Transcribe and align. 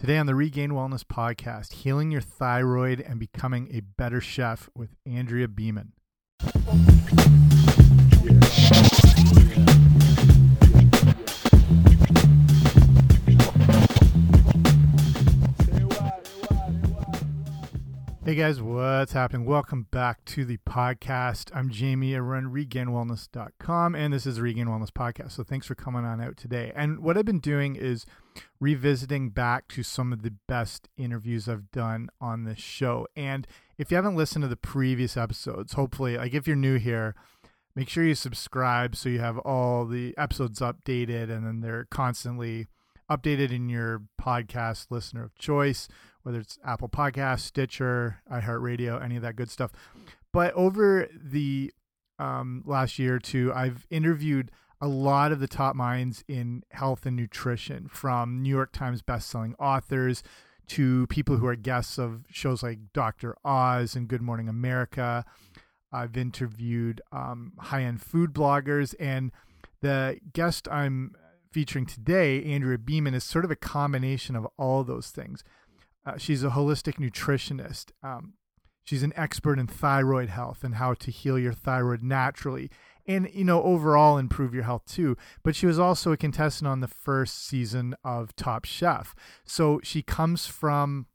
Today 0.00 0.16
on 0.16 0.24
the 0.24 0.34
Regain 0.34 0.70
Wellness 0.70 1.04
Podcast, 1.04 1.74
healing 1.74 2.10
your 2.10 2.22
thyroid 2.22 3.02
and 3.02 3.20
becoming 3.20 3.68
a 3.70 3.80
better 3.80 4.18
chef 4.18 4.70
with 4.74 4.96
Andrea 5.04 5.46
Beaman. 5.46 5.92
Hey 18.30 18.36
guys, 18.36 18.62
what's 18.62 19.12
happening? 19.12 19.44
Welcome 19.44 19.88
back 19.90 20.24
to 20.26 20.44
the 20.44 20.58
podcast. 20.58 21.50
I'm 21.52 21.68
Jamie. 21.68 22.14
I 22.14 22.20
run 22.20 22.44
regainwellness.com 22.44 23.96
and 23.96 24.12
this 24.12 24.24
is 24.24 24.36
the 24.36 24.42
Regain 24.42 24.68
Wellness 24.68 24.92
Podcast. 24.92 25.32
So 25.32 25.42
thanks 25.42 25.66
for 25.66 25.74
coming 25.74 26.04
on 26.04 26.20
out 26.20 26.36
today. 26.36 26.70
And 26.76 27.00
what 27.00 27.18
I've 27.18 27.24
been 27.24 27.40
doing 27.40 27.74
is 27.74 28.06
revisiting 28.60 29.30
back 29.30 29.66
to 29.70 29.82
some 29.82 30.12
of 30.12 30.22
the 30.22 30.32
best 30.46 30.88
interviews 30.96 31.48
I've 31.48 31.72
done 31.72 32.08
on 32.20 32.44
this 32.44 32.60
show. 32.60 33.08
And 33.16 33.48
if 33.78 33.90
you 33.90 33.96
haven't 33.96 34.14
listened 34.14 34.42
to 34.42 34.48
the 34.48 34.54
previous 34.54 35.16
episodes, 35.16 35.72
hopefully, 35.72 36.16
like 36.16 36.32
if 36.32 36.46
you're 36.46 36.54
new 36.54 36.76
here, 36.76 37.16
make 37.74 37.88
sure 37.88 38.04
you 38.04 38.14
subscribe 38.14 38.94
so 38.94 39.08
you 39.08 39.18
have 39.18 39.38
all 39.38 39.86
the 39.86 40.14
episodes 40.16 40.60
updated 40.60 41.32
and 41.32 41.44
then 41.44 41.62
they're 41.62 41.88
constantly 41.90 42.68
updated 43.10 43.52
in 43.52 43.68
your 43.68 44.02
podcast 44.20 44.86
listener 44.90 45.24
of 45.24 45.34
choice 45.34 45.88
whether 46.22 46.38
it's 46.38 46.58
Apple 46.64 46.88
Podcast, 46.88 47.40
Stitcher, 47.40 48.22
iHeartRadio, 48.30 49.02
any 49.02 49.16
of 49.16 49.22
that 49.22 49.36
good 49.36 49.50
stuff. 49.50 49.72
But 50.32 50.52
over 50.54 51.08
the 51.12 51.72
um, 52.18 52.62
last 52.66 52.98
year 52.98 53.16
or 53.16 53.18
two, 53.18 53.52
I've 53.54 53.86
interviewed 53.90 54.50
a 54.80 54.88
lot 54.88 55.32
of 55.32 55.40
the 55.40 55.48
top 55.48 55.74
minds 55.74 56.24
in 56.28 56.62
health 56.70 57.06
and 57.06 57.16
nutrition, 57.16 57.88
from 57.88 58.42
New 58.42 58.50
York 58.50 58.72
Times 58.72 59.02
bestselling 59.02 59.54
authors 59.58 60.22
to 60.68 61.06
people 61.08 61.36
who 61.36 61.46
are 61.46 61.56
guests 61.56 61.98
of 61.98 62.24
shows 62.30 62.62
like 62.62 62.78
Dr. 62.92 63.36
Oz 63.44 63.96
and 63.96 64.08
Good 64.08 64.22
Morning 64.22 64.48
America. 64.48 65.24
I've 65.92 66.16
interviewed 66.16 67.00
um, 67.10 67.52
high 67.58 67.82
end 67.82 68.00
food 68.00 68.32
bloggers, 68.32 68.94
and 69.00 69.32
the 69.80 70.20
guest 70.32 70.68
I'm 70.70 71.14
featuring 71.52 71.86
today, 71.86 72.44
Andrea 72.44 72.78
Beaman, 72.78 73.14
is 73.14 73.24
sort 73.24 73.44
of 73.44 73.50
a 73.50 73.56
combination 73.56 74.36
of 74.36 74.46
all 74.56 74.84
those 74.84 75.10
things. 75.10 75.42
Uh, 76.04 76.16
she's 76.16 76.42
a 76.42 76.50
holistic 76.50 76.94
nutritionist. 76.94 77.90
Um, 78.02 78.34
she's 78.84 79.02
an 79.02 79.12
expert 79.16 79.58
in 79.58 79.66
thyroid 79.66 80.28
health 80.28 80.64
and 80.64 80.76
how 80.76 80.94
to 80.94 81.10
heal 81.10 81.38
your 81.38 81.52
thyroid 81.52 82.02
naturally 82.02 82.70
and 83.06 83.28
you 83.32 83.44
know 83.44 83.62
overall 83.62 84.18
improve 84.18 84.54
your 84.54 84.64
health 84.64 84.84
too 84.86 85.16
but 85.42 85.54
she 85.54 85.66
was 85.66 85.78
also 85.78 86.12
a 86.12 86.16
contestant 86.16 86.68
on 86.68 86.80
the 86.80 86.88
first 86.88 87.46
season 87.46 87.94
of 88.04 88.34
top 88.36 88.64
chef 88.64 89.14
so 89.44 89.80
she 89.82 90.02
comes 90.02 90.46
from 90.46 91.06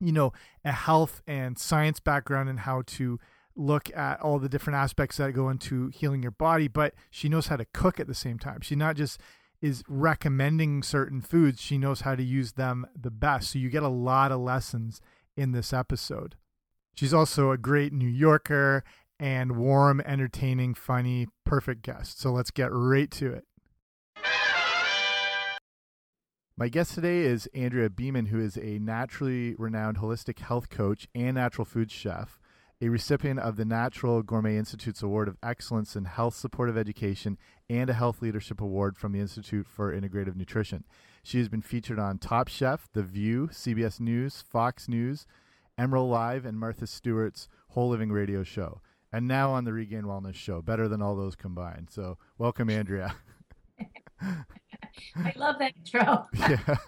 you 0.00 0.12
know 0.12 0.32
a 0.64 0.72
health 0.72 1.22
and 1.26 1.58
science 1.58 2.00
background 2.00 2.48
and 2.48 2.60
how 2.60 2.82
to 2.86 3.18
look 3.56 3.94
at 3.96 4.20
all 4.20 4.38
the 4.38 4.48
different 4.48 4.76
aspects 4.76 5.16
that 5.16 5.32
go 5.32 5.48
into 5.48 5.88
healing 5.88 6.22
your 6.22 6.30
body 6.30 6.68
but 6.68 6.94
she 7.10 7.28
knows 7.28 7.48
how 7.48 7.56
to 7.56 7.66
cook 7.72 7.98
at 7.98 8.06
the 8.06 8.14
same 8.14 8.38
time 8.38 8.60
she's 8.60 8.78
not 8.78 8.96
just 8.96 9.20
is 9.60 9.82
recommending 9.88 10.82
certain 10.82 11.20
foods, 11.20 11.60
she 11.60 11.78
knows 11.78 12.02
how 12.02 12.14
to 12.14 12.22
use 12.22 12.52
them 12.52 12.86
the 12.94 13.10
best. 13.10 13.50
So 13.50 13.58
you 13.58 13.70
get 13.70 13.82
a 13.82 13.88
lot 13.88 14.32
of 14.32 14.40
lessons 14.40 15.00
in 15.36 15.52
this 15.52 15.72
episode. 15.72 16.36
She's 16.94 17.14
also 17.14 17.50
a 17.50 17.58
great 17.58 17.92
New 17.92 18.08
Yorker 18.08 18.84
and 19.20 19.56
warm, 19.56 20.00
entertaining, 20.00 20.74
funny, 20.74 21.28
perfect 21.44 21.82
guest. 21.82 22.20
So 22.20 22.30
let's 22.30 22.50
get 22.50 22.72
right 22.72 23.10
to 23.12 23.32
it. 23.32 23.44
My 26.56 26.68
guest 26.68 26.94
today 26.94 27.20
is 27.20 27.48
Andrea 27.54 27.88
Beaman, 27.88 28.26
who 28.26 28.40
is 28.40 28.56
a 28.56 28.80
naturally 28.80 29.54
renowned 29.58 29.98
holistic 29.98 30.40
health 30.40 30.70
coach 30.70 31.06
and 31.14 31.36
natural 31.36 31.64
food 31.64 31.92
chef 31.92 32.40
a 32.80 32.88
recipient 32.88 33.40
of 33.40 33.56
the 33.56 33.64
Natural 33.64 34.22
Gourmet 34.22 34.56
Institute's 34.56 35.02
Award 35.02 35.26
of 35.26 35.36
Excellence 35.42 35.96
in 35.96 36.04
Health 36.04 36.36
Supportive 36.36 36.78
Education 36.78 37.36
and 37.68 37.90
a 37.90 37.94
Health 37.94 38.22
Leadership 38.22 38.60
Award 38.60 38.96
from 38.96 39.12
the 39.12 39.18
Institute 39.18 39.66
for 39.66 39.92
Integrative 39.92 40.36
Nutrition. 40.36 40.84
She 41.24 41.38
has 41.38 41.48
been 41.48 41.60
featured 41.60 41.98
on 41.98 42.18
Top 42.18 42.46
Chef, 42.46 42.88
The 42.92 43.02
View, 43.02 43.48
CBS 43.52 43.98
News, 43.98 44.42
Fox 44.48 44.88
News, 44.88 45.26
Emeril 45.78 46.08
Live, 46.08 46.44
and 46.44 46.58
Martha 46.58 46.86
Stewart's 46.86 47.48
Whole 47.70 47.88
Living 47.88 48.12
Radio 48.12 48.44
show. 48.44 48.80
And 49.12 49.26
now 49.26 49.50
on 49.50 49.64
the 49.64 49.72
Regain 49.72 50.04
Wellness 50.04 50.34
show, 50.36 50.62
better 50.62 50.86
than 50.86 51.02
all 51.02 51.16
those 51.16 51.34
combined. 51.34 51.88
So, 51.90 52.16
welcome, 52.36 52.70
Andrea. 52.70 53.16
I 54.20 55.32
love 55.34 55.56
that 55.58 55.72
intro. 55.76 56.28
yeah. 56.34 56.76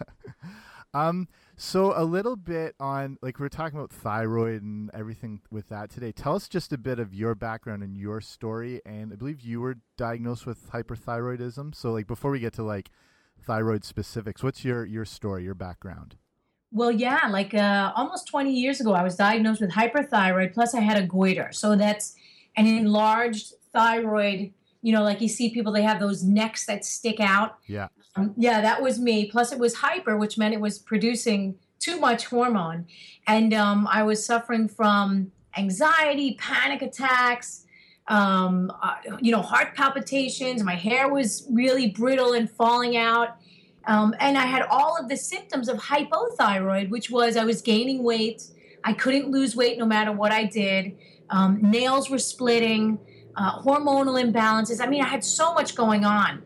Um, 0.92 1.28
so 1.60 1.93
a 1.94 2.04
little 2.04 2.37
bit 2.37 2.75
on 2.81 3.19
like 3.21 3.38
we 3.38 3.44
are 3.44 3.50
talking 3.50 3.78
about 3.78 3.93
thyroid 3.93 4.62
and 4.62 4.91
everything 4.94 5.43
with 5.50 5.69
that 5.69 5.91
today. 5.91 6.10
Tell 6.10 6.34
us 6.34 6.48
just 6.48 6.72
a 6.72 6.78
bit 6.78 6.98
of 6.98 7.12
your 7.12 7.34
background 7.34 7.82
and 7.82 7.98
your 7.98 8.22
story. 8.22 8.81
And 8.87 9.12
I 9.12 9.16
believe 9.16 9.43
you 9.43 9.60
were 9.60 9.76
diagnosed 9.98 10.47
with 10.47 10.71
hyperthyroidism. 10.71 11.75
So 11.75 11.93
like 11.93 12.06
before 12.06 12.31
we 12.31 12.41
get 12.41 12.54
to 12.54 12.62
like 12.62 12.88
thyroid 13.43 13.84
specifics, 13.84 14.43
what's 14.43 14.65
your 14.65 14.87
your 14.87 15.04
story, 15.04 15.44
your 15.44 15.54
background? 15.54 16.16
Well, 16.72 16.91
yeah, 16.91 17.28
like 17.28 17.53
uh, 17.53 17.92
almost 17.94 18.27
20 18.28 18.50
years 18.50 18.81
ago, 18.81 18.94
I 18.94 19.03
was 19.03 19.16
diagnosed 19.16 19.60
with 19.60 19.72
hyperthyroid. 19.72 20.54
Plus, 20.54 20.75
I 20.75 20.81
had 20.81 20.97
a 20.97 21.06
goiter, 21.06 21.50
so 21.53 21.77
that's 21.77 22.15
an 22.56 22.66
enlarged 22.66 23.53
thyroid. 23.71 24.54
You 24.81 24.94
know, 24.94 25.03
like 25.03 25.21
you 25.21 25.28
see 25.28 25.50
people, 25.50 25.72
they 25.72 25.82
have 25.82 26.00
those 26.00 26.22
necks 26.22 26.65
that 26.66 26.87
stick 26.87 27.21
out. 27.21 27.59
Yeah. 27.66 27.88
Um, 28.16 28.34
yeah, 28.37 28.60
that 28.60 28.82
was 28.82 28.98
me. 28.98 29.26
Plus, 29.26 29.53
it 29.53 29.59
was 29.59 29.75
hyper, 29.75 30.16
which 30.16 30.37
meant 30.37 30.54
it 30.54 30.60
was 30.60 30.78
producing 30.78 31.56
too 31.78 31.98
much 31.98 32.26
hormone. 32.26 32.87
And 33.26 33.54
um, 33.54 33.88
I 33.91 34.03
was 34.03 34.25
suffering 34.25 34.69
from 34.69 35.32
anxiety, 35.56 36.34
panic 36.38 36.82
attacks, 36.82 37.66
um, 38.09 38.72
uh, 38.82 38.97
you 39.21 39.32
know, 39.32 39.43
heart 39.43 39.75
palpitations. 39.75 40.62
My 40.62 40.75
hair 40.75 41.09
was 41.09 41.47
really 41.50 41.88
brittle 41.88 42.32
and 42.32 42.50
falling 42.50 42.97
out. 42.97 43.37
Um, 43.87 44.15
and 44.21 44.37
I 44.37 44.47
had 44.47 44.62
all 44.62 44.98
of 44.98 45.09
the 45.09 45.16
symptoms 45.16 45.69
of 45.69 45.78
hypothyroid, 45.78 46.91
which 46.91 47.10
was 47.10 47.37
I 47.37 47.44
was 47.44 47.62
gaining 47.62 48.03
weight. 48.03 48.42
I 48.84 48.92
couldn't 48.92 49.31
lose 49.31 49.56
weight 49.56 49.78
no 49.78 49.87
matter 49.87 50.12
what 50.12 50.32
I 50.32 50.44
did. 50.44 50.97
Um, 51.31 51.60
nails 51.62 52.10
were 52.10 52.19
splitting, 52.19 52.98
uh, 53.37 53.62
hormonal 53.62 54.22
imbalances. 54.22 54.81
I 54.81 54.87
mean, 54.87 55.03
I 55.03 55.06
had 55.06 55.25
so 55.25 55.54
much 55.54 55.75
going 55.75 56.04
on. 56.04 56.42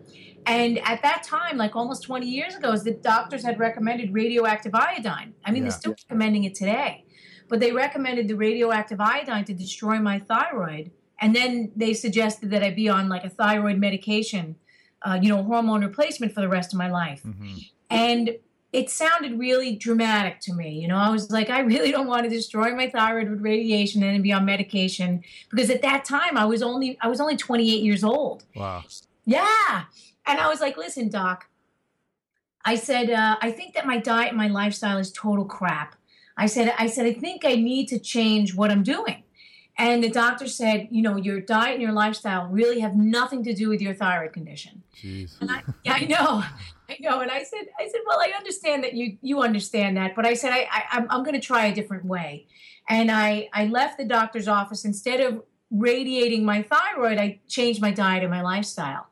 And 0.47 0.78
at 0.87 1.03
that 1.03 1.22
time, 1.22 1.56
like 1.56 1.75
almost 1.75 2.03
20 2.03 2.27
years 2.27 2.55
ago, 2.55 2.77
the 2.77 2.93
doctors 2.93 3.43
had 3.43 3.59
recommended 3.59 4.12
radioactive 4.12 4.75
iodine. 4.75 5.34
I 5.44 5.50
mean, 5.50 5.62
yeah. 5.62 5.71
they're 5.71 5.78
still 5.78 5.94
recommending 6.09 6.44
it 6.44 6.55
today, 6.55 7.05
but 7.49 7.60
they 7.60 7.72
recommended 7.72 8.28
the 8.28 8.34
radioactive 8.34 9.00
iodine 9.00 9.44
to 9.47 9.54
destroy 9.54 9.99
my 9.99 10.19
thyroid. 10.19 10.91
And 11.21 11.34
then 11.34 11.72
they 11.75 11.94
suggested 11.94 12.50
that 12.50 12.62
I 12.62 12.71
be 12.71 12.88
on 12.88 13.09
like 13.09 13.25
a 13.25 13.31
thyroid 13.31 13.78
medication, 13.78 14.56
uh, 15.03 15.19
you 15.21 15.28
know, 15.28 15.43
hormone 15.43 15.83
replacement 15.83 16.34
for 16.34 16.41
the 16.41 16.49
rest 16.49 16.72
of 16.72 16.78
my 16.78 16.91
life. 16.91 17.22
Mm-hmm. 17.22 17.56
And 17.91 18.37
it 18.75 18.91
sounded 18.91 19.38
really 19.38 19.77
dramatic 19.77 20.41
to 20.41 20.53
me. 20.53 20.81
You 20.81 20.88
know, 20.88 20.97
I 20.97 21.09
was 21.09 21.31
like, 21.31 21.49
I 21.49 21.60
really 21.60 21.93
don't 21.93 22.09
want 22.09 22.25
to 22.25 22.28
destroy 22.28 22.75
my 22.75 22.91
thyroid 22.91 23.31
with 23.31 23.41
radiation 23.41 24.03
and 24.03 24.21
be 24.22 24.33
on 24.33 24.44
medication 24.44 25.22
because 25.49 25.71
at 25.71 25.81
that 25.83 26.04
time 26.04 26.37
I 26.37 26.44
was 26.44 26.60
only 26.60 26.99
I 27.00 27.06
was 27.06 27.21
only 27.21 27.37
28 27.37 27.83
years 27.83 28.03
old. 28.03 28.44
Wow. 28.56 28.83
Yeah. 29.25 29.84
And 30.27 30.41
I 30.41 30.49
was 30.49 30.61
like, 30.61 30.77
listen, 30.77 31.09
doc, 31.09 31.49
I 32.65 32.77
said, 32.77 33.11
uh, 33.11 33.37
I 33.41 33.51
think 33.51 33.75
that 33.75 33.87
my 33.87 33.99
diet 33.99 34.29
and 34.29 34.39
my 34.39 34.49
lifestyle 34.49 34.99
is 34.99 35.12
total 35.12 35.45
crap. 35.45 35.97
I 36.37 36.47
said, 36.47 36.73
I 36.79 36.87
said, 36.87 37.07
I 37.07 37.12
think 37.12 37.45
I 37.45 37.55
need 37.57 37.89
to 37.89 37.99
change 37.99 38.55
what 38.55 38.71
I'm 38.71 38.83
doing. 38.83 39.23
And 39.77 40.03
the 40.03 40.09
doctor 40.09 40.47
said, 40.47 40.89
you 40.91 41.03
know, 41.03 41.17
your 41.17 41.41
diet 41.41 41.75
and 41.75 41.83
your 41.83 41.93
lifestyle 41.93 42.47
really 42.47 42.81
have 42.81 42.95
nothing 42.95 43.43
to 43.45 43.53
do 43.53 43.69
with 43.69 43.81
your 43.81 43.93
thyroid 43.93 44.33
condition. 44.33 44.83
Jeez. 44.97 45.41
And 45.41 45.51
I, 45.51 45.63
yeah, 45.84 45.95
I 45.95 46.05
know, 46.05 46.45
I 46.89 46.97
know. 47.01 47.21
And 47.21 47.31
I 47.31 47.43
said, 47.43 47.67
I 47.79 47.89
said, 47.89 48.01
well, 48.07 48.21
I 48.21 48.33
understand 48.37 48.84
that 48.84 48.95
you 48.95 49.19
you 49.21 49.43
understand 49.43 49.97
that, 49.97 50.15
but 50.15 50.27
I 50.27 50.34
said, 50.34 50.53
I, 50.53 50.69
I 50.71 50.84
I'm, 50.93 51.07
I'm 51.10 51.25
going 51.25 51.34
to 51.34 51.45
try 51.45 51.66
a 51.66 51.75
different 51.75 52.04
way. 52.04 52.47
And 52.89 53.10
I 53.10 53.48
I 53.53 53.66
left 53.66 53.98
the 53.98 54.04
doctor's 54.04 54.47
office 54.47 54.84
instead 54.84 55.21
of 55.21 55.43
radiating 55.71 56.45
my 56.45 56.63
thyroid, 56.63 57.19
I 57.19 57.41
changed 57.48 57.81
my 57.81 57.91
diet 57.91 58.22
and 58.22 58.31
my 58.31 58.43
lifestyle. 58.43 59.09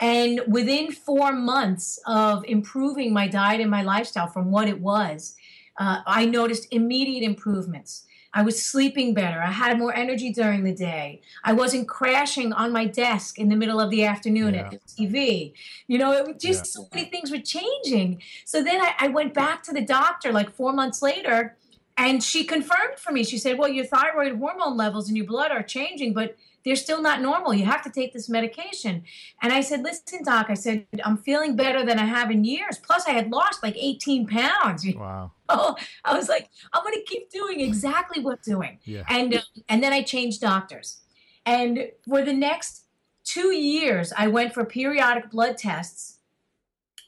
And 0.00 0.40
within 0.46 0.92
four 0.92 1.32
months 1.32 1.98
of 2.06 2.44
improving 2.44 3.12
my 3.12 3.26
diet 3.26 3.60
and 3.60 3.70
my 3.70 3.82
lifestyle 3.82 4.28
from 4.28 4.50
what 4.50 4.68
it 4.68 4.80
was, 4.80 5.34
uh, 5.76 6.02
I 6.06 6.24
noticed 6.24 6.68
immediate 6.70 7.24
improvements. 7.24 8.04
I 8.34 8.42
was 8.42 8.62
sleeping 8.62 9.14
better. 9.14 9.40
I 9.40 9.50
had 9.50 9.78
more 9.78 9.94
energy 9.94 10.32
during 10.32 10.62
the 10.62 10.74
day. 10.74 11.22
I 11.44 11.54
wasn't 11.54 11.88
crashing 11.88 12.52
on 12.52 12.72
my 12.72 12.84
desk 12.84 13.38
in 13.38 13.48
the 13.48 13.56
middle 13.56 13.80
of 13.80 13.90
the 13.90 14.04
afternoon 14.04 14.54
yeah. 14.54 14.60
at 14.60 14.70
the 14.70 14.78
TV. 14.78 15.52
You 15.86 15.98
know, 15.98 16.12
it 16.12 16.26
was 16.26 16.36
just 16.40 16.60
yeah. 16.66 16.82
so 16.82 16.88
many 16.92 17.08
things 17.08 17.30
were 17.30 17.38
changing. 17.38 18.20
So 18.44 18.62
then 18.62 18.80
I, 18.80 18.94
I 18.98 19.08
went 19.08 19.32
back 19.32 19.62
to 19.64 19.72
the 19.72 19.80
doctor 19.80 20.30
like 20.30 20.50
four 20.50 20.72
months 20.72 21.00
later 21.00 21.56
and 21.96 22.22
she 22.22 22.44
confirmed 22.44 22.98
for 22.98 23.12
me. 23.12 23.24
She 23.24 23.38
said, 23.38 23.58
"Well, 23.58 23.68
your 23.68 23.84
thyroid 23.84 24.38
hormone 24.38 24.76
levels 24.76 25.10
in 25.10 25.16
your 25.16 25.26
blood 25.26 25.50
are 25.50 25.64
changing, 25.64 26.14
but 26.14 26.36
they're 26.64 26.76
still 26.76 27.00
not 27.00 27.20
normal. 27.20 27.54
You 27.54 27.64
have 27.64 27.82
to 27.84 27.90
take 27.90 28.12
this 28.12 28.28
medication." 28.28 29.04
And 29.42 29.52
I 29.52 29.60
said, 29.60 29.82
"Listen, 29.82 30.22
doc. 30.24 30.46
I 30.48 30.54
said 30.54 30.86
I'm 31.04 31.16
feeling 31.16 31.56
better 31.56 31.84
than 31.84 31.98
I 31.98 32.04
have 32.04 32.30
in 32.30 32.44
years. 32.44 32.78
Plus, 32.78 33.06
I 33.06 33.12
had 33.12 33.30
lost 33.30 33.62
like 33.62 33.76
18 33.76 34.26
pounds. 34.26 34.86
Wow. 34.98 35.32
Oh, 35.48 35.76
I 36.04 36.14
was 36.14 36.28
like, 36.28 36.50
I'm 36.72 36.82
going 36.82 36.94
to 36.94 37.02
keep 37.02 37.30
doing 37.30 37.60
exactly 37.60 38.22
what 38.22 38.40
I'm 38.46 38.52
doing. 38.52 38.78
Yeah. 38.84 39.04
And 39.08 39.36
uh, 39.36 39.40
and 39.68 39.82
then 39.82 39.92
I 39.92 40.02
changed 40.02 40.40
doctors. 40.40 41.00
And 41.46 41.90
for 42.06 42.22
the 42.22 42.34
next 42.34 42.84
two 43.24 43.54
years, 43.54 44.12
I 44.16 44.26
went 44.26 44.52
for 44.52 44.64
periodic 44.64 45.30
blood 45.30 45.56
tests 45.56 46.18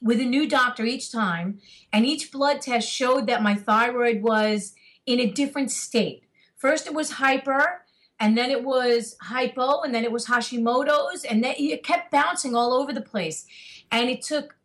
with 0.01 0.19
a 0.19 0.25
new 0.25 0.47
doctor 0.47 0.83
each 0.83 1.11
time, 1.11 1.59
and 1.93 2.05
each 2.05 2.31
blood 2.31 2.61
test 2.61 2.89
showed 2.89 3.27
that 3.27 3.43
my 3.43 3.55
thyroid 3.55 4.23
was 4.23 4.73
in 5.05 5.19
a 5.19 5.29
different 5.31 5.71
state. 5.71 6.23
First, 6.57 6.87
it 6.87 6.93
was 6.93 7.11
hyper, 7.11 7.85
and 8.21 8.37
then 8.37 8.51
it 8.51 8.63
was 8.63 9.17
hypo, 9.19 9.81
and 9.81 9.93
then 9.93 10.03
it 10.03 10.11
was 10.11 10.27
Hashimoto's, 10.27 11.25
and 11.25 11.43
then 11.43 11.55
it 11.57 11.83
kept 11.83 12.11
bouncing 12.11 12.55
all 12.55 12.71
over 12.71 12.93
the 12.93 13.01
place. 13.01 13.47
And 13.91 14.11
it 14.11 14.21
took 14.21 14.55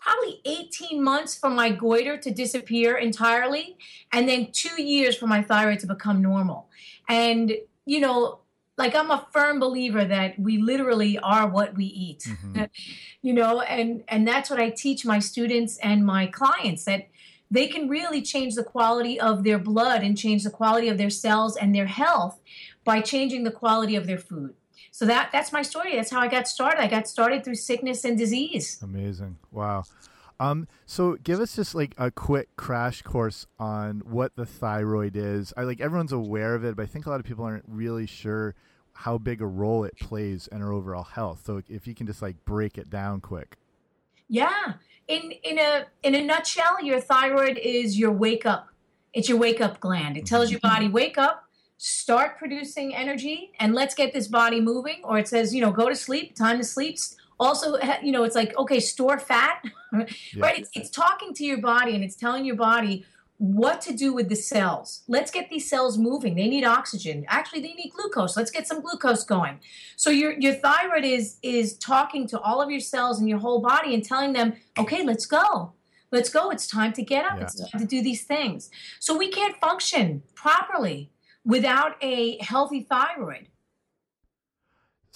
probably 0.00 0.40
18 0.44 1.02
months 1.02 1.38
for 1.38 1.48
my 1.48 1.70
goiter 1.70 2.16
to 2.18 2.30
disappear 2.32 2.96
entirely, 2.96 3.78
and 4.12 4.28
then 4.28 4.48
two 4.52 4.82
years 4.82 5.16
for 5.16 5.28
my 5.28 5.42
thyroid 5.42 5.78
to 5.78 5.86
become 5.86 6.20
normal. 6.20 6.68
And, 7.08 7.52
you 7.86 8.00
know, 8.00 8.40
like 8.76 8.96
I'm 8.96 9.12
a 9.12 9.28
firm 9.32 9.60
believer 9.60 10.04
that 10.04 10.36
we 10.36 10.58
literally 10.58 11.16
are 11.20 11.48
what 11.48 11.76
we 11.76 11.84
eat. 11.84 12.24
Mm-hmm. 12.26 12.64
you 13.22 13.32
know, 13.32 13.60
and 13.60 14.02
and 14.08 14.26
that's 14.26 14.50
what 14.50 14.58
I 14.58 14.70
teach 14.70 15.06
my 15.06 15.20
students 15.20 15.78
and 15.78 16.04
my 16.04 16.26
clients 16.26 16.84
that 16.86 17.06
they 17.48 17.68
can 17.68 17.88
really 17.88 18.20
change 18.20 18.56
the 18.56 18.64
quality 18.64 19.20
of 19.20 19.44
their 19.44 19.58
blood 19.60 20.02
and 20.02 20.18
change 20.18 20.42
the 20.42 20.50
quality 20.50 20.88
of 20.88 20.98
their 20.98 21.10
cells 21.10 21.56
and 21.56 21.72
their 21.72 21.86
health 21.86 22.40
by 22.84 23.00
changing 23.00 23.44
the 23.44 23.50
quality 23.50 23.96
of 23.96 24.06
their 24.06 24.18
food. 24.18 24.54
So 24.90 25.06
that 25.06 25.30
that's 25.32 25.52
my 25.52 25.62
story. 25.62 25.96
That's 25.96 26.10
how 26.10 26.20
I 26.20 26.28
got 26.28 26.46
started. 26.46 26.80
I 26.80 26.86
got 26.88 27.08
started 27.08 27.44
through 27.44 27.56
sickness 27.56 28.04
and 28.04 28.16
disease. 28.16 28.80
Amazing. 28.82 29.38
Wow. 29.50 29.84
Um, 30.40 30.66
so 30.84 31.16
give 31.22 31.40
us 31.40 31.56
just 31.56 31.74
like 31.74 31.94
a 31.96 32.10
quick 32.10 32.48
crash 32.56 33.02
course 33.02 33.46
on 33.58 34.02
what 34.04 34.34
the 34.36 34.44
thyroid 34.44 35.16
is. 35.16 35.52
I 35.56 35.62
like 35.62 35.80
everyone's 35.80 36.12
aware 36.12 36.54
of 36.54 36.64
it, 36.64 36.76
but 36.76 36.82
I 36.82 36.86
think 36.86 37.06
a 37.06 37.10
lot 37.10 37.20
of 37.20 37.26
people 37.26 37.44
aren't 37.44 37.64
really 37.68 38.06
sure 38.06 38.54
how 38.94 39.18
big 39.18 39.40
a 39.40 39.46
role 39.46 39.84
it 39.84 39.98
plays 39.98 40.48
in 40.50 40.62
our 40.62 40.72
overall 40.72 41.04
health. 41.04 41.42
So 41.44 41.62
if 41.68 41.86
you 41.86 41.94
can 41.94 42.06
just 42.06 42.22
like 42.22 42.44
break 42.44 42.78
it 42.78 42.90
down 42.90 43.20
quick. 43.20 43.56
Yeah. 44.28 44.74
In 45.06 45.32
in 45.42 45.58
a 45.58 45.86
in 46.02 46.14
a 46.14 46.22
nutshell, 46.22 46.82
your 46.82 47.00
thyroid 47.00 47.58
is 47.58 47.98
your 47.98 48.12
wake 48.12 48.46
up. 48.46 48.68
It's 49.12 49.28
your 49.28 49.38
wake 49.38 49.60
up 49.60 49.80
gland. 49.80 50.16
It 50.16 50.26
tells 50.26 50.50
your 50.50 50.60
mm-hmm. 50.60 50.74
body 50.74 50.88
wake 50.88 51.18
up, 51.18 51.43
start 51.76 52.38
producing 52.38 52.94
energy 52.94 53.52
and 53.58 53.74
let's 53.74 53.94
get 53.94 54.12
this 54.12 54.28
body 54.28 54.60
moving 54.60 55.00
or 55.04 55.18
it 55.18 55.28
says, 55.28 55.54
you 55.54 55.60
know, 55.60 55.72
go 55.72 55.88
to 55.88 55.96
sleep, 55.96 56.34
time 56.34 56.58
to 56.58 56.64
sleep. 56.64 56.98
Also, 57.40 57.76
you 58.02 58.12
know, 58.12 58.24
it's 58.24 58.36
like 58.36 58.56
okay, 58.56 58.80
store 58.80 59.18
fat. 59.18 59.62
yeah. 59.92 60.06
Right? 60.36 60.60
It's, 60.60 60.70
it's 60.74 60.90
talking 60.90 61.34
to 61.34 61.44
your 61.44 61.58
body 61.58 61.94
and 61.94 62.04
it's 62.04 62.16
telling 62.16 62.44
your 62.44 62.56
body 62.56 63.04
what 63.38 63.80
to 63.82 63.92
do 63.92 64.14
with 64.14 64.28
the 64.28 64.36
cells. 64.36 65.02
Let's 65.08 65.30
get 65.30 65.50
these 65.50 65.68
cells 65.68 65.98
moving. 65.98 66.36
They 66.36 66.48
need 66.48 66.64
oxygen. 66.64 67.26
Actually, 67.28 67.62
they 67.62 67.74
need 67.74 67.92
glucose. 67.94 68.36
Let's 68.36 68.50
get 68.50 68.66
some 68.66 68.80
glucose 68.80 69.24
going. 69.24 69.58
So 69.96 70.10
your 70.10 70.32
your 70.38 70.54
thyroid 70.54 71.04
is 71.04 71.38
is 71.42 71.76
talking 71.76 72.26
to 72.28 72.40
all 72.40 72.62
of 72.62 72.70
your 72.70 72.80
cells 72.80 73.20
in 73.20 73.26
your 73.26 73.38
whole 73.38 73.60
body 73.60 73.94
and 73.94 74.04
telling 74.04 74.32
them, 74.32 74.54
"Okay, 74.78 75.02
let's 75.02 75.26
go. 75.26 75.72
Let's 76.12 76.28
go. 76.28 76.50
It's 76.50 76.68
time 76.68 76.92
to 76.92 77.02
get 77.02 77.24
up. 77.24 77.38
Yeah. 77.38 77.44
It's 77.44 77.70
time 77.70 77.80
to 77.80 77.86
do 77.86 78.02
these 78.02 78.22
things." 78.22 78.70
So 79.00 79.16
we 79.16 79.28
can't 79.28 79.56
function 79.56 80.22
properly 80.34 81.10
without 81.44 81.96
a 82.00 82.42
healthy 82.42 82.82
thyroid. 82.82 83.48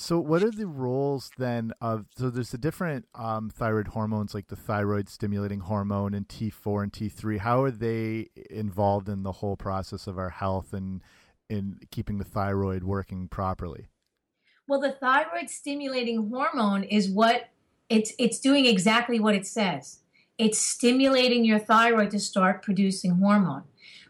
So, 0.00 0.20
what 0.20 0.44
are 0.44 0.52
the 0.52 0.68
roles 0.68 1.32
then 1.38 1.72
of? 1.80 2.06
So, 2.16 2.30
there's 2.30 2.52
the 2.52 2.58
different 2.58 3.06
um, 3.16 3.50
thyroid 3.50 3.88
hormones, 3.88 4.32
like 4.32 4.46
the 4.46 4.54
thyroid 4.54 5.08
stimulating 5.08 5.58
hormone 5.58 6.14
and 6.14 6.28
T4 6.28 6.84
and 6.84 6.92
T3. 6.92 7.38
How 7.38 7.62
are 7.64 7.72
they 7.72 8.28
involved 8.48 9.08
in 9.08 9.24
the 9.24 9.32
whole 9.32 9.56
process 9.56 10.06
of 10.06 10.16
our 10.16 10.30
health 10.30 10.72
and 10.72 11.02
in 11.48 11.80
keeping 11.90 12.18
the 12.18 12.24
thyroid 12.24 12.84
working 12.84 13.26
properly? 13.26 13.88
Well, 14.68 14.80
the 14.80 14.92
thyroid 14.92 15.50
stimulating 15.50 16.30
hormone 16.30 16.84
is 16.84 17.08
what 17.08 17.48
it's 17.88 18.12
it's 18.18 18.38
doing 18.38 18.66
exactly 18.66 19.18
what 19.18 19.34
it 19.34 19.46
says. 19.46 20.00
It's 20.36 20.60
stimulating 20.60 21.44
your 21.44 21.58
thyroid 21.58 22.10
to 22.10 22.20
start 22.20 22.62
producing 22.62 23.12
hormone, 23.12 23.64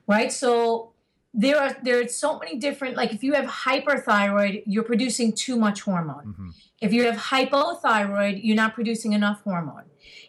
right? 0.06 0.30
So 0.30 0.92
there 1.38 1.58
are 1.62 1.76
there 1.84 2.00
are 2.00 2.08
so 2.08 2.38
many 2.38 2.58
different 2.58 2.96
like 2.96 3.12
if 3.12 3.22
you 3.22 3.32
have 3.38 3.46
hyperthyroid 3.46 4.62
you're 4.66 4.88
producing 4.92 5.32
too 5.32 5.56
much 5.56 5.82
hormone. 5.82 6.26
Mm-hmm. 6.28 6.48
if 6.80 6.92
you 6.92 7.04
have 7.04 7.16
hypothyroid 7.32 8.40
you're 8.42 8.56
not 8.64 8.74
producing 8.74 9.12
enough 9.12 9.40
hormone. 9.42 9.84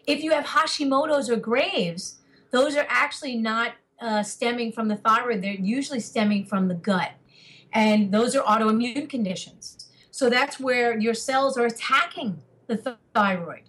If 0.06 0.22
you 0.24 0.30
have 0.30 0.46
hashimoto's 0.56 1.28
or 1.28 1.36
graves 1.36 2.04
those 2.50 2.76
are 2.76 2.86
actually 2.88 3.36
not 3.36 3.72
uh, 4.00 4.22
stemming 4.22 4.72
from 4.72 4.88
the 4.88 4.96
thyroid. 4.96 5.42
They're 5.42 5.64
usually 5.78 6.00
stemming 6.00 6.46
from 6.46 6.68
the 6.68 6.74
gut. 6.74 7.12
And 7.72 8.12
those 8.12 8.34
are 8.34 8.42
autoimmune 8.42 9.08
conditions. 9.08 9.88
So 10.10 10.30
that's 10.30 10.58
where 10.58 10.98
your 10.98 11.14
cells 11.14 11.56
are 11.56 11.66
attacking 11.66 12.38
the 12.66 12.76
th- 12.76 12.96
thyroid 13.14 13.64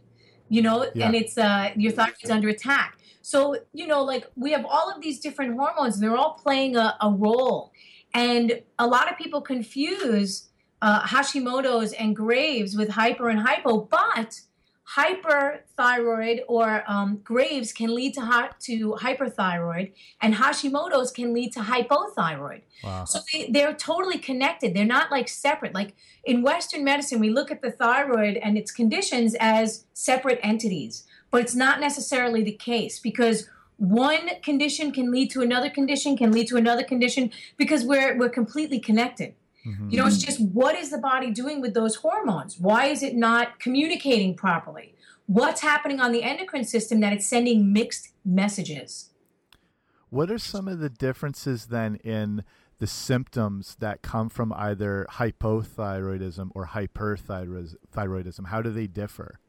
you 0.51 0.61
know? 0.61 0.85
Yeah. 0.93 1.07
and 1.07 1.15
it's 1.15 1.37
uh, 1.37 1.71
your 1.75 1.93
thyroid's 1.93 2.29
under 2.29 2.49
attack 2.49 2.97
so, 3.21 3.57
you 3.73 3.87
know, 3.87 4.03
like 4.03 4.27
we 4.35 4.51
have 4.51 4.65
all 4.65 4.89
of 4.89 5.01
these 5.01 5.19
different 5.19 5.55
hormones, 5.55 5.95
and 5.95 6.03
they're 6.03 6.17
all 6.17 6.33
playing 6.33 6.75
a, 6.75 6.97
a 7.01 7.09
role. 7.09 7.71
And 8.13 8.61
a 8.77 8.87
lot 8.87 9.09
of 9.11 9.17
people 9.17 9.41
confuse 9.41 10.49
uh, 10.81 11.03
Hashimoto's 11.03 11.93
and 11.93 12.15
Graves 12.15 12.75
with 12.75 12.89
hyper 12.89 13.29
and 13.29 13.39
hypo, 13.39 13.81
but 13.81 14.41
hyperthyroid 14.97 16.41
or 16.47 16.83
um, 16.87 17.21
Graves 17.23 17.71
can 17.71 17.95
lead 17.95 18.13
to, 18.15 18.49
to 18.59 18.97
hyperthyroid, 18.99 19.93
and 20.21 20.33
Hashimoto's 20.35 21.11
can 21.11 21.33
lead 21.33 21.53
to 21.53 21.59
hypothyroid. 21.61 22.61
Wow. 22.83 23.05
So 23.05 23.19
they, 23.31 23.49
they're 23.49 23.73
totally 23.73 24.17
connected. 24.17 24.73
They're 24.73 24.85
not 24.85 25.11
like 25.11 25.29
separate. 25.29 25.73
Like 25.73 25.95
in 26.25 26.41
Western 26.41 26.83
medicine, 26.83 27.19
we 27.19 27.29
look 27.29 27.51
at 27.51 27.61
the 27.61 27.71
thyroid 27.71 28.37
and 28.37 28.57
its 28.57 28.71
conditions 28.71 29.35
as 29.39 29.85
separate 29.93 30.39
entities 30.43 31.05
but 31.31 31.41
it's 31.41 31.55
not 31.55 31.79
necessarily 31.79 32.43
the 32.43 32.51
case 32.51 32.99
because 32.99 33.47
one 33.77 34.29
condition 34.43 34.91
can 34.91 35.11
lead 35.11 35.31
to 35.31 35.41
another 35.41 35.69
condition 35.69 36.15
can 36.15 36.31
lead 36.31 36.47
to 36.47 36.57
another 36.57 36.83
condition 36.83 37.31
because 37.57 37.83
we're 37.83 38.17
we're 38.17 38.29
completely 38.29 38.79
connected. 38.79 39.33
Mm-hmm. 39.65 39.89
you 39.91 39.97
know 39.97 40.07
it's 40.07 40.17
just 40.17 40.41
what 40.41 40.75
is 40.75 40.89
the 40.89 40.97
body 40.97 41.29
doing 41.31 41.61
with 41.61 41.73
those 41.73 41.95
hormones? 41.95 42.59
Why 42.59 42.87
is 42.87 43.03
it 43.03 43.15
not 43.15 43.59
communicating 43.59 44.35
properly? 44.35 44.95
What's 45.27 45.61
happening 45.61 45.99
on 45.99 46.11
the 46.11 46.23
endocrine 46.23 46.65
system 46.65 46.99
that 47.01 47.13
it's 47.13 47.27
sending 47.27 47.71
mixed 47.71 48.09
messages? 48.25 49.11
What 50.09 50.29
are 50.29 50.39
some 50.39 50.67
of 50.67 50.79
the 50.79 50.89
differences 50.89 51.67
then 51.67 51.95
in 52.03 52.43
the 52.79 52.87
symptoms 52.87 53.77
that 53.79 54.01
come 54.01 54.27
from 54.27 54.51
either 54.53 55.05
hypothyroidism 55.11 56.49
or 56.55 56.67
hyperthyroidism 56.67 58.47
how 58.47 58.61
do 58.61 58.71
they 58.71 58.87
differ 58.87 59.39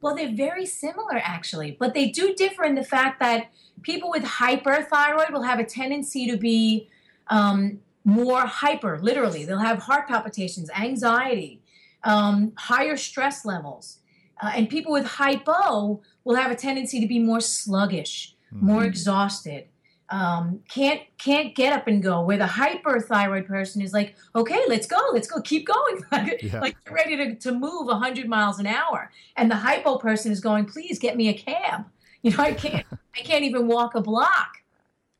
well, 0.00 0.14
they're 0.14 0.34
very 0.34 0.66
similar 0.66 1.20
actually, 1.22 1.76
but 1.78 1.94
they 1.94 2.08
do 2.08 2.34
differ 2.34 2.64
in 2.64 2.74
the 2.74 2.84
fact 2.84 3.20
that 3.20 3.50
people 3.82 4.10
with 4.10 4.24
hyperthyroid 4.24 5.32
will 5.32 5.42
have 5.42 5.58
a 5.58 5.64
tendency 5.64 6.30
to 6.30 6.36
be 6.36 6.88
um, 7.28 7.80
more 8.04 8.42
hyper, 8.42 8.98
literally. 9.00 9.44
They'll 9.44 9.58
have 9.58 9.80
heart 9.80 10.08
palpitations, 10.08 10.70
anxiety, 10.70 11.60
um, 12.02 12.52
higher 12.56 12.96
stress 12.96 13.44
levels. 13.44 13.98
Uh, 14.42 14.52
and 14.54 14.68
people 14.68 14.92
with 14.92 15.06
hypo 15.06 16.02
will 16.24 16.36
have 16.36 16.50
a 16.50 16.56
tendency 16.56 17.00
to 17.00 17.06
be 17.06 17.18
more 17.18 17.40
sluggish, 17.40 18.34
mm-hmm. 18.52 18.66
more 18.66 18.84
exhausted, 18.84 19.68
um, 20.10 20.60
can't 20.68 21.00
can't 21.18 21.54
get 21.54 21.72
up 21.72 21.86
and 21.86 22.02
go. 22.02 22.22
Where 22.22 22.36
the 22.36 22.44
hyperthyroid 22.44 23.46
person 23.46 23.82
is 23.82 23.92
like, 23.92 24.14
okay, 24.34 24.60
let's 24.68 24.86
go, 24.86 24.98
let's 25.12 25.26
go, 25.26 25.40
keep 25.40 25.66
going, 25.66 26.02
yeah. 26.42 26.60
like 26.60 26.76
ready 26.90 27.16
to, 27.16 27.34
to 27.36 27.52
move 27.52 27.90
hundred 27.90 28.28
miles 28.28 28.58
an 28.58 28.66
hour. 28.66 29.10
And 29.36 29.50
the 29.50 29.56
hypo 29.56 29.98
person 29.98 30.30
is 30.32 30.40
going, 30.40 30.66
please 30.66 30.98
get 30.98 31.16
me 31.16 31.28
a 31.28 31.34
cab. 31.34 31.86
You 32.24 32.30
know, 32.30 32.42
I 32.42 32.54
can't 32.54 32.86
I 33.14 33.20
can't 33.20 33.44
even 33.44 33.68
walk 33.68 33.94
a 33.94 34.00
block. 34.00 34.62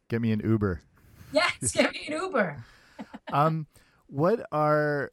Get 0.08 0.22
me 0.22 0.32
an 0.32 0.40
Uber. 0.42 0.80
Yes, 1.32 1.72
get 1.74 1.92
me 1.92 2.06
an 2.06 2.14
Uber. 2.14 2.64
um, 3.30 3.66
what 4.06 4.46
are 4.50 5.12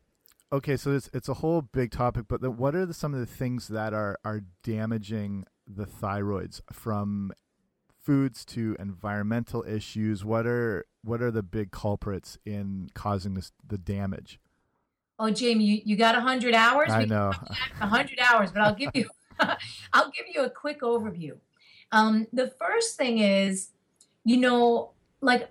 okay? 0.54 0.78
So 0.78 0.94
it's 0.94 1.10
it's 1.14 1.28
a 1.28 1.34
whole 1.34 1.62
big 1.62 1.92
topic, 1.92 2.28
but 2.30 2.40
the, 2.40 2.50
what 2.50 2.76
are 2.76 2.86
the, 2.86 2.94
some 2.94 3.14
of 3.14 3.20
the 3.20 3.26
things 3.26 3.68
that 3.68 3.94
are 3.94 4.18
are 4.24 4.40
damaging 4.64 5.44
the 5.68 5.86
thyroids 5.86 6.62
from 6.72 7.34
foods 8.04 8.44
to 8.46 8.76
environmental 8.80 9.64
issues. 9.68 10.26
What 10.26 10.46
are 10.46 10.86
what 11.04 11.22
are 11.22 11.32
the 11.32 11.44
big 11.44 11.72
culprits 11.72 12.38
in 12.46 12.90
causing 12.94 13.34
this 13.34 13.52
the 13.66 13.78
damage? 13.78 14.40
Oh, 15.20 15.30
Jamie, 15.30 15.66
you, 15.66 15.82
you 15.86 15.96
got 15.96 16.16
hundred 16.16 16.56
hours. 16.56 16.90
I 16.90 17.06
know 17.06 17.32
hundred 17.80 18.20
hours, 18.20 18.52
but 18.52 18.62
I'll 18.62 18.76
give 18.76 18.92
you 18.94 19.10
I'll 19.94 20.12
give 20.12 20.26
you 20.34 20.44
a 20.44 20.50
quick 20.50 20.82
overview. 20.82 21.38
Um, 21.92 22.28
the 22.32 22.48
first 22.48 22.98
thing 22.98 23.20
is, 23.20 23.70
you 24.24 24.38
know, 24.38 24.92
like 25.22 25.50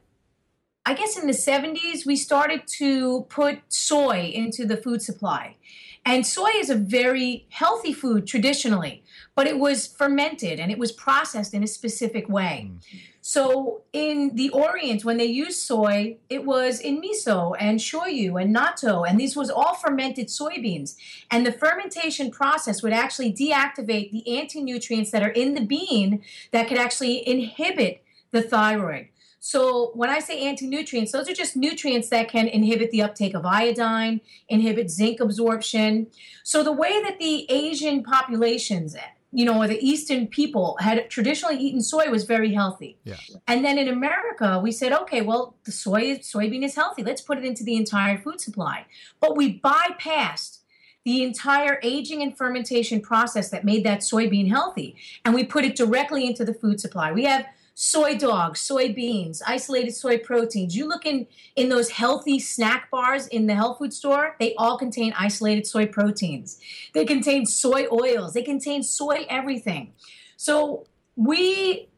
I 0.87 0.95
guess 0.95 1.19
in 1.19 1.27
the 1.27 1.35
70s, 1.35 2.07
we 2.07 2.17
started 2.17 2.63
to 2.79 3.27
put 3.29 3.61
soy 3.69 4.31
into 4.35 4.65
the 4.65 4.77
food 4.77 5.03
supply. 5.03 5.57
And 6.05 6.27
soy 6.27 6.51
is 6.57 6.71
a 6.71 6.75
very 6.75 7.47
healthy 7.51 7.93
food 7.93 8.27
traditionally, 8.27 9.05
but 9.35 9.47
it 9.47 9.59
was 9.59 9.87
fermented 9.87 10.59
and 10.59 10.73
it 10.73 10.79
was 10.79 10.93
processed 10.93 11.55
in 11.55 11.63
a 11.63 11.67
specific 11.67 12.29
way. 12.29 12.71
Mm. 12.71 13.01
So 13.23 13.83
in 13.93 14.35
the 14.35 14.49
Orient, 14.51 15.05
when 15.05 15.19
they 15.19 15.27
used 15.27 15.61
soy, 15.61 16.17
it 16.31 16.47
was 16.47 16.81
in 16.81 17.03
miso 17.03 17.55
and 17.61 17.79
shoyu 17.79 18.43
and 18.43 18.57
natto, 18.57 19.07
and 19.07 19.21
these 19.21 19.37
was 19.37 19.51
all 19.51 19.75
fermented 19.75 20.29
soybeans. 20.29 20.97
And 21.31 21.47
the 21.47 21.53
fermentation 21.53 22.31
process 22.31 22.83
would 22.83 22.95
actually 22.95 23.33
deactivate 23.33 24.11
the 24.11 24.39
anti-nutrients 24.39 25.11
that 25.11 25.23
are 25.23 25.29
in 25.29 25.53
the 25.53 25.61
bean 25.61 26.23
that 26.51 26.67
could 26.67 26.79
actually 26.79 27.29
inhibit 27.29 28.03
the 28.31 28.43
thyroid. 28.43 29.09
So 29.41 29.91
when 29.95 30.11
I 30.11 30.19
say 30.21 30.47
anti-nutrients, 30.47 31.13
those 31.13 31.29
are 31.29 31.35
just 31.35 31.57
nutrients 31.57 32.11
that 32.11 32.29
can 32.29 32.47
inhibit 32.47 32.91
the 32.91 33.03
uptake 33.03 33.35
of 33.35 33.47
iodine, 33.47 34.21
inhibit 34.49 34.91
zinc 34.91 35.19
absorption. 35.19 36.09
So 36.45 36.63
the 36.63 36.73
way 36.73 37.03
that 37.03 37.19
the 37.19 37.51
Asian 37.51 38.03
populations 38.03 38.95
you 39.33 39.45
know, 39.45 39.63
or 39.63 39.69
the 39.69 39.79
Eastern 39.87 40.27
people 40.27 40.77
had 40.81 41.09
traditionally 41.09 41.57
eaten 41.57 41.81
soy 41.81 42.11
was 42.11 42.25
very 42.25 42.53
healthy. 42.53 42.99
Yeah. 43.05 43.17
And 43.47 43.65
then 43.65 43.79
in 43.79 43.87
America, 43.87 44.59
we 44.63 44.73
said, 44.73 44.93
okay, 44.93 45.21
well, 45.21 45.55
the 45.65 45.73
soy 45.73 46.17
soybean 46.19 46.65
is 46.65 46.75
healthy. 46.75 47.05
Let's 47.05 47.21
put 47.21 47.39
it 47.39 47.45
into 47.45 47.63
the 47.63 47.77
entire 47.77 48.19
food 48.19 48.41
supply. 48.41 48.87
But 49.21 49.37
we 49.37 49.61
bypassed 49.61 50.59
the 51.05 51.23
entire 51.23 51.79
aging 51.83 52.23
and 52.23 52.37
fermentation 52.37 53.01
process 53.01 53.51
that 53.51 53.65
made 53.65 53.85
that 53.85 54.01
soybean 54.01 54.49
healthy, 54.49 54.97
and 55.25 55.35
we 55.35 55.45
put 55.45 55.65
it 55.65 55.77
directly 55.77 56.27
into 56.27 56.45
the 56.45 56.53
food 56.53 56.81
supply. 56.81 57.11
We 57.13 57.25
have 57.25 57.47
soy 57.83 58.15
dogs, 58.15 58.61
soybeans, 58.61 59.41
isolated 59.47 59.93
soy 59.93 60.19
proteins. 60.19 60.77
You 60.77 60.87
look 60.87 61.07
in 61.07 61.27
in 61.57 61.71
those 61.71 61.89
healthy 61.89 62.39
snack 62.39 62.91
bars 62.91 63.27
in 63.27 63.47
the 63.47 63.55
health 63.55 63.79
food 63.79 63.95
store, 63.95 64.37
they 64.39 64.55
all 64.57 64.77
contain 64.77 65.15
isolated 65.19 65.67
soy 65.67 65.87
proteins. 65.87 66.61
They 66.93 67.07
contain 67.07 67.47
soy 67.47 67.87
oils, 67.91 68.35
they 68.35 68.43
contain 68.43 68.83
soy 68.83 69.25
everything. 69.31 69.95
So 70.37 70.85
we 71.17 71.89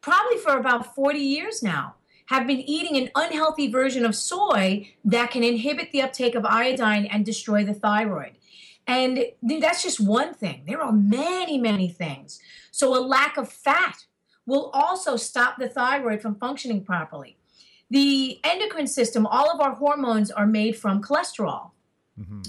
probably 0.00 0.38
for 0.38 0.56
about 0.56 0.94
40 0.94 1.18
years 1.18 1.60
now 1.60 1.96
have 2.26 2.46
been 2.46 2.60
eating 2.60 2.96
an 2.96 3.10
unhealthy 3.16 3.66
version 3.66 4.06
of 4.06 4.14
soy 4.14 4.94
that 5.04 5.32
can 5.32 5.42
inhibit 5.42 5.90
the 5.90 6.02
uptake 6.02 6.36
of 6.36 6.46
iodine 6.46 7.06
and 7.06 7.26
destroy 7.26 7.64
the 7.64 7.74
thyroid. 7.74 8.38
And 8.86 9.24
that's 9.42 9.82
just 9.82 9.98
one 9.98 10.34
thing. 10.34 10.62
There 10.68 10.80
are 10.80 10.92
many, 10.92 11.58
many 11.58 11.88
things. 11.88 12.38
So, 12.70 12.96
a 12.96 13.02
lack 13.02 13.36
of 13.36 13.48
fat 13.48 14.04
will 14.46 14.70
also 14.72 15.16
stop 15.16 15.58
the 15.58 15.68
thyroid 15.68 16.20
from 16.20 16.34
functioning 16.34 16.84
properly. 16.84 17.36
The 17.90 18.40
endocrine 18.44 18.86
system, 18.86 19.26
all 19.26 19.50
of 19.50 19.60
our 19.60 19.74
hormones 19.74 20.30
are 20.30 20.46
made 20.46 20.76
from 20.76 21.02
cholesterol. 21.02 21.70
Mm-hmm. 22.18 22.42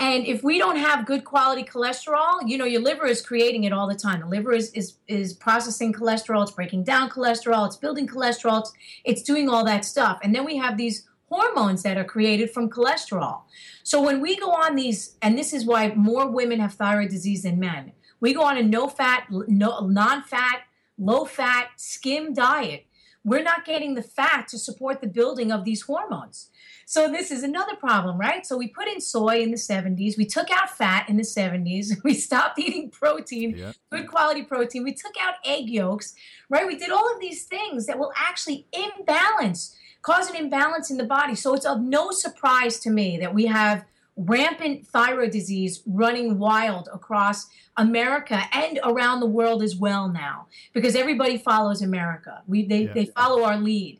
And 0.00 0.26
if 0.26 0.42
we 0.42 0.58
don't 0.58 0.76
have 0.76 1.06
good 1.06 1.24
quality 1.24 1.62
cholesterol, 1.62 2.46
you 2.46 2.58
know, 2.58 2.64
your 2.64 2.80
liver 2.80 3.06
is 3.06 3.22
creating 3.22 3.64
it 3.64 3.72
all 3.72 3.88
the 3.88 3.94
time. 3.94 4.20
The 4.20 4.26
liver 4.26 4.52
is 4.52 4.70
is, 4.70 4.94
is 5.06 5.32
processing 5.32 5.92
cholesterol, 5.92 6.42
it's 6.42 6.52
breaking 6.52 6.84
down 6.84 7.10
cholesterol, 7.10 7.66
it's 7.66 7.76
building 7.76 8.08
cholesterol, 8.08 8.60
it's, 8.60 8.72
it's 9.04 9.22
doing 9.22 9.48
all 9.48 9.64
that 9.64 9.84
stuff. 9.84 10.18
And 10.22 10.34
then 10.34 10.44
we 10.44 10.56
have 10.56 10.76
these 10.76 11.06
hormones 11.28 11.82
that 11.84 11.96
are 11.96 12.04
created 12.04 12.50
from 12.50 12.70
cholesterol. 12.70 13.42
So 13.82 14.02
when 14.02 14.20
we 14.20 14.36
go 14.36 14.50
on 14.50 14.74
these, 14.74 15.16
and 15.22 15.38
this 15.38 15.52
is 15.52 15.64
why 15.64 15.94
more 15.94 16.28
women 16.28 16.60
have 16.60 16.74
thyroid 16.74 17.10
disease 17.10 17.42
than 17.44 17.58
men, 17.58 17.92
we 18.20 18.34
go 18.34 18.42
on 18.42 18.56
a 18.56 18.62
no 18.62 18.88
fat, 18.88 19.26
no 19.30 19.80
non 19.80 20.22
fat, 20.22 20.62
low 20.98 21.24
fat, 21.24 21.68
skim 21.76 22.34
diet, 22.34 22.86
we're 23.24 23.42
not 23.42 23.64
getting 23.64 23.94
the 23.94 24.02
fat 24.02 24.48
to 24.48 24.58
support 24.58 25.00
the 25.00 25.06
building 25.06 25.50
of 25.50 25.64
these 25.64 25.82
hormones. 25.82 26.50
So 26.86 27.08
this 27.10 27.30
is 27.30 27.42
another 27.42 27.74
problem, 27.74 28.18
right? 28.18 28.44
So 28.44 28.58
we 28.58 28.68
put 28.68 28.86
in 28.86 29.00
soy 29.00 29.40
in 29.40 29.50
the 29.50 29.56
70s, 29.56 30.18
we 30.18 30.26
took 30.26 30.50
out 30.50 30.76
fat 30.76 31.08
in 31.08 31.16
the 31.16 31.22
70s, 31.22 31.92
we 32.04 32.12
stopped 32.14 32.58
eating 32.58 32.90
protein, 32.90 33.56
yeah. 33.56 33.72
good 33.90 34.06
quality 34.06 34.42
protein, 34.42 34.84
we 34.84 34.92
took 34.92 35.14
out 35.20 35.34
egg 35.44 35.70
yolks, 35.70 36.14
right? 36.50 36.66
We 36.66 36.76
did 36.76 36.90
all 36.90 37.12
of 37.12 37.20
these 37.20 37.44
things 37.44 37.86
that 37.86 37.98
will 37.98 38.12
actually 38.14 38.66
imbalance, 38.72 39.74
cause 40.02 40.28
an 40.28 40.36
imbalance 40.36 40.90
in 40.90 40.98
the 40.98 41.04
body. 41.04 41.34
So 41.34 41.54
it's 41.54 41.64
of 41.64 41.80
no 41.80 42.10
surprise 42.10 42.78
to 42.80 42.90
me 42.90 43.16
that 43.18 43.32
we 43.32 43.46
have 43.46 43.86
rampant 44.16 44.86
thyroid 44.86 45.30
disease 45.30 45.82
running 45.86 46.38
wild 46.38 46.88
across 46.92 47.46
America 47.76 48.42
and 48.52 48.78
around 48.84 49.20
the 49.20 49.26
world 49.26 49.62
as 49.62 49.74
well 49.74 50.08
now 50.08 50.46
because 50.72 50.94
everybody 50.94 51.36
follows 51.36 51.82
America. 51.82 52.42
We 52.46 52.64
they, 52.64 52.84
yeah. 52.84 52.92
they 52.92 53.06
follow 53.06 53.42
our 53.44 53.56
lead. 53.56 53.98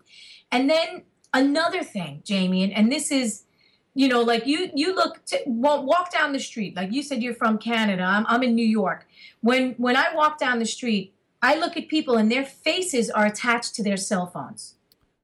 And 0.52 0.70
then 0.70 1.02
another 1.32 1.82
thing, 1.82 2.22
Jamie, 2.24 2.62
and, 2.62 2.72
and 2.72 2.92
this 2.92 3.10
is 3.10 3.42
you 3.96 4.08
know 4.08 4.22
like 4.22 4.46
you 4.46 4.70
you 4.74 4.94
look 4.94 5.24
to, 5.26 5.38
walk 5.46 6.12
down 6.12 6.32
the 6.32 6.40
street 6.40 6.74
like 6.74 6.92
you 6.92 7.02
said 7.02 7.22
you're 7.22 7.34
from 7.34 7.58
Canada. 7.58 8.04
I'm 8.04 8.24
I'm 8.28 8.42
in 8.42 8.54
New 8.54 8.66
York. 8.66 9.06
When 9.40 9.72
when 9.72 9.96
I 9.96 10.14
walk 10.14 10.38
down 10.38 10.60
the 10.60 10.66
street, 10.66 11.12
I 11.42 11.56
look 11.56 11.76
at 11.76 11.88
people 11.88 12.16
and 12.16 12.30
their 12.30 12.44
faces 12.44 13.10
are 13.10 13.26
attached 13.26 13.74
to 13.76 13.82
their 13.82 13.96
cell 13.96 14.26
phones. 14.26 14.76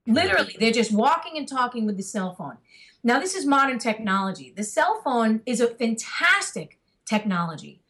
Literally, 0.07 0.57
they're 0.59 0.73
just 0.73 0.93
walking 0.93 1.39
and 1.39 1.47
talking 1.47 1.87
with 1.87 1.97
the 1.97 2.03
cell 2.03 2.35
phone. 2.35 2.57
Now, 3.03 3.19
this 3.19 3.35
is 3.35 3.47
modern 3.47 3.79
technology. 3.79 4.53
The 4.55 4.65
cell 4.65 5.01
phone 5.03 5.41
is 5.47 5.61
a 5.61 5.69
fantastic 5.69 6.79
technology. 7.07 7.81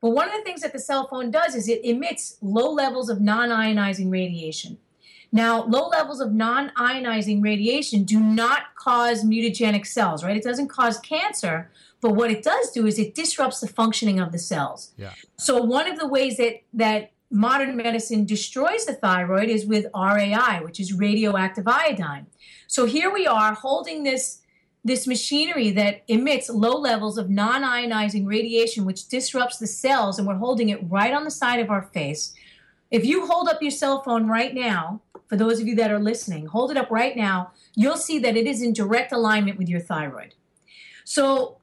But 0.00 0.10
one 0.10 0.28
of 0.28 0.34
the 0.34 0.42
things 0.42 0.60
that 0.60 0.72
the 0.72 0.78
cell 0.78 1.08
phone 1.08 1.30
does 1.30 1.54
is 1.54 1.68
it 1.68 1.84
emits 1.84 2.36
low 2.40 2.70
levels 2.70 3.08
of 3.08 3.20
non 3.20 3.48
ionizing 3.48 4.10
radiation. 4.10 4.78
Now, 5.32 5.64
low 5.64 5.88
levels 5.88 6.20
of 6.20 6.32
non 6.32 6.70
ionizing 6.76 7.42
radiation 7.42 8.04
do 8.04 8.20
not 8.20 8.74
cause 8.76 9.24
mutagenic 9.24 9.86
cells, 9.86 10.24
right? 10.24 10.36
It 10.36 10.44
doesn't 10.44 10.68
cause 10.68 10.98
cancer, 11.00 11.70
but 12.00 12.12
what 12.12 12.30
it 12.30 12.42
does 12.42 12.70
do 12.70 12.86
is 12.86 12.98
it 12.98 13.14
disrupts 13.14 13.60
the 13.60 13.68
functioning 13.68 14.20
of 14.20 14.32
the 14.32 14.38
cells. 14.38 14.92
Yeah. 14.96 15.12
So, 15.36 15.60
one 15.62 15.90
of 15.90 15.98
the 15.98 16.06
ways 16.06 16.36
that, 16.36 16.62
that 16.74 17.10
modern 17.30 17.76
medicine 17.76 18.24
destroys 18.24 18.86
the 18.86 18.94
thyroid 18.94 19.48
is 19.48 19.66
with 19.66 19.86
RAI, 19.94 20.60
which 20.62 20.80
is 20.80 20.92
radioactive 20.92 21.66
iodine. 21.66 22.26
So, 22.66 22.86
here 22.86 23.12
we 23.12 23.26
are 23.26 23.54
holding 23.54 24.04
this 24.04 24.42
this 24.88 25.06
machinery 25.06 25.70
that 25.70 26.02
emits 26.08 26.48
low 26.48 26.76
levels 26.76 27.18
of 27.18 27.30
non 27.30 27.62
ionizing 27.62 28.26
radiation, 28.26 28.84
which 28.84 29.08
disrupts 29.08 29.58
the 29.58 29.66
cells, 29.66 30.18
and 30.18 30.26
we're 30.26 30.34
holding 30.34 30.70
it 30.70 30.80
right 30.90 31.14
on 31.14 31.24
the 31.24 31.30
side 31.30 31.60
of 31.60 31.70
our 31.70 31.82
face. 31.82 32.34
If 32.90 33.04
you 33.04 33.26
hold 33.26 33.48
up 33.48 33.62
your 33.62 33.70
cell 33.70 34.02
phone 34.02 34.26
right 34.26 34.54
now, 34.54 35.02
for 35.28 35.36
those 35.36 35.60
of 35.60 35.68
you 35.68 35.74
that 35.76 35.92
are 35.92 35.98
listening, 35.98 36.46
hold 36.46 36.70
it 36.70 36.76
up 36.76 36.90
right 36.90 37.16
now, 37.16 37.52
you'll 37.74 37.98
see 37.98 38.18
that 38.18 38.36
it 38.36 38.46
is 38.46 38.62
in 38.62 38.72
direct 38.72 39.12
alignment 39.12 39.58
with 39.58 39.68
your 39.68 39.80
thyroid. 39.80 40.34
So, 41.04 41.58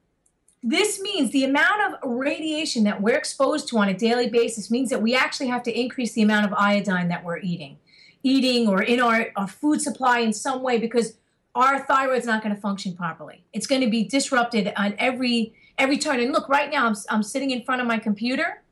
this 0.62 1.00
means 1.00 1.30
the 1.30 1.44
amount 1.44 1.82
of 1.82 2.10
radiation 2.10 2.84
that 2.84 3.00
we're 3.00 3.16
exposed 3.16 3.68
to 3.68 3.78
on 3.78 3.88
a 3.88 3.94
daily 3.94 4.28
basis 4.28 4.70
means 4.70 4.90
that 4.90 5.02
we 5.02 5.14
actually 5.14 5.46
have 5.46 5.62
to 5.64 5.78
increase 5.78 6.12
the 6.14 6.22
amount 6.22 6.46
of 6.46 6.52
iodine 6.54 7.08
that 7.08 7.22
we're 7.22 7.38
eating, 7.38 7.76
eating 8.24 8.66
or 8.66 8.82
in 8.82 9.00
our, 9.00 9.28
our 9.36 9.46
food 9.46 9.80
supply 9.80 10.20
in 10.20 10.32
some 10.32 10.62
way 10.62 10.78
because 10.78 11.18
our 11.56 11.84
thyroid's 11.86 12.26
not 12.26 12.42
going 12.42 12.54
to 12.54 12.60
function 12.60 12.94
properly. 12.94 13.42
It's 13.52 13.66
going 13.66 13.80
to 13.80 13.90
be 13.90 14.04
disrupted 14.04 14.72
on 14.76 14.94
every 14.98 15.54
every 15.78 15.98
turn. 15.98 16.20
And 16.20 16.32
look, 16.32 16.48
right 16.48 16.70
now 16.70 16.86
I'm, 16.86 16.94
I'm 17.10 17.22
sitting 17.22 17.50
in 17.50 17.62
front 17.62 17.80
of 17.80 17.86
my 17.86 17.98
computer. 17.98 18.62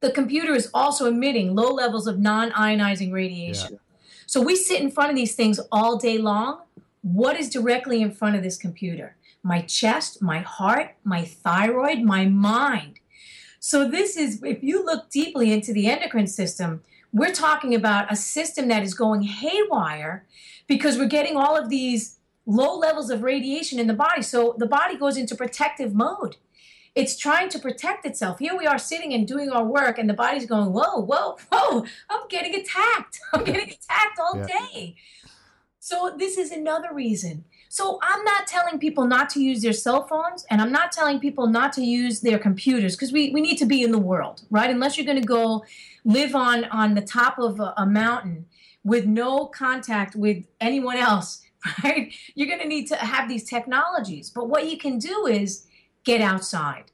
The 0.00 0.10
computer 0.10 0.54
is 0.54 0.68
also 0.74 1.06
emitting 1.06 1.54
low 1.54 1.72
levels 1.72 2.06
of 2.06 2.18
non-ionizing 2.18 3.10
radiation. 3.10 3.74
Yeah. 3.74 3.78
So 4.26 4.42
we 4.42 4.54
sit 4.54 4.82
in 4.82 4.90
front 4.90 5.10
of 5.10 5.16
these 5.16 5.34
things 5.34 5.60
all 5.72 5.96
day 5.96 6.18
long. 6.18 6.60
What 7.00 7.38
is 7.38 7.48
directly 7.48 8.02
in 8.02 8.10
front 8.10 8.36
of 8.36 8.42
this 8.42 8.58
computer? 8.58 9.16
My 9.42 9.62
chest, 9.62 10.20
my 10.20 10.40
heart, 10.40 10.94
my 11.04 11.24
thyroid, 11.24 12.00
my 12.00 12.26
mind. 12.26 13.00
So 13.60 13.88
this 13.88 14.16
is 14.16 14.42
if 14.42 14.62
you 14.62 14.84
look 14.84 15.08
deeply 15.10 15.52
into 15.52 15.72
the 15.72 15.86
endocrine 15.86 16.26
system, 16.26 16.82
we're 17.14 17.32
talking 17.32 17.74
about 17.74 18.12
a 18.12 18.16
system 18.16 18.68
that 18.68 18.82
is 18.82 18.92
going 18.92 19.22
haywire 19.22 20.26
because 20.66 20.98
we're 20.98 21.06
getting 21.06 21.36
all 21.36 21.56
of 21.56 21.68
these 21.68 22.18
low 22.46 22.76
levels 22.76 23.10
of 23.10 23.22
radiation 23.22 23.78
in 23.78 23.86
the 23.86 23.94
body. 23.94 24.22
So 24.22 24.54
the 24.58 24.66
body 24.66 24.96
goes 24.96 25.16
into 25.16 25.34
protective 25.34 25.94
mode. 25.94 26.36
It's 26.94 27.16
trying 27.16 27.48
to 27.50 27.58
protect 27.58 28.06
itself. 28.06 28.38
Here 28.38 28.56
we 28.56 28.66
are 28.66 28.78
sitting 28.78 29.12
and 29.12 29.26
doing 29.26 29.50
our 29.50 29.64
work, 29.64 29.98
and 29.98 30.08
the 30.08 30.14
body's 30.14 30.46
going, 30.46 30.72
Whoa, 30.72 31.00
whoa, 31.00 31.36
whoa, 31.50 31.84
I'm 32.08 32.28
getting 32.28 32.54
attacked. 32.54 33.18
I'm 33.32 33.42
getting 33.42 33.68
attacked 33.68 34.18
all 34.20 34.38
yeah. 34.38 34.46
day. 34.46 34.96
So, 35.80 36.14
this 36.16 36.38
is 36.38 36.50
another 36.52 36.94
reason. 36.94 37.44
So, 37.68 37.98
I'm 38.00 38.22
not 38.22 38.46
telling 38.46 38.78
people 38.78 39.06
not 39.06 39.28
to 39.30 39.42
use 39.42 39.60
their 39.60 39.72
cell 39.72 40.06
phones, 40.06 40.46
and 40.50 40.60
I'm 40.60 40.70
not 40.70 40.92
telling 40.92 41.18
people 41.18 41.48
not 41.48 41.72
to 41.74 41.82
use 41.84 42.20
their 42.20 42.38
computers 42.38 42.94
because 42.94 43.12
we, 43.12 43.30
we 43.30 43.40
need 43.40 43.56
to 43.56 43.66
be 43.66 43.82
in 43.82 43.90
the 43.90 43.98
world, 43.98 44.42
right? 44.48 44.70
Unless 44.70 44.96
you're 44.96 45.04
going 45.04 45.20
to 45.20 45.26
go 45.26 45.64
live 46.04 46.36
on, 46.36 46.64
on 46.66 46.94
the 46.94 47.02
top 47.02 47.40
of 47.40 47.58
a, 47.58 47.74
a 47.76 47.86
mountain 47.86 48.46
with 48.84 49.06
no 49.06 49.46
contact 49.46 50.14
with 50.14 50.46
anyone 50.60 50.96
else, 50.96 51.42
right? 51.84 52.12
You're 52.34 52.48
going 52.48 52.60
to 52.60 52.68
need 52.68 52.86
to 52.88 52.96
have 52.96 53.28
these 53.28 53.44
technologies. 53.44 54.30
But 54.30 54.48
what 54.48 54.70
you 54.70 54.78
can 54.78 54.98
do 54.98 55.26
is 55.26 55.66
get 56.04 56.20
outside. 56.20 56.84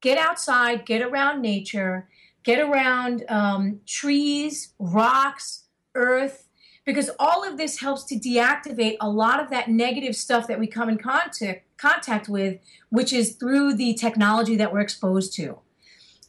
Get 0.00 0.16
outside, 0.16 0.86
get 0.86 1.02
around 1.02 1.42
nature, 1.42 2.08
get 2.42 2.58
around 2.58 3.24
um, 3.28 3.80
trees, 3.86 4.72
rocks, 4.78 5.64
earth. 5.94 6.48
because 6.86 7.10
all 7.18 7.44
of 7.46 7.58
this 7.58 7.80
helps 7.80 8.04
to 8.04 8.16
deactivate 8.16 8.96
a 9.00 9.08
lot 9.08 9.40
of 9.42 9.50
that 9.50 9.68
negative 9.68 10.16
stuff 10.16 10.46
that 10.48 10.58
we 10.58 10.66
come 10.66 10.88
in 10.88 10.96
contact 10.96 11.66
contact 11.76 12.28
with, 12.28 12.58
which 12.90 13.12
is 13.12 13.36
through 13.36 13.74
the 13.74 13.94
technology 13.94 14.56
that 14.56 14.72
we're 14.72 14.80
exposed 14.80 15.34
to. 15.34 15.58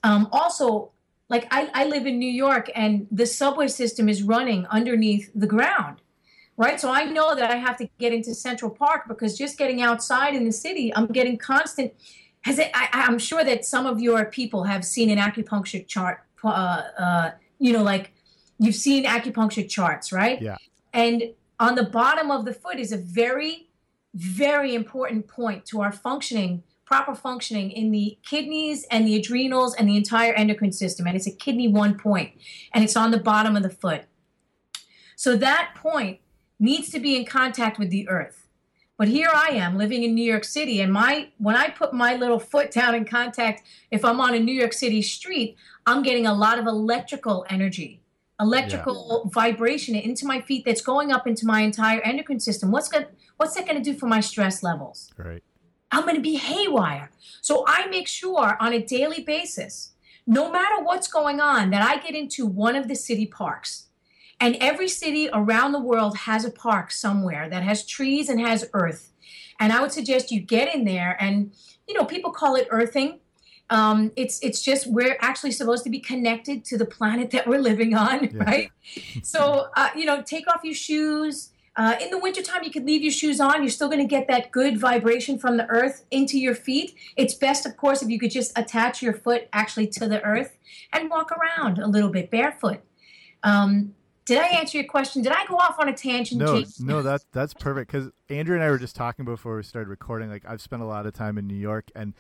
Um, 0.04 0.30
also, 0.32 0.91
like 1.32 1.48
I, 1.50 1.70
I 1.74 1.86
live 1.86 2.06
in 2.06 2.20
New 2.20 2.30
York, 2.30 2.70
and 2.76 3.08
the 3.10 3.26
subway 3.26 3.70
system 3.70 4.10
is 4.10 4.22
running 4.22 4.68
underneath 4.68 5.32
the 5.34 5.48
ground, 5.48 6.02
right? 6.58 6.78
So 6.78 6.92
I 6.92 7.06
know 7.06 7.34
that 7.36 7.50
I 7.50 7.56
have 7.56 7.78
to 7.78 7.90
get 8.00 8.12
into 8.12 8.36
Central 8.36 8.70
Park 8.70 9.08
because 9.08 9.38
just 9.38 9.58
getting 9.58 9.82
outside 9.82 10.36
in 10.36 10.44
the 10.44 10.52
city, 10.52 10.94
I'm 10.94 11.08
getting 11.08 11.38
constant. 11.38 11.94
Has 12.42 12.60
it? 12.60 12.70
I, 12.74 12.90
I'm 12.92 13.18
sure 13.18 13.46
that 13.46 13.64
some 13.64 13.86
of 13.86 14.02
your 14.02 14.26
people 14.26 14.66
have 14.66 14.84
seen 14.84 15.10
an 15.10 15.20
acupuncture 15.20 15.88
chart. 15.88 16.18
Uh, 16.44 16.84
uh, 17.06 17.32
you 17.60 17.72
know, 17.72 17.84
like 17.84 18.12
you've 18.60 18.76
seen 18.76 19.06
acupuncture 19.06 19.68
charts, 19.70 20.12
right? 20.12 20.42
Yeah. 20.42 20.58
And 20.92 21.24
on 21.62 21.76
the 21.76 21.84
bottom 21.84 22.30
of 22.30 22.44
the 22.44 22.54
foot 22.54 22.78
is 22.78 22.92
a 22.92 22.98
very, 22.98 23.70
very 24.16 24.76
important 24.76 25.30
point 25.30 25.66
to 25.68 25.80
our 25.80 25.94
functioning, 25.94 26.64
proper 26.92 27.16
functioning 27.16 27.72
in 27.72 27.90
the 27.92 28.18
kidneys 28.22 28.86
and 28.92 29.08
the 29.08 29.16
adrenals 29.16 29.74
and 29.76 29.88
the 29.88 29.96
entire 29.96 30.34
endocrine 30.34 30.74
system. 30.74 31.08
And 31.08 31.16
it's 31.16 31.26
a 31.26 31.32
kidney 31.32 31.70
one 31.70 31.98
point, 31.98 32.34
and 32.74 32.84
it's 32.84 32.98
on 32.98 33.12
the 33.12 33.18
bottom 33.18 33.56
of 33.56 33.64
the 33.64 33.70
foot. 33.70 34.04
So 35.16 35.38
that 35.38 35.72
point 35.74 36.20
needs 36.60 36.90
to 36.90 37.00
be 37.00 37.16
in 37.16 37.24
contact 37.24 37.80
with 37.80 37.92
the 37.92 38.10
earth. 38.10 38.50
But 38.98 39.08
here 39.08 39.30
I 39.34 39.52
am 39.52 39.78
living 39.78 40.04
in 40.04 40.14
New 40.14 40.30
York 40.34 40.44
City, 40.44 40.82
and 40.82 40.92
my 40.92 41.30
when 41.38 41.56
I 41.56 41.70
put 41.70 41.94
my 41.94 42.18
little 42.18 42.40
foot 42.40 42.72
down 42.72 42.94
in 42.94 43.06
contact, 43.06 43.64
if 43.90 44.04
I'm 44.04 44.20
on 44.20 44.34
a 44.34 44.40
New 44.40 44.52
York 44.52 44.74
City 44.74 45.02
street, 45.02 45.56
I'm 45.86 46.04
getting 46.04 46.28
a 46.28 46.34
lot 46.34 46.60
of 46.60 46.68
electrical 46.68 47.46
energy 47.50 48.02
electrical 48.38 49.22
yeah. 49.24 49.32
vibration 49.32 49.96
into 49.96 50.26
my 50.26 50.42
feet 50.42 50.66
that's 50.66 50.82
going 50.82 51.12
up 51.12 51.28
into 51.28 51.46
my 51.46 51.62
entire 51.62 52.02
endocrine 52.02 52.40
system. 52.40 52.70
What's 52.70 52.90
going 52.90 53.06
what's 53.38 53.56
that 53.56 53.66
going 53.66 53.82
to 53.82 53.84
do 53.84 53.98
for 53.98 54.08
my 54.08 54.20
stress 54.20 54.62
levels? 54.62 55.10
Right. 55.16 55.44
I'm 55.92 56.04
going 56.04 56.16
to 56.16 56.22
be 56.22 56.36
haywire. 56.36 57.12
So 57.42 57.64
I 57.68 57.88
make 57.88 58.08
sure 58.08 58.58
on 58.60 58.74
a 58.74 58.82
daily 58.82 59.24
basis, 59.24 59.92
no 60.28 60.52
matter 60.52 60.84
what's 60.84 61.08
going 61.08 61.40
on, 61.40 61.72
that 61.72 61.82
I 61.82 62.02
get 62.02 62.16
into 62.16 62.46
one 62.46 62.76
of 62.76 62.88
the 62.88 62.96
city 62.96 63.26
parks. 63.26 63.88
And 64.40 64.56
every 64.60 64.88
city 64.88 65.30
around 65.32 65.72
the 65.72 65.80
world 65.80 66.18
has 66.20 66.46
a 66.46 66.52
park 66.52 66.92
somewhere 66.92 67.48
that 67.50 67.64
has 67.64 67.86
trees 67.86 68.30
and 68.30 68.40
has 68.40 68.70
earth. 68.74 69.12
And 69.60 69.72
I 69.72 69.82
would 69.82 69.92
suggest 69.92 70.32
you 70.32 70.40
get 70.40 70.74
in 70.74 70.86
there 70.86 71.16
and 71.20 71.52
you 71.88 71.96
know, 71.96 72.06
people 72.06 72.32
call 72.32 72.56
it 72.56 72.68
earthing 72.72 73.20
um, 73.72 74.12
it's 74.18 74.38
it's 74.44 74.62
just 74.62 74.86
we're 74.86 75.18
actually 75.22 75.54
supposed 75.54 75.86
to 75.86 75.90
be 75.90 76.00
connected 76.00 76.66
to 76.66 76.78
the 76.78 76.86
planet 76.86 77.32
that 77.32 77.48
we're 77.48 77.62
living 77.62 77.96
on, 77.96 78.26
yeah. 78.34 78.44
right? 78.44 78.72
so 79.24 79.70
uh, 79.76 79.90
you 79.96 80.06
know, 80.06 80.22
take 80.22 80.48
off 80.48 80.60
your 80.64 80.76
shoes. 80.76 81.50
Uh, 81.78 81.96
in 82.02 82.10
the 82.10 82.18
wintertime, 82.18 82.64
you 82.64 82.72
could 82.72 82.86
leave 82.86 83.02
your 83.02 83.12
shoes 83.12 83.40
on. 83.40 83.62
You're 83.62 83.70
still 83.70 83.88
going 83.88 84.02
to 84.02 84.08
get 84.08 84.28
that 84.28 84.52
good 84.52 84.78
vibration 84.78 85.40
from 85.40 85.58
the 85.58 85.66
earth 85.68 86.06
into 86.12 86.38
your 86.38 86.54
feet. 86.54 86.96
It's 87.16 87.34
best, 87.34 87.66
of 87.66 87.78
course, 87.78 88.02
if 88.02 88.10
you 88.10 88.20
could 88.20 88.32
just 88.32 88.58
attach 88.58 89.02
your 89.02 89.14
foot 89.14 89.48
actually 89.54 89.88
to 89.88 90.08
the 90.08 90.22
earth 90.24 90.58
and 90.92 91.10
walk 91.10 91.32
around 91.32 91.80
a 91.80 91.88
little 91.88 92.10
bit 92.10 92.30
barefoot. 92.30 92.82
Um, 93.44 93.96
did 94.26 94.40
I 94.40 94.48
answer 94.48 94.78
your 94.78 94.88
question? 94.88 95.22
Did 95.22 95.32
I 95.32 95.46
go 95.46 95.56
off 95.56 95.80
on 95.80 95.88
a 95.88 95.94
tangent? 95.94 96.42
No, 96.42 96.64
no, 96.80 97.02
that's 97.02 97.26
that's 97.32 97.54
perfect. 97.54 97.92
Because 97.92 98.10
Andrea 98.30 98.58
and 98.58 98.64
I 98.64 98.70
were 98.70 98.78
just 98.78 98.96
talking 98.96 99.26
before 99.26 99.56
we 99.56 99.64
started 99.64 99.90
recording. 99.90 100.30
Like 100.30 100.44
I've 100.48 100.62
spent 100.62 100.82
a 100.82 100.86
lot 100.86 101.06
of 101.06 101.14
time 101.14 101.38
in 101.38 101.48
New 101.48 101.56
York, 101.56 101.90
and 101.96 102.14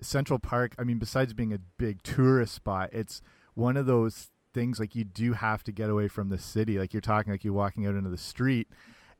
Central 0.00 0.38
Park, 0.38 0.74
I 0.78 0.84
mean, 0.84 0.98
besides 0.98 1.32
being 1.34 1.52
a 1.52 1.58
big 1.78 2.02
tourist 2.02 2.54
spot, 2.54 2.90
it's 2.92 3.22
one 3.54 3.76
of 3.76 3.86
those 3.86 4.30
things 4.54 4.80
like 4.80 4.94
you 4.94 5.04
do 5.04 5.32
have 5.34 5.62
to 5.64 5.72
get 5.72 5.90
away 5.90 6.08
from 6.08 6.28
the 6.28 6.38
city. 6.38 6.78
Like 6.78 6.92
you're 6.92 7.00
talking 7.00 7.32
like 7.32 7.44
you're 7.44 7.52
walking 7.52 7.86
out 7.86 7.94
into 7.94 8.10
the 8.10 8.18
street 8.18 8.68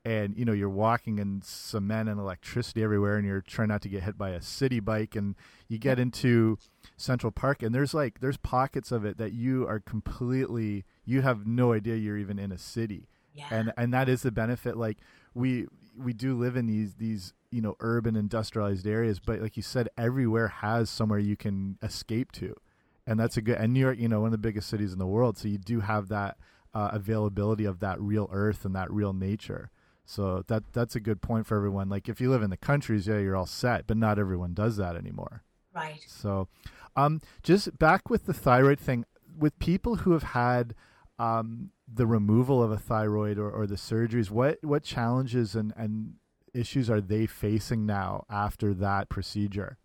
and 0.04 0.36
you 0.36 0.44
know 0.44 0.52
you're 0.52 0.68
walking 0.68 1.18
in 1.18 1.42
cement 1.42 2.08
and 2.08 2.18
electricity 2.18 2.82
everywhere 2.82 3.16
and 3.16 3.26
you're 3.26 3.40
trying 3.40 3.68
not 3.68 3.82
to 3.82 3.88
get 3.88 4.04
hit 4.04 4.16
by 4.16 4.30
a 4.30 4.40
city 4.40 4.80
bike 4.80 5.16
and 5.16 5.34
you 5.68 5.78
get 5.78 5.98
into 5.98 6.56
Central 6.96 7.30
Park 7.30 7.62
and 7.62 7.74
there's 7.74 7.94
like 7.94 8.20
there's 8.20 8.36
pockets 8.36 8.92
of 8.92 9.04
it 9.04 9.18
that 9.18 9.32
you 9.32 9.66
are 9.66 9.80
completely 9.80 10.84
you 11.04 11.22
have 11.22 11.46
no 11.46 11.72
idea 11.72 11.96
you're 11.96 12.18
even 12.18 12.38
in 12.38 12.52
a 12.52 12.58
city. 12.58 13.08
Yeah. 13.34 13.48
And 13.50 13.72
and 13.76 13.92
that 13.92 14.08
is 14.08 14.22
the 14.22 14.32
benefit 14.32 14.76
like 14.76 14.98
we 15.34 15.66
we 15.96 16.12
do 16.12 16.36
live 16.36 16.56
in 16.56 16.66
these 16.66 16.94
these 16.94 17.32
you 17.50 17.60
know 17.60 17.76
urban 17.80 18.16
industrialized 18.16 18.86
areas 18.86 19.20
but 19.20 19.40
like 19.40 19.56
you 19.56 19.62
said 19.62 19.88
everywhere 19.96 20.48
has 20.48 20.90
somewhere 20.90 21.18
you 21.18 21.36
can 21.36 21.78
escape 21.82 22.30
to 22.32 22.54
and 23.08 23.18
that's 23.18 23.38
a 23.38 23.42
good 23.42 23.56
and 23.56 23.72
new 23.72 23.80
york 23.80 23.98
you 23.98 24.06
know 24.06 24.20
one 24.20 24.26
of 24.26 24.32
the 24.32 24.38
biggest 24.38 24.68
cities 24.68 24.92
in 24.92 24.98
the 24.98 25.06
world. 25.06 25.38
So 25.38 25.48
you 25.48 25.58
do 25.58 25.80
have 25.80 26.08
that 26.08 26.36
uh, 26.74 26.90
availability 26.92 27.64
of 27.64 27.80
that 27.80 28.00
real 28.00 28.28
earth 28.30 28.66
and 28.66 28.76
that 28.76 28.92
real 28.92 29.14
nature. 29.14 29.70
So 30.04 30.44
that 30.48 30.64
that's 30.74 30.94
a 30.94 31.00
good 31.00 31.22
point 31.22 31.46
for 31.46 31.56
everyone. 31.56 31.88
Like 31.88 32.08
if 32.08 32.20
you 32.20 32.30
live 32.30 32.42
in 32.42 32.50
the 32.50 32.56
countries 32.56 33.08
yeah 33.08 33.18
you're 33.18 33.34
all 33.34 33.46
set 33.46 33.86
but 33.86 33.96
not 33.96 34.18
everyone 34.18 34.52
does 34.52 34.76
that 34.76 34.94
anymore. 34.94 35.42
Right. 35.74 36.04
So 36.06 36.48
um 36.94 37.20
just 37.42 37.78
back 37.78 38.10
with 38.10 38.26
the 38.26 38.34
thyroid 38.34 38.78
thing 38.78 39.06
with 39.36 39.58
people 39.58 39.96
who 39.96 40.12
have 40.12 40.22
had 40.22 40.74
um 41.18 41.70
the 41.90 42.06
removal 42.06 42.62
of 42.62 42.70
a 42.70 42.78
thyroid 42.78 43.38
or, 43.38 43.50
or 43.50 43.66
the 43.66 43.76
surgeries 43.76 44.30
what 44.30 44.58
what 44.62 44.82
challenges 44.82 45.54
and 45.54 45.72
and 45.76 46.14
issues 46.52 46.90
are 46.90 47.00
they 47.00 47.24
facing 47.24 47.86
now 47.86 48.24
after 48.28 48.74
that 48.74 49.08
procedure? 49.08 49.78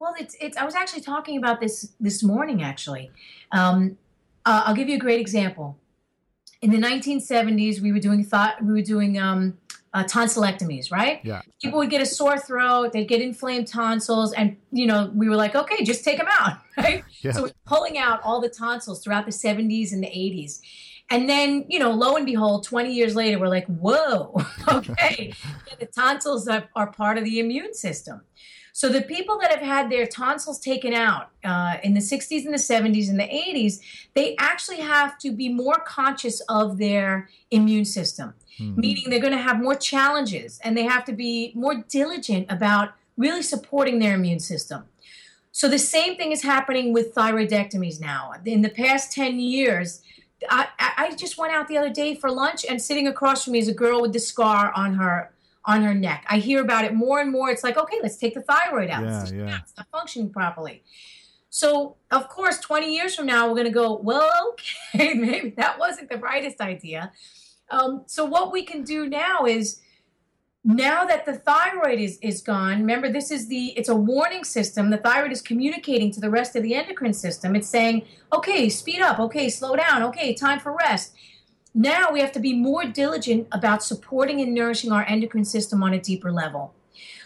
Well, 0.00 0.14
it's 0.18 0.36
it's. 0.40 0.56
I 0.56 0.64
was 0.64 0.74
actually 0.74 1.02
talking 1.02 1.38
about 1.38 1.60
this 1.60 1.92
this 2.00 2.22
morning. 2.22 2.62
Actually, 2.62 3.10
um, 3.52 3.96
uh, 4.44 4.64
I'll 4.66 4.74
give 4.74 4.88
you 4.88 4.96
a 4.96 5.00
great 5.00 5.20
example. 5.20 5.78
In 6.62 6.70
the 6.70 6.78
1970s, 6.78 7.80
we 7.80 7.92
were 7.92 8.00
doing 8.00 8.24
thought 8.24 8.62
we 8.62 8.72
were 8.72 8.82
doing 8.82 9.18
um, 9.18 9.58
uh, 9.92 10.04
tonsillectomies, 10.04 10.90
right? 10.90 11.20
Yeah. 11.22 11.42
People 11.62 11.78
would 11.78 11.90
get 11.90 12.02
a 12.02 12.06
sore 12.06 12.38
throat, 12.38 12.92
they'd 12.92 13.08
get 13.08 13.20
inflamed 13.20 13.68
tonsils, 13.68 14.32
and 14.32 14.56
you 14.72 14.86
know 14.86 15.10
we 15.14 15.28
were 15.28 15.36
like, 15.36 15.54
okay, 15.54 15.84
just 15.84 16.04
take 16.04 16.18
them 16.18 16.28
out, 16.30 16.58
right? 16.76 17.04
Yeah. 17.20 17.32
So 17.32 17.42
we're 17.42 17.52
pulling 17.64 17.96
out 17.96 18.20
all 18.24 18.40
the 18.40 18.48
tonsils 18.48 19.02
throughout 19.02 19.26
the 19.26 19.32
70s 19.32 19.92
and 19.92 20.02
the 20.02 20.08
80s. 20.08 20.60
And 21.10 21.28
then, 21.28 21.66
you 21.68 21.78
know, 21.78 21.90
lo 21.90 22.16
and 22.16 22.24
behold, 22.24 22.64
20 22.64 22.92
years 22.92 23.14
later, 23.14 23.38
we're 23.38 23.48
like, 23.48 23.66
whoa, 23.66 24.34
okay, 24.68 25.34
yeah, 25.68 25.74
the 25.78 25.86
tonsils 25.86 26.48
are, 26.48 26.68
are, 26.74 26.90
part 26.90 27.18
of 27.18 27.24
the 27.24 27.40
immune 27.40 27.74
system. 27.74 28.22
So 28.76 28.88
the 28.88 29.02
people 29.02 29.38
that 29.38 29.52
have 29.52 29.62
had 29.62 29.88
their 29.88 30.04
tonsils 30.04 30.58
taken 30.58 30.92
out 30.94 31.30
uh, 31.44 31.76
in 31.84 31.94
the 31.94 32.00
60s 32.00 32.44
and 32.44 32.52
the 32.52 32.58
70s 32.58 33.08
and 33.08 33.20
the 33.20 33.22
80s, 33.22 33.78
they 34.14 34.34
actually 34.36 34.80
have 34.80 35.16
to 35.18 35.30
be 35.30 35.48
more 35.48 35.76
conscious 35.86 36.40
of 36.48 36.76
their 36.78 37.28
immune 37.52 37.84
system, 37.84 38.34
mm-hmm. 38.58 38.80
meaning 38.80 39.04
they're 39.08 39.20
going 39.20 39.32
to 39.32 39.38
have 39.38 39.62
more 39.62 39.76
challenges 39.76 40.58
and 40.64 40.76
they 40.76 40.82
have 40.82 41.04
to 41.04 41.12
be 41.12 41.52
more 41.54 41.84
diligent 41.88 42.50
about 42.50 42.94
really 43.16 43.42
supporting 43.42 44.00
their 44.00 44.14
immune 44.14 44.40
system. 44.40 44.82
So 45.52 45.68
the 45.68 45.78
same 45.78 46.16
thing 46.16 46.32
is 46.32 46.42
happening 46.42 46.92
with 46.92 47.14
thyroidectomies 47.14 48.00
now. 48.00 48.32
In 48.44 48.62
the 48.62 48.70
past 48.70 49.12
10 49.12 49.38
years, 49.38 50.02
I, 50.50 50.66
I 50.80 51.14
just 51.14 51.38
went 51.38 51.52
out 51.52 51.68
the 51.68 51.78
other 51.78 51.90
day 51.90 52.16
for 52.16 52.28
lunch 52.28 52.64
and 52.68 52.82
sitting 52.82 53.06
across 53.06 53.44
from 53.44 53.52
me 53.52 53.60
is 53.60 53.68
a 53.68 53.72
girl 53.72 54.02
with 54.02 54.12
the 54.12 54.18
scar 54.18 54.72
on 54.74 54.94
her 54.94 55.30
on 55.66 55.82
her 55.82 55.94
neck. 55.94 56.24
I 56.28 56.38
hear 56.38 56.62
about 56.62 56.84
it 56.84 56.94
more 56.94 57.20
and 57.20 57.30
more. 57.30 57.50
It's 57.50 57.64
like, 57.64 57.76
okay, 57.76 57.98
let's 58.02 58.16
take 58.16 58.34
the 58.34 58.42
thyroid 58.42 58.90
out. 58.90 59.04
Yeah, 59.04 59.46
yeah. 59.46 59.58
It's 59.62 59.76
not 59.76 59.86
functioning 59.90 60.30
properly. 60.30 60.82
So, 61.48 61.96
of 62.10 62.28
course, 62.28 62.58
20 62.58 62.92
years 62.92 63.14
from 63.14 63.26
now, 63.26 63.46
we're 63.46 63.54
going 63.54 63.66
to 63.66 63.72
go, 63.72 63.94
well, 63.94 64.56
okay, 64.94 65.14
maybe 65.14 65.50
that 65.50 65.78
wasn't 65.78 66.10
the 66.10 66.18
brightest 66.18 66.60
idea. 66.60 67.12
Um, 67.70 68.02
so, 68.06 68.24
what 68.24 68.52
we 68.52 68.64
can 68.64 68.82
do 68.82 69.08
now 69.08 69.46
is 69.46 69.80
now 70.64 71.04
that 71.04 71.26
the 71.26 71.34
thyroid 71.34 71.98
is, 72.00 72.18
is 72.22 72.40
gone 72.40 72.78
remember 72.78 73.12
this 73.12 73.30
is 73.30 73.48
the 73.48 73.66
it's 73.76 73.90
a 73.90 73.94
warning 73.94 74.42
system 74.42 74.88
the 74.88 74.96
thyroid 74.96 75.30
is 75.30 75.42
communicating 75.42 76.10
to 76.10 76.20
the 76.20 76.30
rest 76.30 76.56
of 76.56 76.62
the 76.62 76.74
endocrine 76.74 77.12
system 77.12 77.54
it's 77.54 77.68
saying 77.68 78.02
okay 78.32 78.70
speed 78.70 79.02
up 79.02 79.20
okay 79.20 79.50
slow 79.50 79.76
down 79.76 80.02
okay 80.02 80.32
time 80.32 80.58
for 80.58 80.74
rest 80.74 81.14
now 81.74 82.12
we 82.12 82.20
have 82.20 82.32
to 82.32 82.40
be 82.40 82.52
more 82.52 82.84
diligent 82.84 83.48
about 83.50 83.82
supporting 83.82 84.40
and 84.40 84.54
nourishing 84.54 84.92
our 84.92 85.04
endocrine 85.04 85.44
system 85.44 85.82
on 85.82 85.92
a 85.92 86.00
deeper 86.00 86.30
level. 86.30 86.72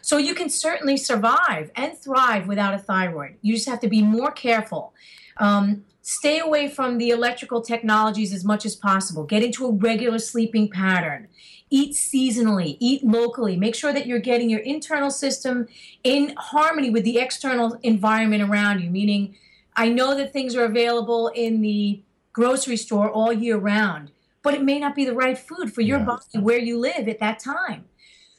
So 0.01 0.17
you 0.17 0.35
can 0.35 0.49
certainly 0.49 0.97
survive 0.97 1.71
and 1.77 1.97
thrive 1.97 2.49
without 2.49 2.73
a 2.73 2.79
thyroid. 2.79 3.37
You 3.43 3.55
just 3.55 3.69
have 3.69 3.81
to 3.81 3.89
be 3.89 4.03
more 4.03 4.31
careful. 4.31 4.95
Um, 5.37 5.85
stay 6.01 6.39
away 6.39 6.69
from 6.69 6.97
the 6.97 7.11
electrical 7.11 7.61
technologies 7.61 8.33
as 8.33 8.45
much 8.45 8.65
as 8.65 8.75
possible. 8.75 9.25
Get 9.25 9.43
into 9.43 9.67
a 9.67 9.73
regular 9.73 10.19
sleeping 10.19 10.71
pattern. 10.71 11.29
Eat 11.71 11.93
seasonally, 11.93 12.79
eat 12.81 13.05
locally, 13.05 13.55
make 13.55 13.75
sure 13.75 13.93
that 13.93 14.07
you're 14.07 14.19
getting 14.19 14.49
your 14.49 14.61
internal 14.61 15.11
system 15.11 15.69
in 16.03 16.33
harmony 16.39 16.89
with 16.89 17.05
the 17.05 17.19
external 17.19 17.79
environment 17.83 18.43
around 18.43 18.81
you. 18.81 18.89
Meaning, 18.89 19.37
I 19.77 19.91
know 19.91 20.17
that 20.17 20.33
things 20.33 20.57
are 20.57 20.65
available 20.65 21.29
in 21.29 21.61
the 21.61 22.01
grocery 22.33 22.79
store 22.79 23.11
all 23.11 23.35
year 23.35 23.59
round, 23.59 24.11
but 24.49 24.55
it 24.55 24.63
may 24.63 24.79
not 24.79 24.95
be 24.95 25.05
the 25.05 25.13
right 25.13 25.37
food 25.37 25.71
for 25.75 25.83
your 25.83 25.99
yeah. 25.99 26.07
body 26.07 26.39
where 26.39 26.59
you 26.59 26.79
live 26.79 27.07
at 27.07 27.19
that 27.19 27.39
time. 27.39 27.85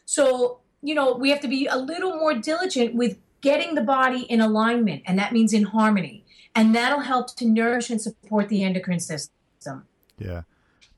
So, 0.06 0.58
you 0.82 0.96
know, 0.96 1.14
we 1.14 1.30
have 1.30 1.40
to 1.42 1.48
be 1.48 1.68
a 1.68 1.78
little 1.78 2.16
more 2.16 2.34
diligent 2.34 2.96
with 2.96 3.20
getting 3.42 3.76
the 3.76 3.84
body 3.84 4.22
in 4.22 4.42
alignment, 4.42 5.04
and 5.06 5.20
that 5.20 5.34
means 5.34 5.54
in 5.54 5.66
harmony. 5.66 6.26
And 6.56 6.74
that'll 6.74 7.02
help 7.02 7.36
to 7.36 7.46
nourish 7.46 7.92
and 7.92 8.02
support 8.02 8.50
the 8.50 8.64
endocrine 8.64 9.00
system. 9.00 9.86
Yeah 10.18 10.42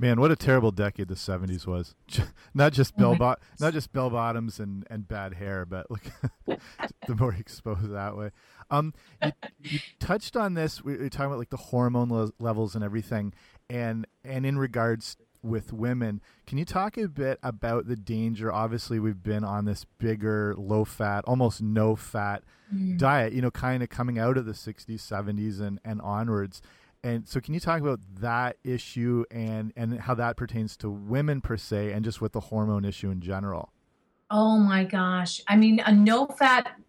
Man, 0.02 0.20
what 0.20 0.32
a 0.32 0.36
terrible 0.36 0.72
decade 0.72 1.10
the 1.10 1.14
'70s 1.14 1.68
was. 1.68 1.94
not 2.56 2.74
just 2.74 2.98
bell 2.98 3.12
oh 3.12 3.16
bot, 3.16 3.40
not 3.60 3.72
just 3.72 3.94
bell 3.94 4.10
bottoms 4.10 4.60
and, 4.60 4.84
and 4.90 5.08
bad 5.08 5.36
hair, 5.36 5.64
but 5.64 5.92
look, 5.92 6.02
the 7.08 7.16
more 7.16 7.36
exposed 7.36 7.92
that 7.92 8.18
way. 8.18 8.32
Um, 8.72 8.94
you, 9.24 9.32
you, 9.64 9.80
touched 10.00 10.36
on 10.36 10.54
this. 10.54 10.84
We 10.84 10.98
were 10.98 11.10
talking 11.10 11.28
about 11.28 11.40
like 11.40 11.50
the 11.50 11.58
hormone 11.58 12.10
le 12.10 12.32
levels 12.40 12.74
and 12.74 12.84
everything, 12.84 13.34
and 13.70 14.08
and 14.24 14.46
in 14.46 14.58
regards 14.58 15.18
with 15.44 15.74
women, 15.74 16.22
can 16.46 16.58
you 16.58 16.66
talk 16.66 16.98
a 16.98 17.08
bit 17.08 17.40
about 17.44 17.88
the 17.88 17.96
danger? 17.96 18.52
Obviously, 18.52 19.00
we've 19.00 19.24
been 19.24 19.44
on 19.44 19.66
this 19.66 19.86
bigger, 19.98 20.56
low 20.58 20.86
fat, 20.86 21.24
almost 21.26 21.62
no 21.62 21.96
fat 21.96 22.44
mm. 22.74 22.98
diet. 22.98 23.34
You 23.34 23.42
know, 23.42 23.52
kind 23.52 23.84
of 23.84 23.90
coming 23.90 24.18
out 24.18 24.38
of 24.38 24.46
the 24.46 24.54
'60s, 24.54 24.88
'70s, 24.88 25.60
and 25.60 25.80
and 25.84 26.02
onwards 26.02 26.62
and 27.04 27.28
so, 27.28 27.40
can 27.40 27.54
you 27.54 27.60
talk 27.60 27.82
about 27.82 28.00
that 28.20 28.58
issue 28.64 29.26
and 29.32 29.74
and 29.76 30.00
how 30.00 30.14
that 30.16 30.38
pertains 30.38 30.78
to 30.78 30.90
women 30.90 31.42
per 31.42 31.58
se, 31.58 31.92
and 31.92 32.06
just 32.06 32.22
with 32.22 32.34
the 32.34 32.40
hormone 32.40 32.86
issue 32.86 33.10
in 33.10 33.22
general? 33.22 33.74
Oh 34.32 34.58
my 34.58 34.86
gosh! 34.86 35.42
I 35.48 35.58
mean, 35.58 35.82
a 35.86 35.92
no-fat, 35.92 36.80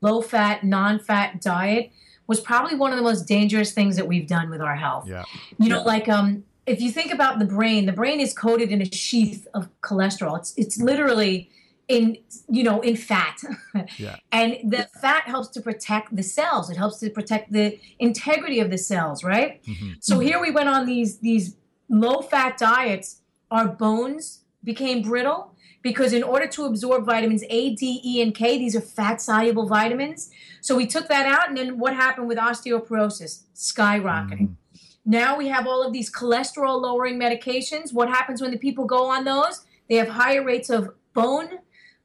low-fat, 0.00 0.64
non-fat 0.64 1.40
diet 1.40 1.92
was 2.26 2.40
probably 2.40 2.76
one 2.76 2.90
of 2.90 2.96
the 2.96 3.02
most 3.02 3.22
dangerous 3.22 3.72
things 3.72 3.96
that 3.96 4.06
we've 4.06 4.26
done 4.26 4.50
with 4.50 4.60
our 4.60 4.76
health. 4.76 5.08
Yeah. 5.08 5.24
You 5.58 5.68
know, 5.68 5.82
like 5.82 6.08
um, 6.08 6.44
if 6.66 6.80
you 6.80 6.90
think 6.90 7.12
about 7.12 7.38
the 7.38 7.44
brain, 7.44 7.86
the 7.86 7.92
brain 7.92 8.20
is 8.20 8.32
coated 8.32 8.70
in 8.70 8.82
a 8.82 8.86
sheath 8.86 9.46
of 9.54 9.68
cholesterol. 9.80 10.38
It's 10.38 10.54
it's 10.56 10.78
literally 10.80 11.50
in 11.88 12.16
you 12.48 12.62
know 12.62 12.80
in 12.80 12.96
fat 12.96 13.38
yeah. 13.98 14.16
and 14.30 14.56
the 14.64 14.88
fat 15.00 15.24
helps 15.24 15.48
to 15.48 15.60
protect 15.60 16.14
the 16.14 16.22
cells 16.22 16.70
it 16.70 16.76
helps 16.76 16.98
to 16.98 17.10
protect 17.10 17.52
the 17.52 17.78
integrity 17.98 18.60
of 18.60 18.70
the 18.70 18.78
cells 18.78 19.24
right 19.24 19.62
mm-hmm. 19.64 19.92
so 20.00 20.18
here 20.20 20.40
we 20.40 20.50
went 20.50 20.68
on 20.68 20.86
these 20.86 21.18
these 21.18 21.56
low 21.88 22.20
fat 22.22 22.56
diets 22.56 23.20
our 23.50 23.66
bones 23.66 24.42
became 24.62 25.02
brittle 25.02 25.51
because 25.82 26.12
in 26.12 26.22
order 26.22 26.46
to 26.46 26.64
absorb 26.64 27.04
vitamins 27.04 27.44
A, 27.50 27.74
D, 27.74 28.00
E, 28.04 28.22
and 28.22 28.34
K, 28.34 28.58
these 28.58 28.74
are 28.74 28.80
fat 28.80 29.20
soluble 29.20 29.66
vitamins. 29.66 30.30
So 30.60 30.76
we 30.76 30.86
took 30.86 31.08
that 31.08 31.26
out, 31.26 31.48
and 31.48 31.56
then 31.56 31.78
what 31.78 31.94
happened 31.94 32.28
with 32.28 32.38
osteoporosis? 32.38 33.42
Skyrocketing. 33.54 34.48
Mm. 34.48 34.56
Now 35.04 35.36
we 35.36 35.48
have 35.48 35.66
all 35.66 35.84
of 35.84 35.92
these 35.92 36.10
cholesterol 36.12 36.80
lowering 36.80 37.18
medications. 37.18 37.92
What 37.92 38.08
happens 38.08 38.40
when 38.40 38.52
the 38.52 38.58
people 38.58 38.84
go 38.84 39.06
on 39.06 39.24
those? 39.24 39.64
They 39.88 39.96
have 39.96 40.08
higher 40.08 40.44
rates 40.44 40.70
of 40.70 40.94
bone 41.12 41.58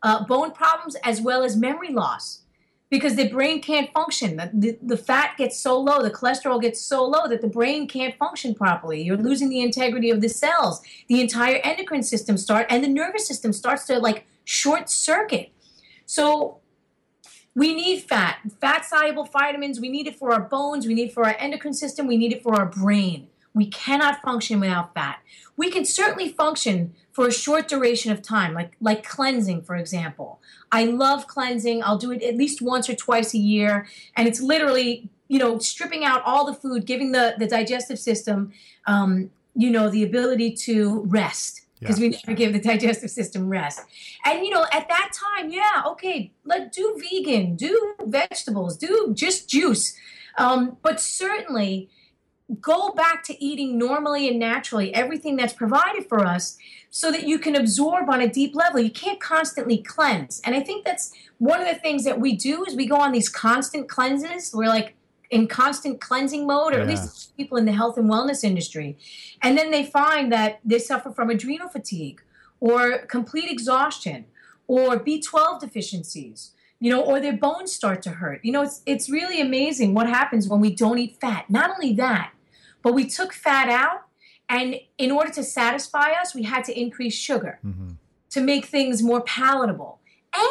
uh, 0.03 0.25
bone 0.25 0.51
problems 0.51 0.95
as 1.03 1.21
well 1.21 1.43
as 1.43 1.55
memory 1.55 1.91
loss 1.91 2.43
because 2.89 3.15
the 3.15 3.28
brain 3.28 3.62
can't 3.62 3.91
function. 3.91 4.38
The, 4.38 4.52
the, 4.54 4.78
the, 4.82 4.97
fat 4.97 5.36
gets 5.38 5.60
so 5.60 5.80
low, 5.80 6.02
the 6.02 6.12
cholesterol 6.12 6.62
gets 6.62 6.82
so 6.82 7.06
low 7.06 7.28
that 7.28 7.41
the 7.41 7.47
brain 7.47 7.88
can't 7.88 8.15
function 8.17 8.56
properly. 8.56 9.02
You're 9.02 9.17
losing 9.17 9.50
the 9.50 9.62
integrity 9.62 10.10
of 10.10 10.21
the 10.21 10.30
cells. 10.30 10.82
The 11.08 11.19
entire 11.19 11.58
endocrine 11.63 12.04
system 12.04 12.38
start 12.38 12.67
and 12.69 12.84
the 12.84 12.88
nervous 12.88 13.28
system 13.28 13.52
starts 13.52 13.86
to 13.86 14.00
like 14.00 14.26
short 14.45 14.89
circuit. 14.89 15.52
So 16.06 16.60
we 17.56 17.76
need 17.76 18.04
fat, 18.04 18.38
fat 18.62 18.86
soluble 18.86 19.26
vitamins. 19.26 19.82
We 19.82 19.89
need 19.89 20.08
it 20.08 20.15
for 20.15 20.32
our 20.32 20.41
bones. 20.41 20.88
We 20.88 20.93
need 20.93 21.10
it 21.10 21.13
for 21.13 21.26
our 21.26 21.36
endocrine 21.39 21.73
system. 21.73 22.08
We 22.08 22.15
need 22.15 22.32
it 22.32 22.41
for 22.41 22.56
our 22.56 22.67
brain. 22.67 23.28
We 23.57 23.67
cannot 23.67 24.21
function 24.21 24.59
without 24.59 24.93
fat. 24.93 25.19
We 25.57 25.71
can 25.71 25.83
certainly 25.83 26.29
function 26.29 26.93
for 27.11 27.27
a 27.27 27.33
short 27.33 27.67
duration 27.67 28.11
of 28.11 28.21
time, 28.21 28.53
like 28.53 28.73
like 28.79 29.03
cleansing, 29.03 29.63
for 29.63 29.75
example. 29.75 30.39
I 30.71 30.85
love 30.85 31.27
cleansing. 31.27 31.83
I'll 31.83 31.97
do 31.97 32.11
it 32.11 32.21
at 32.21 32.37
least 32.37 32.61
once 32.61 32.89
or 32.89 32.95
twice 32.95 33.33
a 33.33 33.39
year, 33.39 33.87
and 34.15 34.27
it's 34.27 34.39
literally 34.39 35.09
you 35.27 35.39
know 35.39 35.57
stripping 35.57 36.05
out 36.05 36.21
all 36.25 36.45
the 36.45 36.53
food, 36.53 36.85
giving 36.85 37.11
the 37.11 37.35
the 37.37 37.47
digestive 37.47 37.99
system 37.99 38.53
um, 38.85 39.31
you 39.55 39.71
know 39.71 39.89
the 39.89 40.03
ability 40.03 40.51
to 40.51 41.01
rest 41.07 41.61
because 41.79 41.99
yeah. 41.99 42.09
we 42.09 42.09
never 42.09 42.37
give 42.37 42.53
the 42.53 42.59
digestive 42.59 43.11
system 43.11 43.49
rest. 43.49 43.81
And 44.25 44.45
you 44.45 44.51
know, 44.51 44.65
at 44.71 44.87
that 44.87 45.11
time, 45.13 45.49
yeah, 45.49 45.83
okay, 45.87 46.31
let 46.45 46.71
do 46.71 46.99
vegan, 46.99 47.55
do 47.55 47.95
vegetables, 48.05 48.77
do 48.77 49.11
just 49.13 49.49
juice. 49.49 49.95
Um, 50.37 50.77
but 50.81 51.01
certainly 51.01 51.89
go 52.62 52.91
back 52.91 53.23
to 53.23 53.43
eating 53.43 53.77
normally 53.77 54.27
and 54.27 54.39
naturally 54.39 54.93
everything 54.93 55.36
that's 55.36 55.53
provided 55.53 56.07
for 56.07 56.25
us 56.25 56.57
so 56.89 57.12
that 57.12 57.27
you 57.27 57.38
can 57.38 57.55
absorb 57.55 58.10
on 58.10 58.21
a 58.21 58.27
deep 58.27 58.55
level 58.55 58.79
you 58.79 58.89
can't 58.89 59.19
constantly 59.19 59.77
cleanse 59.77 60.39
and 60.45 60.55
i 60.55 60.62
think 60.62 60.86
that's 60.86 61.13
one 61.39 61.60
of 61.60 61.67
the 61.67 61.75
things 61.75 62.05
that 62.05 62.19
we 62.19 62.36
do 62.36 62.63
is 62.63 62.75
we 62.75 62.88
go 62.88 62.95
on 62.95 63.12
these 63.12 63.27
constant 63.27 63.89
cleanses 63.89 64.53
we're 64.53 64.67
like 64.67 64.95
in 65.29 65.45
constant 65.45 65.99
cleansing 65.99 66.47
mode 66.47 66.73
or 66.73 66.77
yeah. 66.77 66.83
at 66.83 66.88
least 66.88 67.36
people 67.36 67.57
in 67.57 67.65
the 67.65 67.73
health 67.73 67.97
and 67.97 68.10
wellness 68.10 68.45
industry 68.45 68.97
and 69.41 69.57
then 69.57 69.69
they 69.71 69.83
find 69.83 70.31
that 70.31 70.60
they 70.63 70.79
suffer 70.79 71.12
from 71.12 71.29
adrenal 71.29 71.67
fatigue 71.67 72.21
or 72.62 72.99
complete 72.99 73.51
exhaustion 73.51 74.25
or 74.67 74.97
b12 74.97 75.60
deficiencies 75.60 76.51
you 76.79 76.91
know, 76.91 77.01
or 77.01 77.19
their 77.19 77.36
bones 77.36 77.73
start 77.73 78.03
to 78.03 78.12
hurt. 78.12 78.39
You 78.43 78.51
know, 78.51 78.62
it's 78.62 78.81
it's 78.86 79.10
really 79.10 79.41
amazing 79.41 79.95
what 79.95 80.07
happens 80.07 80.47
when 80.47 80.60
we 80.60 80.73
don't 80.73 80.99
eat 80.99 81.17
fat. 81.19 81.49
Not 81.49 81.71
only 81.71 81.93
that, 81.93 82.33
but 82.88 82.93
we 82.93 83.06
took 83.06 83.34
fat 83.34 83.67
out, 83.67 84.04
and 84.47 84.80
in 84.97 85.12
order 85.12 85.30
to 85.32 85.43
satisfy 85.43 86.12
us, 86.12 86.34
we 86.34 86.43
had 86.43 86.63
to 86.63 86.80
increase 86.80 87.13
sugar 87.13 87.60
mm-hmm. 87.65 87.95
to 88.30 88.39
make 88.39 88.63
things 88.63 89.04
more 89.04 89.19
palatable. 89.19 90.00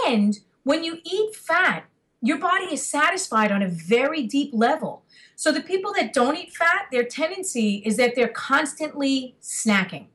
And 0.06 0.38
when 0.62 0.84
you 0.84 0.98
eat 1.02 1.34
fat, 1.34 1.84
your 2.20 2.36
body 2.36 2.66
is 2.66 2.86
satisfied 2.86 3.50
on 3.50 3.62
a 3.62 3.68
very 3.68 4.24
deep 4.24 4.50
level. 4.52 5.02
So 5.34 5.50
the 5.50 5.62
people 5.62 5.94
that 5.94 6.12
don't 6.12 6.36
eat 6.36 6.52
fat, 6.52 6.88
their 6.92 7.04
tendency 7.04 7.82
is 7.86 7.96
that 7.96 8.14
they're 8.14 8.28
constantly 8.28 9.34
snacking. 9.40 10.08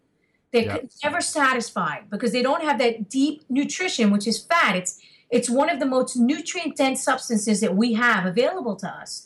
They're 0.51 0.65
yep. 0.65 0.91
never 1.03 1.21
satisfied 1.21 2.03
because 2.11 2.33
they 2.33 2.43
don't 2.43 2.61
have 2.61 2.77
that 2.77 3.09
deep 3.09 3.45
nutrition, 3.49 4.11
which 4.11 4.27
is 4.27 4.37
fat. 4.37 4.75
It's 4.75 5.01
it's 5.31 5.49
one 5.49 5.71
of 5.71 5.79
the 5.79 5.87
most 5.87 6.15
nutrient 6.15 6.77
dense 6.77 7.01
substances 7.01 7.61
that 7.61 7.75
we 7.75 7.93
have 7.93 8.27
available 8.27 8.75
to 8.75 8.87
us. 8.87 9.25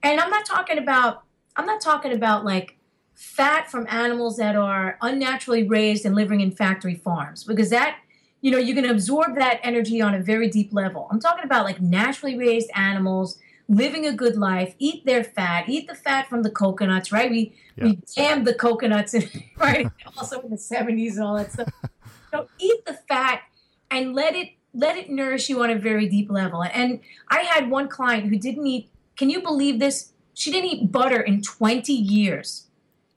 And 0.00 0.20
I'm 0.20 0.30
not 0.30 0.46
talking 0.46 0.78
about 0.78 1.24
I'm 1.56 1.66
not 1.66 1.80
talking 1.80 2.12
about 2.12 2.44
like 2.44 2.76
fat 3.14 3.70
from 3.70 3.86
animals 3.88 4.36
that 4.36 4.56
are 4.56 4.98
unnaturally 5.00 5.66
raised 5.66 6.04
and 6.04 6.14
living 6.14 6.40
in 6.40 6.50
factory 6.50 6.94
farms 6.94 7.44
because 7.44 7.70
that 7.70 7.98
you 8.42 8.50
know 8.50 8.58
you're 8.58 8.74
going 8.74 8.86
to 8.86 8.92
absorb 8.92 9.34
that 9.36 9.58
energy 9.62 10.00
on 10.00 10.14
a 10.14 10.20
very 10.20 10.48
deep 10.48 10.72
level. 10.72 11.08
I'm 11.10 11.20
talking 11.20 11.44
about 11.44 11.64
like 11.64 11.80
naturally 11.80 12.36
raised 12.36 12.70
animals 12.74 13.38
living 13.68 14.06
a 14.06 14.12
good 14.12 14.36
life 14.36 14.74
eat 14.78 15.04
their 15.06 15.24
fat 15.24 15.68
eat 15.68 15.88
the 15.88 15.94
fat 15.94 16.28
from 16.28 16.42
the 16.42 16.50
coconuts 16.50 17.10
right? 17.10 17.30
We 17.30 17.54
yeah. 17.76 17.84
we 17.84 17.98
damned 18.14 18.46
the 18.46 18.54
coconuts 18.54 19.14
and 19.14 19.28
right? 19.56 19.90
Also 20.16 20.40
in 20.42 20.50
the 20.50 20.56
70s 20.56 21.12
and 21.12 21.22
all 21.22 21.36
that 21.36 21.52
stuff. 21.52 21.72
So 22.32 22.48
eat 22.58 22.84
the 22.84 22.92
fat 22.92 23.42
and 23.90 24.14
let 24.14 24.34
it 24.34 24.50
let 24.74 24.98
it 24.98 25.08
nourish 25.08 25.48
you 25.48 25.62
on 25.62 25.70
a 25.70 25.78
very 25.78 26.06
deep 26.06 26.30
level. 26.30 26.62
And 26.62 27.00
i 27.30 27.38
had 27.38 27.70
one 27.70 27.88
client 27.88 28.28
who 28.28 28.36
didn't 28.36 28.66
eat 28.66 28.90
can 29.16 29.30
you 29.30 29.40
believe 29.40 29.78
this 29.78 30.12
she 30.36 30.52
didn't 30.52 30.70
eat 30.70 30.92
butter 30.92 31.22
in 31.22 31.40
20 31.40 31.92
years. 31.94 32.66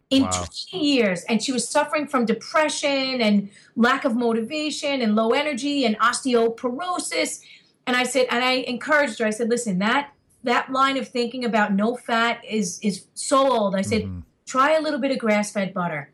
In 0.10 0.24
wow. 0.24 0.46
20 0.72 0.78
years. 0.78 1.24
And 1.24 1.44
she 1.44 1.52
was 1.52 1.68
suffering 1.68 2.08
from 2.08 2.26
depression 2.26 3.22
and 3.22 3.50
lack 3.76 4.06
of 4.06 4.16
motivation 4.16 5.02
and 5.02 5.16
low 5.16 5.32
energy 5.32 5.86
and 5.86 6.00
osteoporosis. 6.00 7.42
And 7.86 7.98
I 7.98 8.04
said, 8.04 8.28
and 8.32 8.44
I 8.44 8.54
encouraged 8.54 9.20
her, 9.20 9.26
I 9.26 9.32
said, 9.32 9.50
listen, 9.50 9.80
that 9.80 10.14
that 10.46 10.72
line 10.72 10.96
of 10.98 11.10
thinking 11.10 11.44
about 11.44 11.74
no 11.74 11.98
fat 11.98 12.42
is 12.46 12.80
is 12.82 13.06
so 13.14 13.52
old. 13.52 13.76
I 13.76 13.82
said, 13.82 14.04
mm-hmm. 14.04 14.20
try 14.46 14.78
a 14.78 14.82
little 14.82 15.00
bit 15.00 15.12
of 15.12 15.20
grass-fed 15.20 15.74
butter. 15.74 16.12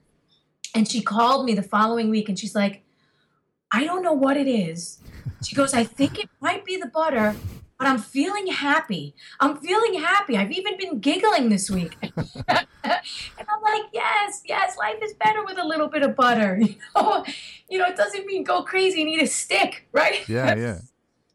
And 0.74 0.90
she 0.90 1.02
called 1.02 1.46
me 1.46 1.54
the 1.54 1.64
following 1.64 2.10
week 2.10 2.28
and 2.28 2.38
she's 2.38 2.56
like, 2.56 2.84
I 3.72 3.86
don't 3.86 4.02
know 4.02 4.14
what 4.14 4.38
it 4.38 4.48
is. 4.48 5.00
She 5.44 5.56
goes, 5.56 5.76
I 5.76 5.84
think 5.84 6.18
it 6.18 6.30
might 6.42 6.66
be 6.66 6.78
the 6.78 6.88
butter, 6.88 7.36
but 7.78 7.88
I'm 7.88 7.98
feeling 7.98 8.48
happy. 8.48 9.16
I'm 9.40 9.58
feeling 9.58 9.96
happy. 9.96 10.38
I've 10.38 10.52
even 10.52 10.78
been 10.78 11.00
giggling 11.00 11.50
this 11.50 11.70
week. 11.70 11.98
and 12.02 12.18
I'm 12.48 13.62
like, 13.62 13.84
yes, 13.92 14.42
yes, 14.46 14.78
life 14.78 14.98
is 15.02 15.14
better 15.14 15.44
with 15.44 15.58
a 15.58 15.66
little 15.66 15.88
bit 15.88 16.04
of 16.04 16.16
butter. 16.16 16.60
You 16.66 16.78
know, 16.96 17.26
you 17.70 17.80
know, 17.80 17.86
it 17.86 17.96
doesn't 17.98 18.26
mean 18.26 18.44
go 18.44 18.64
crazy 18.64 19.02
and 19.02 19.10
eat 19.10 19.22
a 19.22 19.28
stick, 19.28 19.88
right? 19.92 20.28
Yeah, 20.28 20.56
yeah. 20.56 20.80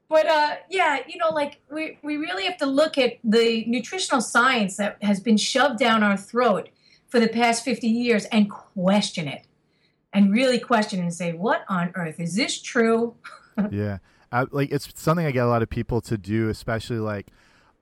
but 0.08 0.26
uh, 0.26 0.56
yeah, 0.70 0.98
you 1.06 1.18
know, 1.18 1.30
like 1.30 1.60
we 1.70 1.98
we 2.02 2.16
really 2.16 2.44
have 2.44 2.56
to 2.58 2.66
look 2.66 2.96
at 2.98 3.18
the 3.24 3.64
nutritional 3.66 4.20
science 4.20 4.76
that 4.76 5.02
has 5.02 5.20
been 5.20 5.36
shoved 5.36 5.78
down 5.78 6.02
our 6.02 6.16
throat 6.16 6.68
for 7.08 7.20
the 7.20 7.28
past 7.28 7.64
50 7.64 7.86
years 7.86 8.24
and 8.26 8.50
question 8.50 9.28
it. 9.28 9.44
And 10.12 10.32
really 10.32 10.58
question 10.58 11.00
and 11.00 11.12
say, 11.12 11.32
what 11.32 11.64
on 11.68 11.92
earth 11.94 12.18
is 12.18 12.34
this 12.34 12.60
true? 12.60 13.14
yeah. 13.70 13.98
I, 14.32 14.46
like 14.50 14.70
it's 14.70 14.88
something 14.94 15.26
I 15.26 15.30
get 15.30 15.44
a 15.44 15.48
lot 15.48 15.62
of 15.62 15.70
people 15.70 16.00
to 16.02 16.16
do, 16.16 16.48
especially 16.48 16.98
like 16.98 17.28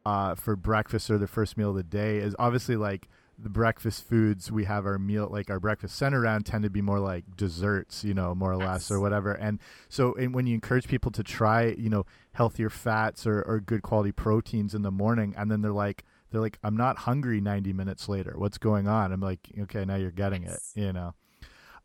uh, 0.07 0.35
for 0.35 0.57
breakfast 0.57 1.11
or 1.11 1.19
the 1.19 1.27
first 1.27 1.57
meal 1.57 1.71
of 1.71 1.77
the 1.77 1.83
day. 1.83 2.19
Is 2.19 2.35
obviously 2.39 2.77
like 2.77 3.09
the 3.41 3.49
breakfast 3.49 4.09
foods 4.09 4.51
we 4.51 4.65
have 4.65 4.85
our 4.85 4.99
meal 4.99 5.29
like 5.31 5.49
our 5.49 5.61
breakfast 5.61 5.95
center 5.95 6.23
around 6.23 6.45
tend 6.45 6.65
to 6.65 6.71
be 6.71 6.83
more 6.83 6.99
like 6.99 7.25
desserts 7.37 8.03
you 8.03 8.13
know 8.13 8.35
more 8.35 8.51
or 8.51 8.57
less 8.57 8.91
or 8.91 8.99
whatever. 8.99 9.33
And 9.33 9.61
so 9.89 10.15
and 10.15 10.35
when 10.35 10.47
you 10.47 10.55
encourage 10.55 10.89
people 10.89 11.11
to 11.13 11.23
try 11.23 11.67
you 11.67 11.91
know 11.91 12.05
healthier 12.33 12.71
fats 12.71 13.27
or, 13.27 13.43
or 13.43 13.61
good 13.61 13.83
quality 13.83 14.13
proteins 14.13 14.75
in 14.75 14.83
the 14.83 14.91
morning 14.91 15.35
and 15.37 15.51
then 15.51 15.63
they're 15.63 15.73
like 15.73 16.05
they're 16.31 16.41
like 16.41 16.59
i'm 16.63 16.77
not 16.77 16.99
hungry 16.99 17.41
90 17.41 17.73
minutes 17.73 18.09
later. 18.09 18.35
What's 18.37 18.59
going 18.59 18.89
on? 18.89 19.13
I'm 19.13 19.21
like 19.21 19.41
okay 19.61 19.85
now 19.85 19.97
you're 19.97 20.11
getting 20.11 20.45
it 20.45 20.59
you 20.75 20.93
know? 20.93 21.15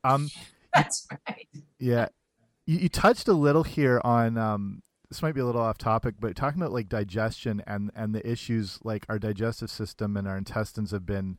Um, 0.03 0.29
That's 0.73 1.07
right. 1.27 1.47
Yeah, 1.79 2.07
you, 2.65 2.79
you 2.79 2.89
touched 2.89 3.27
a 3.27 3.33
little 3.33 3.63
here 3.63 4.01
on 4.03 4.37
um, 4.37 4.83
this 5.09 5.21
might 5.21 5.35
be 5.35 5.41
a 5.41 5.45
little 5.45 5.61
off 5.61 5.77
topic, 5.77 6.15
but 6.19 6.35
talking 6.35 6.61
about 6.61 6.73
like 6.73 6.89
digestion 6.89 7.61
and 7.67 7.91
and 7.95 8.15
the 8.15 8.27
issues 8.29 8.79
like 8.83 9.05
our 9.09 9.19
digestive 9.19 9.69
system 9.69 10.17
and 10.17 10.27
our 10.27 10.37
intestines 10.37 10.91
have 10.91 11.05
been 11.05 11.37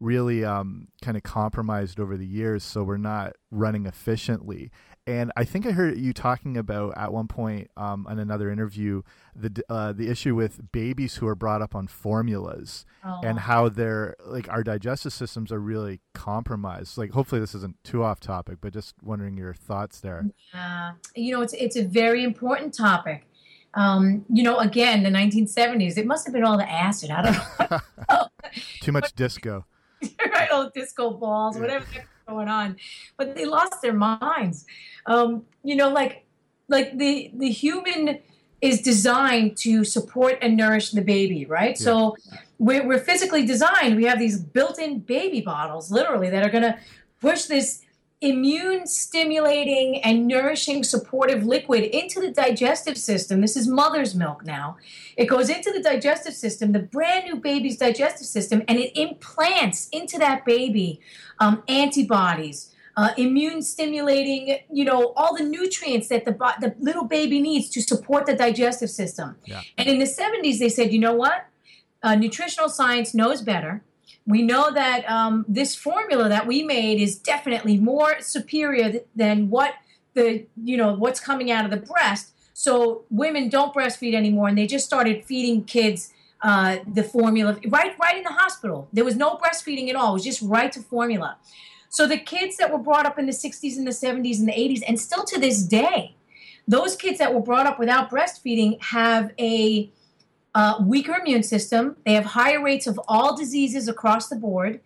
really 0.00 0.44
um, 0.44 0.88
kind 1.02 1.16
of 1.16 1.22
compromised 1.22 2.00
over 2.00 2.16
the 2.16 2.26
years, 2.26 2.64
so 2.64 2.82
we're 2.82 2.96
not 2.96 3.36
running 3.50 3.84
efficiently. 3.86 4.70
And 5.06 5.32
I 5.36 5.44
think 5.44 5.66
I 5.66 5.70
heard 5.72 5.96
you 5.98 6.12
talking 6.12 6.56
about 6.56 6.96
at 6.96 7.12
one 7.12 7.26
point 7.26 7.70
um, 7.76 8.06
in 8.08 8.18
another 8.18 8.50
interview 8.50 9.02
the 9.34 9.62
uh, 9.68 9.92
the 9.92 10.08
issue 10.08 10.34
with 10.34 10.70
babies 10.72 11.16
who 11.16 11.26
are 11.26 11.34
brought 11.34 11.62
up 11.62 11.74
on 11.74 11.86
formulas 11.88 12.84
Oh. 13.02 13.18
and 13.24 13.38
how 13.38 13.70
they're 13.70 14.14
like 14.26 14.46
our 14.50 14.62
digestive 14.62 15.14
systems 15.14 15.50
are 15.50 15.58
really 15.58 16.00
compromised. 16.12 16.98
Like, 16.98 17.12
hopefully, 17.12 17.40
this 17.40 17.54
isn't 17.54 17.82
too 17.82 18.02
off 18.04 18.20
topic, 18.20 18.58
but 18.60 18.74
just 18.74 18.94
wondering 19.02 19.38
your 19.38 19.54
thoughts 19.54 20.00
there. 20.00 20.26
Uh, 20.52 20.92
you 21.16 21.32
know, 21.34 21.40
it's 21.40 21.54
it's 21.54 21.76
a 21.76 21.84
very 21.84 22.22
important 22.22 22.74
topic. 22.74 23.26
Um, 23.72 24.26
you 24.28 24.42
know, 24.42 24.58
again, 24.58 25.02
the 25.02 25.10
1970s. 25.10 25.96
It 25.96 26.06
must 26.06 26.26
have 26.26 26.34
been 26.34 26.44
all 26.44 26.58
the 26.58 26.70
acid. 26.70 27.10
I 27.10 27.22
don't 27.22 27.70
know. 27.70 28.26
Too 28.82 28.92
much 28.92 29.14
disco. 29.14 29.64
right, 30.32 30.50
all 30.50 30.70
disco 30.74 31.10
balls, 31.12 31.56
Yeah. 31.56 31.62
whatever 31.62 31.86
going 32.30 32.48
on. 32.48 32.76
But 33.16 33.34
they 33.34 33.44
lost 33.44 33.82
their 33.82 33.92
minds. 33.92 34.64
Um, 35.06 35.44
you 35.62 35.76
know, 35.76 35.90
like 35.90 36.24
like 36.68 36.96
the 36.96 37.30
the 37.34 37.50
human 37.50 38.20
is 38.60 38.82
designed 38.82 39.56
to 39.56 39.84
support 39.84 40.38
and 40.42 40.56
nourish 40.56 40.90
the 40.90 41.00
baby, 41.00 41.46
right? 41.46 41.78
So 41.78 42.16
we're, 42.58 42.86
we're 42.86 42.98
physically 42.98 43.46
designed. 43.46 43.96
We 43.96 44.04
have 44.04 44.18
these 44.18 44.38
built-in 44.38 44.98
baby 44.98 45.40
bottles, 45.40 45.90
literally, 45.90 46.28
that 46.28 46.46
are 46.46 46.50
going 46.50 46.64
to 46.64 46.78
push 47.20 47.44
this 47.44 47.80
immune 48.20 48.86
stimulating 48.86 50.02
and 50.02 50.26
nourishing 50.26 50.84
supportive 50.84 51.44
liquid 51.44 51.84
into 51.84 52.20
the 52.20 52.30
digestive 52.30 52.98
system. 52.98 53.40
This 53.40 53.56
is 53.56 53.66
mother's 53.66 54.14
milk 54.14 54.44
now. 54.44 54.76
It 55.16 55.26
goes 55.26 55.48
into 55.48 55.72
the 55.72 55.82
digestive 55.82 56.34
system, 56.34 56.72
the 56.72 56.80
brand 56.80 57.24
new 57.24 57.36
baby's 57.36 57.78
digestive 57.78 58.26
system, 58.26 58.62
and 58.68 58.78
it 58.78 58.98
implants 58.98 59.88
into 59.88 60.18
that 60.18 60.44
baby 60.44 61.00
um, 61.38 61.62
antibodies. 61.66 62.74
Uh, 62.96 63.12
immune 63.16 63.62
stimulating, 63.62 64.58
you 64.70 64.84
know, 64.84 65.14
all 65.16 65.34
the 65.34 65.44
nutrients 65.44 66.08
that 66.08 66.26
the, 66.26 66.32
the 66.60 66.74
little 66.78 67.04
baby 67.04 67.40
needs 67.40 67.70
to 67.70 67.80
support 67.80 68.26
the 68.26 68.34
digestive 68.34 68.90
system. 68.90 69.36
Yeah. 69.46 69.62
And 69.78 69.88
in 69.88 69.98
the 69.98 70.04
70s, 70.04 70.58
they 70.58 70.68
said, 70.68 70.92
you 70.92 70.98
know 70.98 71.14
what? 71.14 71.46
Uh, 72.02 72.16
nutritional 72.16 72.68
science 72.68 73.14
knows 73.14 73.40
better. 73.40 73.82
We 74.26 74.42
know 74.42 74.70
that 74.72 75.10
um, 75.10 75.44
this 75.48 75.74
formula 75.74 76.28
that 76.28 76.46
we 76.46 76.62
made 76.62 77.00
is 77.00 77.18
definitely 77.18 77.78
more 77.78 78.20
superior 78.20 78.90
th- 78.90 79.06
than 79.16 79.50
what 79.50 79.74
the 80.14 80.46
you 80.62 80.76
know 80.76 80.94
what's 80.94 81.20
coming 81.20 81.50
out 81.50 81.64
of 81.64 81.70
the 81.70 81.76
breast. 81.76 82.32
So 82.52 83.04
women 83.10 83.48
don't 83.48 83.74
breastfeed 83.74 84.14
anymore, 84.14 84.48
and 84.48 84.58
they 84.58 84.66
just 84.66 84.84
started 84.84 85.24
feeding 85.24 85.64
kids 85.64 86.12
uh, 86.42 86.78
the 86.90 87.02
formula 87.02 87.58
right 87.68 87.94
right 87.98 88.16
in 88.16 88.24
the 88.24 88.32
hospital. 88.32 88.88
There 88.92 89.04
was 89.04 89.16
no 89.16 89.36
breastfeeding 89.36 89.88
at 89.88 89.96
all; 89.96 90.10
it 90.10 90.14
was 90.14 90.24
just 90.24 90.42
right 90.42 90.70
to 90.72 90.80
formula. 90.80 91.38
So 91.88 92.06
the 92.06 92.18
kids 92.18 92.56
that 92.58 92.72
were 92.72 92.78
brought 92.78 93.04
up 93.04 93.18
in 93.18 93.26
the 93.26 93.32
60s 93.32 93.76
and 93.76 93.84
the 93.84 93.90
70s 93.90 94.38
and 94.38 94.46
the 94.46 94.52
80s, 94.52 94.82
and 94.86 94.98
still 94.98 95.24
to 95.24 95.40
this 95.40 95.60
day, 95.60 96.14
those 96.68 96.94
kids 96.94 97.18
that 97.18 97.34
were 97.34 97.40
brought 97.40 97.66
up 97.66 97.80
without 97.80 98.08
breastfeeding 98.08 98.80
have 98.80 99.32
a 99.40 99.90
uh, 100.54 100.82
weaker 100.84 101.16
immune 101.20 101.42
system. 101.42 101.96
They 102.04 102.14
have 102.14 102.24
higher 102.24 102.62
rates 102.62 102.86
of 102.86 103.00
all 103.06 103.36
diseases 103.36 103.88
across 103.88 104.28
the 104.28 104.36
board. 104.36 104.80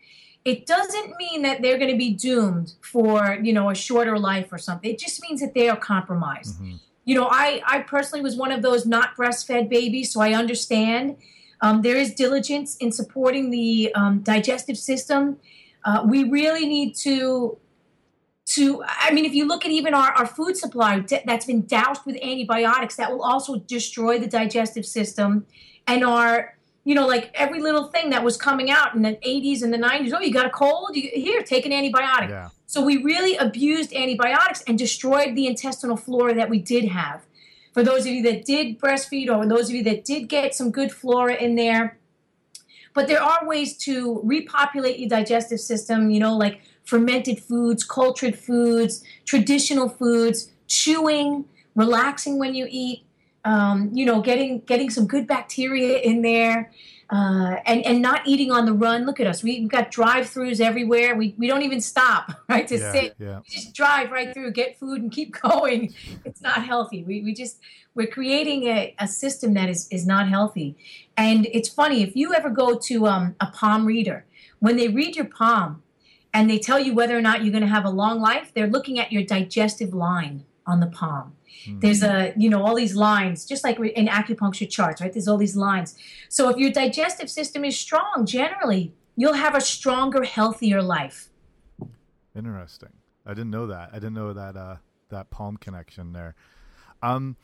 It 0.44 0.66
doesn't 0.66 1.16
mean 1.16 1.42
that 1.42 1.62
they're 1.62 1.78
going 1.78 1.90
to 1.90 1.96
be 1.96 2.12
doomed 2.12 2.74
for 2.82 3.38
you 3.42 3.52
know 3.52 3.70
a 3.70 3.74
shorter 3.74 4.18
life 4.18 4.52
or 4.52 4.58
something. 4.58 4.90
It 4.90 4.98
just 4.98 5.22
means 5.22 5.40
that 5.40 5.54
they 5.54 5.68
are 5.68 5.76
compromised. 5.76 6.60
Mhm. 6.60 6.80
You 7.06 7.14
know, 7.14 7.28
I 7.30 7.62
I 7.66 7.80
personally 7.80 8.22
was 8.22 8.36
one 8.36 8.52
of 8.52 8.62
those 8.62 8.84
not 8.86 9.16
breastfed 9.16 9.68
babies, 9.68 10.12
so 10.12 10.20
I 10.20 10.34
understand. 10.34 11.16
Um, 11.60 11.80
there 11.80 11.96
is 11.96 12.12
diligence 12.14 12.76
in 12.76 12.92
supporting 12.92 13.50
the 13.50 13.90
um, 13.94 14.18
digestive 14.18 14.76
system. 14.76 15.38
Uh, 15.84 16.04
we 16.06 16.24
really 16.24 16.66
need 16.66 16.94
to 16.96 17.56
to 18.54 18.82
i 18.86 19.12
mean 19.12 19.24
if 19.24 19.34
you 19.34 19.46
look 19.46 19.64
at 19.64 19.70
even 19.70 19.94
our, 19.94 20.12
our 20.12 20.26
food 20.26 20.56
supply 20.56 21.04
that's 21.26 21.46
been 21.46 21.66
doused 21.66 22.04
with 22.06 22.16
antibiotics 22.22 22.96
that 22.96 23.10
will 23.10 23.22
also 23.22 23.56
destroy 23.56 24.18
the 24.18 24.26
digestive 24.26 24.86
system 24.86 25.46
and 25.86 26.04
our 26.04 26.56
you 26.84 26.94
know 26.94 27.06
like 27.06 27.30
every 27.34 27.60
little 27.60 27.84
thing 27.84 28.10
that 28.10 28.22
was 28.22 28.36
coming 28.36 28.70
out 28.70 28.94
in 28.94 29.02
the 29.02 29.16
80s 29.26 29.62
and 29.62 29.72
the 29.72 29.78
90s 29.78 30.12
oh 30.14 30.20
you 30.20 30.32
got 30.32 30.46
a 30.46 30.50
cold? 30.50 30.94
You, 30.94 31.10
here 31.12 31.42
take 31.42 31.66
an 31.66 31.72
antibiotic. 31.72 32.28
Yeah. 32.28 32.48
so 32.66 32.84
we 32.84 33.02
really 33.02 33.36
abused 33.36 33.92
antibiotics 33.92 34.62
and 34.62 34.78
destroyed 34.78 35.34
the 35.34 35.46
intestinal 35.46 35.96
flora 35.96 36.34
that 36.34 36.48
we 36.48 36.58
did 36.58 36.86
have. 36.86 37.24
For 37.72 37.82
those 37.82 38.06
of 38.06 38.12
you 38.12 38.22
that 38.22 38.44
did 38.44 38.78
breastfeed 38.78 39.28
or 39.28 39.46
those 39.46 39.68
of 39.68 39.74
you 39.74 39.82
that 39.84 40.04
did 40.04 40.28
get 40.28 40.54
some 40.54 40.70
good 40.70 40.92
flora 40.92 41.34
in 41.34 41.56
there 41.56 41.98
but 42.92 43.08
there 43.08 43.20
are 43.20 43.44
ways 43.44 43.76
to 43.76 44.20
repopulate 44.22 45.00
your 45.00 45.08
digestive 45.08 45.60
system 45.60 46.10
you 46.10 46.20
know 46.20 46.36
like 46.36 46.60
fermented 46.84 47.40
foods, 47.40 47.84
cultured 47.84 48.38
foods, 48.38 49.02
traditional 49.24 49.88
foods, 49.88 50.50
chewing, 50.68 51.44
relaxing 51.74 52.38
when 52.38 52.54
you 52.54 52.66
eat, 52.70 53.04
um, 53.44 53.90
you 53.92 54.04
know, 54.06 54.20
getting 54.22 54.60
getting 54.60 54.90
some 54.90 55.06
good 55.06 55.26
bacteria 55.26 55.98
in 55.98 56.22
there, 56.22 56.70
uh, 57.10 57.56
and 57.66 57.84
and 57.84 58.00
not 58.00 58.26
eating 58.26 58.50
on 58.50 58.64
the 58.64 58.72
run. 58.72 59.04
Look 59.04 59.20
at 59.20 59.26
us, 59.26 59.42
we, 59.42 59.60
we've 59.60 59.68
got 59.68 59.90
drive-throughs 59.90 60.60
everywhere. 60.60 61.14
We 61.14 61.34
we 61.36 61.46
don't 61.46 61.62
even 61.62 61.80
stop, 61.80 62.32
right, 62.48 62.66
to 62.68 62.78
Yeah. 62.78 62.92
sit. 62.92 63.14
Yeah. 63.18 63.38
We 63.38 63.54
just 63.54 63.74
drive 63.74 64.10
right 64.10 64.32
through, 64.32 64.52
get 64.52 64.78
food, 64.78 65.02
and 65.02 65.12
keep 65.12 65.36
going. 65.42 65.94
It's 66.24 66.40
not 66.40 66.64
healthy. 66.64 67.02
We 67.04 67.22
we 67.22 67.34
just 67.34 67.60
we're 67.94 68.06
creating 68.08 68.64
a, 68.64 68.94
a 68.98 69.06
system 69.08 69.54
that 69.54 69.68
is 69.68 69.88
is 69.90 70.06
not 70.06 70.28
healthy. 70.28 70.76
And 71.16 71.46
it's 71.52 71.68
funny 71.68 72.02
if 72.02 72.16
you 72.16 72.34
ever 72.34 72.50
go 72.50 72.78
to 72.78 73.06
um, 73.06 73.36
a 73.40 73.46
palm 73.46 73.84
reader, 73.86 74.24
when 74.58 74.76
they 74.76 74.88
read 74.88 75.16
your 75.16 75.26
palm 75.26 75.82
and 76.34 76.50
they 76.50 76.58
tell 76.58 76.80
you 76.80 76.92
whether 76.92 77.16
or 77.16 77.22
not 77.22 77.42
you're 77.42 77.52
going 77.52 77.62
to 77.62 77.68
have 77.68 77.84
a 77.84 77.90
long 77.90 78.20
life, 78.20 78.52
they're 78.54 78.66
looking 78.66 78.98
at 78.98 79.12
your 79.12 79.22
digestive 79.22 79.94
line 79.94 80.44
on 80.66 80.80
the 80.80 80.86
palm. 80.88 81.34
Mhm. 81.66 81.80
There's 81.80 82.02
a, 82.02 82.34
you 82.36 82.50
know, 82.50 82.62
all 82.62 82.74
these 82.74 82.96
lines, 82.96 83.46
just 83.46 83.62
like 83.62 83.78
in 83.78 84.08
acupuncture 84.08 84.68
charts, 84.68 85.00
right? 85.00 85.12
There's 85.12 85.28
all 85.28 85.38
these 85.38 85.56
lines. 85.56 85.96
So 86.28 86.48
if 86.50 86.56
your 86.56 86.70
digestive 86.70 87.30
system 87.30 87.64
is 87.64 87.78
strong, 87.78 88.26
generally, 88.26 88.92
you'll 89.16 89.34
have 89.34 89.54
a 89.54 89.60
stronger, 89.60 90.24
healthier 90.24 90.82
life. 90.82 91.30
Interesting. 92.36 92.94
I 93.24 93.30
didn't 93.30 93.50
know 93.50 93.66
that. 93.68 93.90
I 93.92 93.94
didn't 93.94 94.14
know 94.14 94.32
that 94.32 94.56
uh 94.56 94.76
that 95.10 95.30
palm 95.30 95.56
connection 95.56 96.12
there. 96.12 96.34
Um 97.02 97.36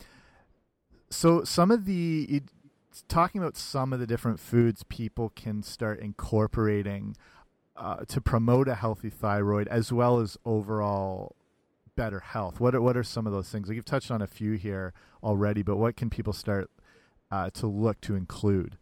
so 1.11 1.45
some 1.45 1.71
of 1.71 1.85
the 1.85 2.25
it, 2.25 2.43
talking 3.09 3.41
about 3.41 3.57
some 3.57 3.93
of 3.93 4.01
the 4.01 4.07
different 4.07 4.41
foods 4.41 4.83
people 4.83 5.31
can 5.31 5.63
start 5.63 6.01
incorporating 6.01 7.17
uh, 7.81 8.05
to 8.07 8.21
promote 8.21 8.69
a 8.69 8.75
healthy 8.75 9.09
thyroid 9.09 9.67
as 9.69 9.91
well 9.91 10.21
as 10.21 10.37
overall 10.45 11.35
better 11.97 12.21
health. 12.21 12.61
What 12.61 12.75
are, 12.75 12.81
what 12.81 12.97
are 12.97 13.03
some 13.03 13.27
of 13.27 13.33
those 13.33 13.49
things? 13.49 13.69
Like 13.69 13.77
you've 13.77 13.87
touched 13.87 14.11
on 14.11 14.21
a 14.21 14.27
few 14.27 14.53
here 14.53 14.93
already, 15.23 15.63
but 15.63 15.77
what 15.77 15.97
can 15.97 16.11
people 16.11 16.35
start 16.35 16.71
uh, 17.31 17.49
to 17.55 17.67
look 17.67 18.01
to 18.03 18.15
include? 18.15 18.77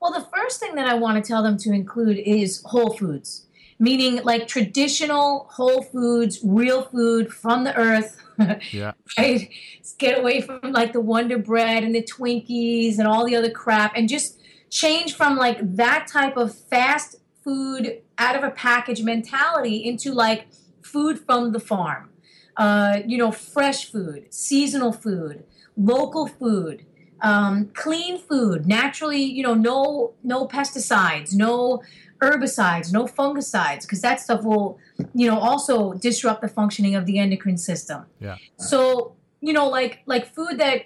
Well, 0.00 0.12
the 0.12 0.26
first 0.36 0.60
thing 0.60 0.74
that 0.74 0.86
I 0.86 0.94
want 0.94 1.22
to 1.22 1.26
tell 1.26 1.42
them 1.42 1.56
to 1.58 1.72
include 1.72 2.18
is 2.18 2.62
whole 2.66 2.94
foods, 2.96 3.46
meaning 3.78 4.22
like 4.24 4.46
traditional 4.46 5.48
whole 5.50 5.82
foods, 5.82 6.40
real 6.44 6.82
food 6.82 7.32
from 7.32 7.64
the 7.64 7.74
earth. 7.76 8.16
Yeah. 8.70 8.92
right? 9.18 9.50
Get 9.98 10.16
away 10.16 10.42
from 10.42 10.60
like 10.70 10.92
the 10.92 11.00
Wonder 11.00 11.38
Bread 11.38 11.82
and 11.82 11.92
the 11.92 12.04
Twinkies 12.04 12.98
and 12.98 13.08
all 13.08 13.26
the 13.26 13.34
other 13.34 13.50
crap 13.50 13.94
and 13.96 14.08
just 14.08 14.38
change 14.70 15.14
from 15.16 15.36
like 15.36 15.58
that 15.74 16.06
type 16.06 16.36
of 16.36 16.54
fast 16.54 17.16
food 17.42 18.00
out 18.18 18.36
of 18.36 18.42
a 18.42 18.50
package 18.50 19.02
mentality 19.02 19.76
into 19.76 20.12
like 20.12 20.48
food 20.82 21.18
from 21.18 21.52
the 21.52 21.60
farm. 21.60 22.10
Uh, 22.56 23.02
you 23.06 23.16
know, 23.16 23.30
fresh 23.30 23.84
food, 23.84 24.26
seasonal 24.30 24.92
food, 24.92 25.44
local 25.76 26.26
food, 26.26 26.84
um, 27.20 27.70
clean 27.74 28.18
food, 28.18 28.66
naturally, 28.66 29.22
you 29.22 29.44
know, 29.44 29.54
no 29.54 30.14
no 30.24 30.46
pesticides, 30.48 31.34
no 31.34 31.82
herbicides, 32.20 32.92
no 32.92 33.04
fungicides, 33.04 33.82
because 33.82 34.00
that 34.02 34.20
stuff 34.20 34.42
will, 34.42 34.78
you 35.14 35.28
know, 35.28 35.38
also 35.38 35.92
disrupt 35.94 36.42
the 36.42 36.48
functioning 36.48 36.96
of 36.96 37.06
the 37.06 37.18
endocrine 37.18 37.58
system. 37.58 38.04
Yeah. 38.20 38.36
So, 38.56 39.14
you 39.40 39.52
know, 39.52 39.68
like 39.68 40.00
like 40.06 40.34
food 40.34 40.58
that 40.58 40.82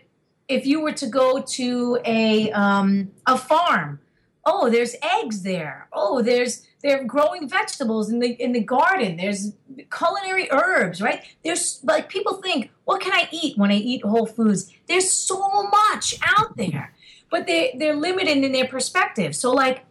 if 0.48 0.66
you 0.66 0.80
were 0.80 0.92
to 0.92 1.06
go 1.06 1.40
to 1.40 1.98
a 2.04 2.50
um, 2.50 3.10
a 3.26 3.38
farm, 3.38 4.00
oh, 4.44 4.70
there's 4.70 4.96
eggs 5.02 5.42
there. 5.42 5.88
Oh, 5.92 6.22
there's 6.22 6.66
they're 6.82 7.04
growing 7.04 7.48
vegetables 7.48 8.10
in 8.10 8.18
the 8.18 8.30
in 8.42 8.52
the 8.52 8.62
garden. 8.62 9.16
There's 9.16 9.52
culinary 9.96 10.48
herbs, 10.50 11.00
right? 11.00 11.24
There's 11.44 11.80
like 11.84 12.08
people 12.08 12.34
think, 12.34 12.70
what 12.84 13.00
can 13.00 13.12
I 13.12 13.28
eat 13.30 13.56
when 13.56 13.70
I 13.70 13.76
eat 13.76 14.04
whole 14.04 14.26
foods? 14.26 14.72
There's 14.88 15.10
so 15.10 15.68
much 15.70 16.16
out 16.22 16.56
there, 16.56 16.92
but 17.30 17.46
they 17.46 17.74
they're 17.78 17.96
limited 17.96 18.38
in 18.38 18.52
their 18.52 18.66
perspective. 18.66 19.36
So 19.36 19.52
like 19.52 19.84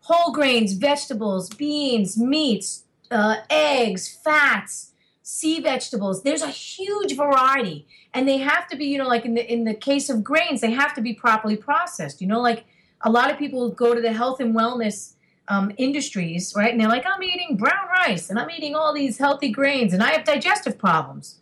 whole 0.00 0.32
grains, 0.32 0.74
vegetables, 0.74 1.50
beans, 1.50 2.16
meats, 2.16 2.84
uh, 3.10 3.36
eggs, 3.50 4.08
fats, 4.08 4.92
sea 5.22 5.60
vegetables. 5.60 6.22
There's 6.22 6.42
a 6.42 6.50
huge 6.50 7.16
variety, 7.16 7.88
and 8.14 8.28
they 8.28 8.38
have 8.38 8.68
to 8.68 8.76
be, 8.76 8.86
you 8.86 8.98
know, 8.98 9.08
like 9.08 9.24
in 9.24 9.34
the 9.34 9.52
in 9.52 9.64
the 9.64 9.74
case 9.74 10.08
of 10.08 10.22
grains, 10.22 10.60
they 10.60 10.70
have 10.70 10.94
to 10.94 11.00
be 11.00 11.12
properly 11.12 11.56
processed. 11.56 12.20
You 12.20 12.28
know, 12.28 12.40
like 12.40 12.64
a 13.06 13.10
lot 13.10 13.30
of 13.30 13.38
people 13.38 13.70
go 13.70 13.94
to 13.94 14.00
the 14.00 14.12
health 14.12 14.40
and 14.40 14.54
wellness 14.54 15.14
um, 15.46 15.72
industries, 15.78 16.52
right? 16.56 16.72
And 16.72 16.80
they're 16.80 16.88
like, 16.88 17.06
I'm 17.06 17.22
eating 17.22 17.56
brown 17.56 17.88
rice 17.88 18.28
and 18.30 18.38
I'm 18.38 18.50
eating 18.50 18.74
all 18.74 18.92
these 18.92 19.16
healthy 19.16 19.48
grains 19.50 19.94
and 19.94 20.02
I 20.02 20.10
have 20.10 20.24
digestive 20.24 20.76
problems. 20.76 21.38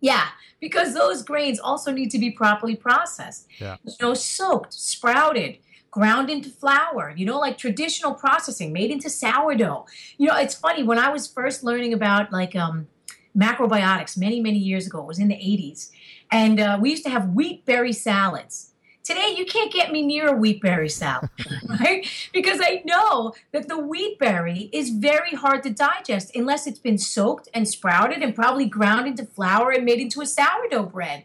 Yeah, 0.00 0.26
because 0.60 0.92
those 0.92 1.22
grains 1.22 1.58
also 1.58 1.92
need 1.92 2.10
to 2.10 2.18
be 2.18 2.30
properly 2.30 2.76
processed. 2.76 3.46
Yeah. 3.58 3.78
You 3.84 3.94
know, 4.00 4.12
soaked, 4.12 4.74
sprouted, 4.74 5.58
ground 5.90 6.28
into 6.28 6.50
flour, 6.50 7.14
you 7.16 7.24
know, 7.24 7.38
like 7.38 7.56
traditional 7.56 8.12
processing, 8.12 8.70
made 8.70 8.90
into 8.90 9.08
sourdough. 9.08 9.86
You 10.18 10.28
know, 10.28 10.36
it's 10.36 10.54
funny 10.54 10.82
when 10.82 10.98
I 10.98 11.08
was 11.08 11.26
first 11.26 11.64
learning 11.64 11.94
about 11.94 12.32
like 12.32 12.54
um, 12.54 12.88
macrobiotics 13.34 14.18
many, 14.18 14.40
many 14.40 14.58
years 14.58 14.86
ago, 14.86 15.00
it 15.00 15.06
was 15.06 15.18
in 15.18 15.28
the 15.28 15.36
80s, 15.36 15.90
and 16.30 16.60
uh, 16.60 16.78
we 16.78 16.90
used 16.90 17.04
to 17.04 17.10
have 17.10 17.30
wheat 17.30 17.64
berry 17.64 17.94
salads. 17.94 18.71
Today, 19.12 19.34
you 19.36 19.44
can't 19.44 19.70
get 19.70 19.92
me 19.92 20.00
near 20.00 20.28
a 20.28 20.32
wheat 20.32 20.62
berry 20.62 20.88
salad, 20.88 21.28
right? 21.80 22.06
Because 22.32 22.60
I 22.62 22.82
know 22.86 23.34
that 23.52 23.68
the 23.68 23.76
wheat 23.78 24.18
berry 24.18 24.70
is 24.72 24.88
very 24.88 25.32
hard 25.32 25.62
to 25.64 25.70
digest 25.70 26.34
unless 26.34 26.66
it's 26.66 26.78
been 26.78 26.96
soaked 26.96 27.46
and 27.52 27.68
sprouted 27.68 28.22
and 28.22 28.34
probably 28.34 28.64
ground 28.64 29.06
into 29.06 29.26
flour 29.26 29.70
and 29.70 29.84
made 29.84 30.00
into 30.00 30.22
a 30.22 30.26
sourdough 30.26 30.84
bread. 30.84 31.24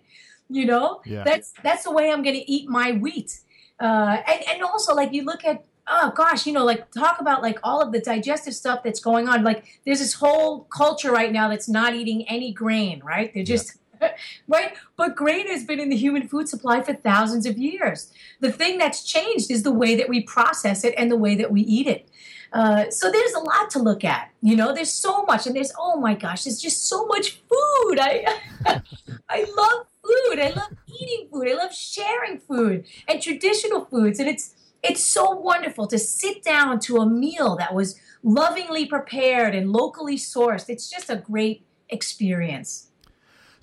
You 0.49 0.65
know, 0.65 1.01
Yeah. 1.05 1.23
that's 1.23 1.53
that's 1.63 1.83
the 1.85 1.91
way 1.91 2.11
I'm 2.11 2.23
going 2.23 2.35
to 2.35 2.51
eat 2.51 2.67
my 2.67 2.91
wheat. 2.91 3.39
Uh, 3.79 4.17
and 4.27 4.43
and 4.49 4.63
also, 4.63 4.93
like 4.93 5.13
you 5.13 5.23
look 5.23 5.45
at 5.45 5.63
oh 5.87 6.11
gosh, 6.13 6.45
you 6.45 6.51
know, 6.51 6.65
like 6.65 6.91
talk 6.91 7.21
about 7.21 7.41
like 7.41 7.57
all 7.63 7.81
of 7.81 7.93
the 7.93 8.01
digestive 8.01 8.53
stuff 8.53 8.83
that's 8.83 8.99
going 8.99 9.29
on. 9.29 9.43
Like 9.45 9.63
there's 9.85 9.99
this 9.99 10.13
whole 10.13 10.65
culture 10.65 11.11
right 11.11 11.31
now 11.31 11.47
that's 11.47 11.69
not 11.69 11.95
eating 11.95 12.27
any 12.27 12.51
grain, 12.51 13.01
right? 13.03 13.33
They're 13.33 13.43
just 13.43 13.77
right? 14.47 14.73
But 14.95 15.15
grain 15.15 15.47
has 15.47 15.63
been 15.63 15.79
in 15.79 15.89
the 15.89 15.95
human 15.95 16.27
food 16.27 16.49
supply 16.49 16.81
for 16.81 16.93
thousands 16.93 17.45
of 17.45 17.57
years. 17.57 18.11
The 18.39 18.51
thing 18.51 18.77
that's 18.77 19.03
changed 19.03 19.51
is 19.51 19.63
the 19.63 19.71
way 19.71 19.95
that 19.95 20.09
we 20.09 20.21
process 20.21 20.83
it 20.83 20.93
and 20.97 21.11
the 21.11 21.17
way 21.17 21.35
that 21.35 21.51
we 21.51 21.61
eat 21.61 21.87
it. 21.87 22.09
Uh, 22.53 22.89
so 22.89 23.11
there's 23.11 23.33
a 23.33 23.39
lot 23.39 23.69
to 23.71 23.79
look 23.79 24.03
at. 24.03 24.31
You 24.41 24.55
know, 24.55 24.73
there's 24.73 24.91
so 24.91 25.23
much, 25.23 25.47
and 25.47 25.55
there's 25.55 25.73
oh 25.77 25.99
my 25.99 26.13
gosh, 26.13 26.45
there's 26.45 26.61
just 26.61 26.87
so 26.87 27.05
much 27.05 27.41
food. 27.49 27.99
I 27.99 28.25
I 29.29 29.45
love 29.57 29.87
food. 30.01 30.39
I 30.39 30.53
love 30.55 30.71
eating 30.87 31.27
food. 31.31 31.49
I 31.49 31.53
love 31.53 31.73
sharing 31.73 32.39
food 32.39 32.85
and 33.07 33.21
traditional 33.21 33.85
foods, 33.85 34.19
and 34.19 34.29
it's 34.29 34.55
it's 34.83 35.03
so 35.03 35.31
wonderful 35.31 35.87
to 35.87 35.99
sit 35.99 36.43
down 36.43 36.79
to 36.81 36.97
a 36.97 37.05
meal 37.05 37.55
that 37.57 37.73
was 37.73 37.99
lovingly 38.23 38.85
prepared 38.85 39.53
and 39.55 39.71
locally 39.71 40.17
sourced. 40.17 40.69
It's 40.69 40.89
just 40.89 41.09
a 41.09 41.17
great 41.17 41.65
experience. 41.89 42.86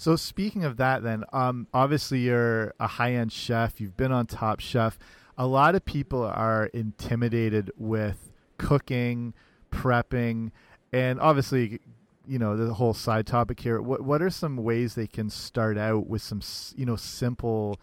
So 0.04 0.16
speaking 0.16 0.64
of 0.64 0.76
that, 0.76 1.02
then, 1.02 1.24
um, 1.32 1.66
obviously 1.72 2.18
you're 2.18 2.74
a 2.78 2.86
high-end 2.86 3.32
chef. 3.32 3.80
You've 3.80 3.96
been 3.96 4.12
on 4.12 4.26
Top 4.26 4.60
Chef. 4.60 4.98
A 5.38 5.46
lot 5.46 5.74
of 5.74 5.86
people 5.86 6.22
are 6.22 6.66
intimidated 6.74 7.70
with 7.78 8.30
cooking, 8.58 9.32
prepping, 9.72 10.50
and 10.92 11.18
obviously, 11.18 11.80
you 12.28 12.38
know, 12.38 12.54
the 12.54 12.74
whole 12.74 12.92
side 12.92 13.26
topic 13.26 13.60
here. 13.60 13.80
What 13.80 14.02
what 14.02 14.20
are 14.20 14.28
some 14.28 14.58
ways 14.58 14.94
they 14.94 15.06
can 15.06 15.30
start 15.30 15.78
out 15.78 16.06
with 16.06 16.20
some, 16.20 16.42
you 16.76 16.84
know, 16.84 16.96
simple 16.96 17.80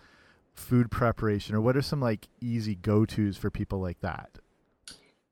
food 0.54 0.92
preparation, 0.92 1.56
or 1.56 1.62
what 1.62 1.76
are 1.76 1.82
some 1.82 2.02
like 2.02 2.28
easy 2.40 2.76
go-tos 2.76 3.36
for 3.36 3.50
people 3.50 3.82
like 3.82 4.00
that? 4.02 4.38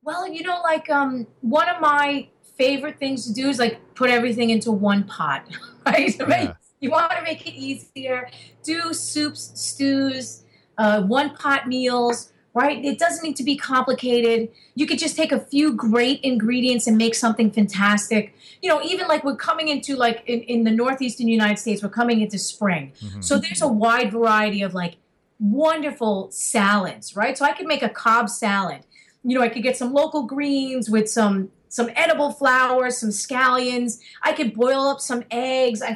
Well, 0.02 0.28
you 0.28 0.41
know, 0.41 0.60
like 0.63 0.89
um, 0.89 1.28
one 1.41 1.69
of 1.69 1.80
my 1.82 2.30
favorite 2.58 2.97
things 2.97 3.28
to 3.28 3.34
do 3.34 3.47
is 3.47 3.60
like 3.60 3.80
put 3.93 4.10
everything 4.10 4.49
into 4.49 4.71
one 4.71 5.04
pot, 5.04 5.45
right? 5.86 6.17
Yeah. 6.17 6.54
You 6.80 6.92
want 6.92 7.12
to 7.12 7.22
make 7.24 7.46
it 7.46 7.54
easier. 7.54 8.30
Do 8.63 8.94
soups, 8.94 9.52
stews, 9.56 10.44
uh, 10.78 11.02
one 11.04 11.36
pot 11.36 11.68
meals, 11.68 12.32
right? 12.54 12.84
It 12.84 12.98
doesn't 12.98 13.24
need 13.24 13.36
to 13.36 13.44
be 13.44 13.58
complicated. 13.58 14.50
You 14.76 14.86
could 14.88 14.98
just 14.98 15.15
take 15.15 15.32
a 15.32 15.39
few 15.39 15.74
great 15.74 16.22
ingredients 16.22 16.88
and 16.88 16.98
make 16.98 17.15
something 17.15 17.52
fantastic. 17.52 18.34
You 18.62 18.70
know, 18.70 18.82
even 18.82 19.08
like 19.08 19.24
we're 19.24 19.36
coming 19.36 19.68
into 19.68 19.96
like 19.96 20.24
in, 20.26 20.42
in 20.42 20.63
the 20.63 20.72
northeastern 20.72 21.28
United 21.28 21.60
States, 21.60 21.84
we're 21.84 21.89
coming 21.89 22.22
into 22.22 22.38
spring. 22.38 22.94
Mhm. 23.02 23.24
So 23.24 23.38
there's 23.38 23.62
a 23.62 23.68
wide 23.68 24.12
variety 24.12 24.62
of 24.62 24.74
like 24.74 24.96
wonderful 25.39 26.30
salads, 26.32 27.15
right? 27.15 27.38
So 27.38 27.46
I 27.46 27.52
could 27.54 27.68
make 27.68 27.84
a 27.84 27.89
Cobb 27.89 28.30
salad. 28.30 28.82
You 29.24 29.38
know, 29.38 29.44
I 29.44 29.50
could 29.50 29.63
get 29.63 29.78
some 29.78 29.94
local 29.94 30.24
greens 30.24 30.89
with 30.89 31.10
some 31.10 31.50
some 31.72 31.92
edible 31.96 32.32
flowers, 32.32 32.98
some 32.98 33.10
scallions. 33.10 34.00
I 34.24 34.34
could 34.34 34.56
boil 34.56 34.88
up 34.88 35.00
some 35.00 35.24
eggs. 35.30 35.84
I 35.84 35.94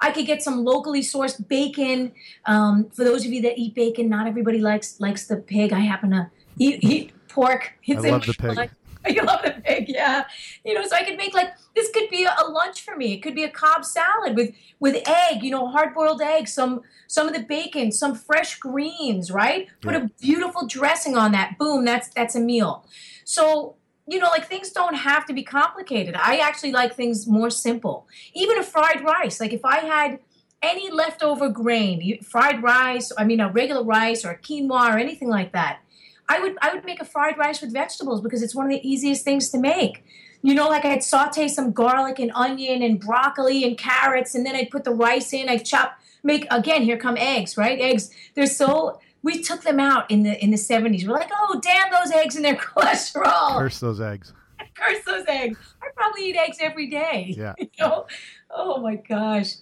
I 0.00 0.10
could 0.10 0.26
get 0.26 0.42
some 0.42 0.64
locally 0.64 1.00
sourced 1.00 1.46
bacon. 1.48 2.12
Um, 2.46 2.90
for 2.90 3.04
those 3.04 3.24
of 3.24 3.32
you 3.32 3.42
that 3.42 3.58
eat 3.58 3.74
bacon, 3.74 4.08
not 4.08 4.26
everybody 4.26 4.58
likes 4.60 5.00
likes 5.00 5.26
the 5.26 5.36
pig. 5.36 5.72
I 5.72 5.80
happen 5.80 6.10
to 6.10 6.30
eat, 6.58 6.82
eat 6.82 7.12
pork. 7.28 7.72
It's 7.86 8.04
I 8.04 8.10
love 8.10 8.26
the 8.26 8.34
pig. 8.34 8.70
You 9.06 9.22
love 9.22 9.42
the 9.44 9.50
pig, 9.50 9.90
yeah. 9.90 10.24
You 10.64 10.72
know, 10.72 10.82
so 10.86 10.96
I 10.96 11.04
could 11.04 11.18
make 11.18 11.34
like 11.34 11.52
this 11.76 11.90
could 11.92 12.08
be 12.08 12.24
a, 12.24 12.44
lunch 12.46 12.80
for 12.80 12.96
me. 12.96 13.12
It 13.12 13.18
could 13.22 13.34
be 13.34 13.44
a 13.44 13.50
Cobb 13.50 13.84
salad 13.84 14.34
with 14.34 14.54
with 14.80 15.06
egg, 15.06 15.42
you 15.42 15.50
know, 15.50 15.68
hard 15.68 15.94
boiled 15.94 16.22
egg, 16.22 16.48
some 16.48 16.80
some 17.06 17.28
of 17.28 17.34
the 17.34 17.42
bacon, 17.42 17.92
some 17.92 18.14
fresh 18.14 18.58
greens, 18.58 19.30
right? 19.30 19.68
Put 19.82 19.92
Yeah. 19.92 20.04
a 20.04 20.08
beautiful 20.22 20.66
dressing 20.66 21.18
on 21.18 21.32
that. 21.32 21.58
Boom, 21.58 21.84
that's 21.84 22.08
that's 22.08 22.34
a 22.34 22.40
meal. 22.40 22.86
So 23.24 23.76
you 24.06 24.18
know, 24.18 24.28
like 24.28 24.46
things 24.46 24.70
don't 24.70 24.94
have 24.94 25.24
to 25.26 25.32
be 25.32 25.42
complicated. 25.42 26.14
I 26.14 26.38
actually 26.38 26.72
like 26.72 26.94
things 26.94 27.26
more 27.26 27.50
simple. 27.50 28.06
Even 28.34 28.58
a 28.58 28.62
fried 28.62 29.02
rice. 29.02 29.40
Like 29.40 29.52
if 29.52 29.64
I 29.64 29.78
had 29.78 30.18
any 30.62 30.90
leftover 30.90 31.48
grain, 31.48 32.22
fried 32.22 32.62
rice, 32.62 33.12
I 33.16 33.24
mean 33.24 33.40
a 33.40 33.50
regular 33.50 33.82
rice 33.82 34.24
or 34.24 34.30
a 34.30 34.38
quinoa 34.38 34.94
or 34.94 34.98
anything 34.98 35.28
like 35.28 35.52
that, 35.52 35.80
I 36.28 36.40
would 36.40 36.56
I 36.60 36.74
would 36.74 36.84
make 36.84 37.00
a 37.00 37.04
fried 37.04 37.38
rice 37.38 37.60
with 37.60 37.72
vegetables 37.72 38.20
because 38.20 38.42
it's 38.42 38.54
one 38.54 38.66
of 38.66 38.72
the 38.72 38.86
easiest 38.86 39.24
things 39.24 39.50
to 39.50 39.58
make. 39.58 40.04
You 40.42 40.54
know, 40.54 40.68
like 40.68 40.84
I'd 40.84 41.02
saute 41.02 41.48
some 41.48 41.72
garlic 41.72 42.18
and 42.18 42.30
onion 42.34 42.82
and 42.82 43.00
broccoli 43.00 43.64
and 43.64 43.78
carrots, 43.78 44.34
and 44.34 44.44
then 44.44 44.54
I'd 44.54 44.70
put 44.70 44.84
the 44.84 44.92
rice 44.92 45.32
in. 45.32 45.48
I'd 45.48 45.64
chop, 45.64 45.98
make 46.22 46.46
again. 46.50 46.82
Here 46.82 46.98
come 46.98 47.16
eggs, 47.18 47.56
right? 47.56 47.80
Eggs. 47.80 48.10
They're 48.34 48.46
so. 48.46 49.00
We 49.24 49.42
took 49.42 49.62
them 49.62 49.80
out 49.80 50.08
in 50.10 50.22
the 50.22 50.42
in 50.42 50.50
the 50.50 50.56
seventies. 50.56 51.08
We're 51.08 51.14
like, 51.14 51.30
oh 51.34 51.58
damn 51.60 51.90
those 51.90 52.12
eggs 52.12 52.36
and 52.36 52.44
their 52.44 52.56
cholesterol. 52.68 53.58
Curse 53.58 53.80
those 53.80 54.00
eggs. 54.00 54.32
Curse 54.74 55.04
those 55.04 55.24
eggs. 55.26 55.58
I 55.82 55.88
probably 55.96 56.28
eat 56.28 56.36
eggs 56.36 56.58
every 56.60 56.88
day. 56.88 57.34
Yeah. 57.36 57.54
You 57.58 57.68
know? 57.80 58.06
Oh 58.50 58.78
my 58.80 58.96
gosh, 58.96 59.54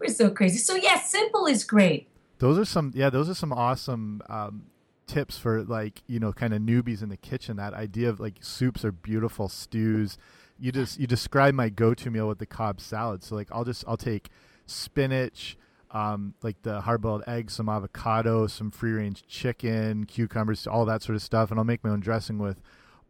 we're 0.00 0.08
so 0.08 0.30
crazy. 0.30 0.58
So 0.58 0.74
yeah, 0.74 0.98
simple 0.98 1.46
is 1.46 1.62
great. 1.62 2.08
Those 2.38 2.58
are 2.58 2.64
some 2.64 2.90
yeah, 2.94 3.10
those 3.10 3.28
are 3.28 3.34
some 3.34 3.52
awesome 3.52 4.22
um, 4.28 4.62
tips 5.06 5.36
for 5.38 5.62
like, 5.62 6.02
you 6.06 6.18
know, 6.18 6.32
kind 6.32 6.54
of 6.54 6.62
newbies 6.62 7.02
in 7.02 7.08
the 7.10 7.16
kitchen. 7.16 7.56
That 7.56 7.74
idea 7.74 8.08
of 8.08 8.18
like 8.18 8.38
soups 8.40 8.84
are 8.84 8.92
beautiful, 8.92 9.48
stews. 9.48 10.16
You 10.58 10.72
just 10.72 10.98
you 10.98 11.06
describe 11.06 11.54
my 11.54 11.68
go-to 11.68 12.10
meal 12.10 12.28
with 12.28 12.38
the 12.38 12.46
Cobb 12.46 12.80
salad. 12.80 13.22
So 13.22 13.34
like 13.34 13.48
I'll 13.52 13.64
just 13.64 13.84
I'll 13.86 13.96
take 13.96 14.28
spinach, 14.66 15.56
um, 15.92 16.34
like 16.42 16.62
the 16.62 16.80
hard-boiled 16.82 17.24
eggs, 17.26 17.54
some 17.54 17.68
avocado, 17.68 18.46
some 18.46 18.70
free-range 18.70 19.26
chicken, 19.26 20.04
cucumbers, 20.06 20.66
all 20.66 20.84
that 20.86 21.02
sort 21.02 21.16
of 21.16 21.22
stuff, 21.22 21.50
and 21.50 21.58
I'll 21.58 21.64
make 21.64 21.82
my 21.82 21.90
own 21.90 22.00
dressing 22.00 22.38
with 22.38 22.60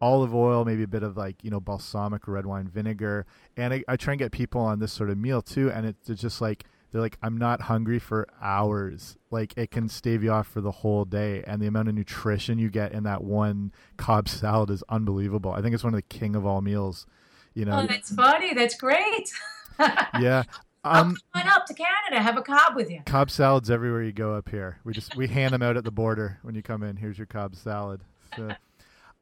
olive 0.01 0.35
oil, 0.35 0.65
maybe 0.65 0.83
a 0.83 0.89
bit 0.89 1.03
of 1.03 1.17
like 1.17 1.45
you 1.45 1.51
know 1.51 1.61
balsamic 1.61 2.27
or 2.27 2.33
red 2.33 2.47
wine 2.47 2.69
vinegar, 2.69 3.27
and 3.57 3.75
I, 3.75 3.85
I 3.87 3.97
try 3.97 4.15
and 4.15 4.19
get 4.19 4.33
people 4.33 4.61
on 4.61 4.79
this 4.79 4.93
sort 4.93 5.11
of 5.11 5.19
meal 5.19 5.43
too, 5.43 5.71
and 5.71 5.87
it's 5.87 6.09
it's 6.09 6.23
just 6.23 6.41
like 6.41 6.65
they're 6.91 7.03
like 7.03 7.19
I'm 7.23 7.37
not 7.37 7.61
hungry 7.63 7.99
for 7.99 8.27
hours. 8.41 9.17
Like 9.31 9.53
it 9.57 9.71
can 9.71 9.89
stave 9.89 10.23
you 10.25 10.33
off 10.33 10.49
for 10.49 10.61
the 10.63 10.71
whole 10.71 11.05
day, 11.05 11.45
and 11.47 11.61
the 11.61 11.67
amount 11.67 11.89
of 11.89 11.95
nutrition 11.95 12.59
you 12.59 12.71
get 12.71 12.93
in 12.93 13.03
that 13.05 13.23
one 13.23 13.73
Cobb 13.99 14.29
salad 14.29 14.71
is 14.71 14.83
unbelievable. 14.89 15.53
I 15.53 15.61
think 15.61 15.75
it's 15.75 15.85
one 15.85 15.93
of 15.93 15.99
the 15.99 16.03
king 16.17 16.35
of 16.35 16.47
all 16.47 16.63
meals. 16.63 17.07
You 17.53 17.65
know, 17.67 17.81
Oh, 17.81 17.87
that's 17.87 18.15
funny. 18.15 18.55
That's 18.55 18.77
great. 18.77 19.31
yeah. 19.79 20.45
I'll 20.83 21.03
Um, 21.05 21.17
come 21.35 21.47
up 21.49 21.67
to 21.67 21.75
Canada. 21.75 22.23
Have 22.23 22.37
a 22.39 22.43
cob 22.43 22.75
with 22.75 22.91
you. 22.91 23.03
Cobb 23.05 23.31
salads 23.31 23.71
everywhere 23.71 24.03
you 24.03 24.13
go 24.13 24.35
up 24.35 24.49
here. 24.49 24.79
We 24.85 24.93
just 24.93 25.15
we 25.17 25.27
hand 25.29 25.53
them 25.53 25.63
out 25.63 25.77
at 25.77 25.85
the 25.85 25.91
border 25.91 26.39
when 26.43 26.55
you 26.55 26.63
come 26.63 26.83
in. 26.83 26.97
Here's 26.97 27.19
your 27.19 27.27
Cobb 27.27 27.55
salad. 27.55 28.03
So, 28.37 28.49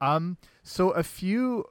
um, 0.01 0.37
so 0.62 0.91
a 0.91 1.03
few. 1.03 1.64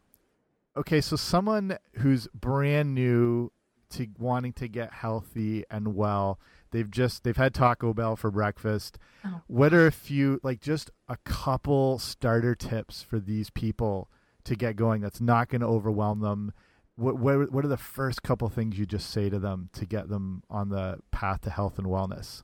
Okay, 0.75 1.01
so 1.01 1.15
someone 1.15 1.77
who's 1.93 2.27
brand 2.33 2.93
new 2.93 3.51
to 3.91 4.07
wanting 4.19 4.53
to 4.53 4.67
get 4.67 4.91
healthy 4.91 5.63
and 5.71 5.95
well, 5.95 6.39
they've 6.71 6.91
just 6.91 7.23
they've 7.23 7.37
had 7.37 7.53
Taco 7.53 7.93
Bell 7.93 8.15
for 8.17 8.29
breakfast. 8.29 8.99
Oh. 9.25 9.41
What 9.47 9.73
are 9.73 9.87
a 9.87 9.91
few 9.91 10.39
like 10.43 10.59
just 10.59 10.91
a 11.07 11.15
couple 11.23 11.97
starter 11.97 12.53
tips 12.55 13.01
for 13.01 13.19
these 13.19 13.49
people 13.49 14.09
to 14.43 14.55
get 14.55 14.75
going? 14.75 15.01
That's 15.01 15.21
not 15.21 15.47
going 15.49 15.61
to 15.61 15.67
overwhelm 15.67 16.19
them. 16.19 16.51
What, 16.97 17.17
what 17.19 17.51
what 17.51 17.63
are 17.63 17.69
the 17.69 17.77
first 17.77 18.23
couple 18.23 18.49
things 18.49 18.77
you 18.77 18.85
just 18.85 19.09
say 19.11 19.29
to 19.29 19.39
them 19.39 19.69
to 19.73 19.85
get 19.85 20.09
them 20.09 20.43
on 20.49 20.69
the 20.69 20.97
path 21.11 21.41
to 21.41 21.49
health 21.49 21.77
and 21.77 21.87
wellness? 21.87 22.43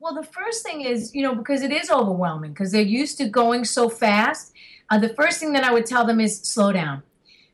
Well, 0.00 0.14
the 0.14 0.24
first 0.24 0.64
thing 0.64 0.80
is, 0.82 1.14
you 1.14 1.22
know, 1.22 1.34
because 1.34 1.62
it 1.62 1.72
is 1.72 1.90
overwhelming 1.90 2.52
because 2.52 2.72
they're 2.72 2.82
used 2.82 3.18
to 3.18 3.28
going 3.28 3.64
so 3.64 3.88
fast. 3.88 4.52
Uh, 4.90 4.98
the 4.98 5.10
first 5.10 5.38
thing 5.38 5.52
that 5.52 5.64
I 5.64 5.72
would 5.72 5.86
tell 5.86 6.06
them 6.06 6.20
is 6.20 6.40
slow 6.40 6.72
down. 6.72 7.02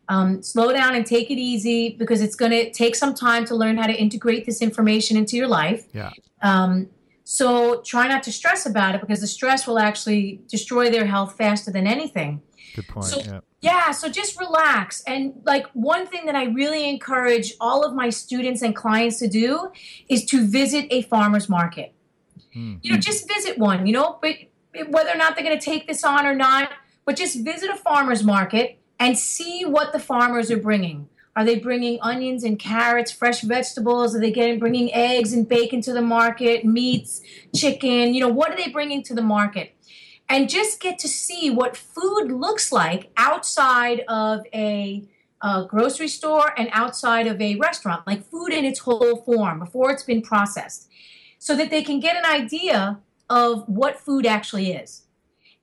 Um, 0.09 0.43
slow 0.43 0.71
down 0.73 0.95
and 0.95 1.07
take 1.07 1.31
it 1.31 1.39
easy 1.39 1.97
because 1.99 2.21
it's 2.21 2.37
going 2.37 2.53
to 2.53 2.71
take 2.71 2.95
some 2.95 3.15
time 3.15 3.47
to 3.47 3.55
learn 3.55 3.79
how 3.79 3.87
to 3.87 3.95
integrate 3.95 4.45
this 4.45 4.61
information 4.61 5.17
into 5.17 5.37
your 5.37 5.49
life. 5.49 5.87
Yeah. 5.95 6.11
Um, 6.43 6.91
so 7.25 7.81
try 7.81 8.07
not 8.07 8.23
to 8.25 8.33
stress 8.33 8.67
about 8.67 8.95
it 8.95 9.01
because 9.01 9.21
the 9.21 9.27
stress 9.27 9.67
will 9.67 9.79
actually 9.79 10.41
destroy 10.49 10.91
their 10.91 11.07
health 11.07 11.37
faster 11.37 11.71
than 11.71 11.87
anything. 11.87 12.43
Good 12.77 12.87
point. 12.89 13.07
So- 13.07 13.21
yeah. 13.21 13.41
Yeah, 13.61 13.93
so 13.93 14.11
just 14.11 14.39
relax. 14.39 15.03
And 15.07 15.41
like 15.47 15.67
one 15.73 16.07
thing 16.07 16.27
that 16.27 16.37
I 16.37 16.45
really 16.45 16.87
encourage 16.87 17.55
all 17.63 17.83
of 17.83 17.95
my 17.95 18.11
students 18.11 18.61
and 18.61 18.77
clients 18.77 19.19
to 19.21 19.27
do 19.27 19.71
is 20.07 20.27
to 20.27 20.47
visit 20.47 20.87
a 20.91 21.01
farmer's 21.01 21.49
market. 21.49 21.95
Hmm. 22.53 22.75
You 22.83 22.93
know, 22.93 22.99
just 22.99 23.27
visit 23.27 23.57
one, 23.57 23.87
you 23.87 23.95
know, 23.95 24.19
but 24.21 24.35
whether 24.89 25.09
or 25.09 25.17
not 25.17 25.35
they're 25.35 25.45
going 25.47 25.59
to 25.59 25.65
take 25.65 25.87
this 25.87 26.05
on 26.05 26.27
or 26.27 26.35
not, 26.35 26.73
but 27.07 27.17
just 27.17 27.43
visit 27.43 27.71
a 27.71 27.77
farmer's 27.77 28.23
market 28.23 28.79
and 29.01 29.19
see 29.19 29.65
what 29.65 29.95
the 29.95 29.99
farmers 29.99 30.51
are 30.51 30.59
bringing. 30.59 31.09
Are 31.37 31.45
they 31.45 31.59
bringing 31.59 31.99
onions 32.01 32.45
and 32.45 32.59
carrots, 32.59 33.11
fresh 33.11 33.41
vegetables? 33.41 34.15
Are 34.15 34.21
they 34.21 34.31
getting 34.31 34.59
bringing 34.59 34.93
eggs 34.95 35.33
and 35.33 35.49
bacon 35.49 35.81
to 35.83 35.93
the 35.93 36.03
market, 36.03 36.65
meats, 36.65 37.23
chicken? 37.55 38.15
You 38.15 38.21
know, 38.21 38.29
what 38.29 38.53
are 38.53 38.57
they 38.57 38.71
bringing 38.71 39.03
to 39.05 39.15
the 39.15 39.23
market? 39.23 39.75
and 40.29 40.49
just 40.49 40.81
get 40.81 40.99
to 41.01 41.09
see 41.09 41.51
what 41.51 41.77
food 41.77 42.29
looks 42.33 42.73
like 42.73 43.11
outside 43.17 44.01
of 44.09 44.45
a, 44.55 45.05
a, 45.43 45.67
grocery 45.69 46.09
store 46.09 46.53
and 46.59 46.69
outside 46.73 47.27
of 47.27 47.41
a 47.41 47.57
restaurant, 47.57 48.07
like 48.07 48.25
food 48.25 48.53
in 48.53 48.65
its 48.65 48.81
whole 48.81 49.17
form 49.23 49.59
before 49.59 49.91
it's 49.91 50.03
been 50.03 50.23
processed, 50.23 50.89
so 51.39 51.55
that 51.57 51.71
they 51.71 51.83
can 51.83 52.01
get 52.01 52.17
an 52.17 52.25
idea 52.25 52.99
of 53.29 53.69
what 53.69 53.99
food 53.99 54.27
actually 54.27 54.73
is. 54.73 55.03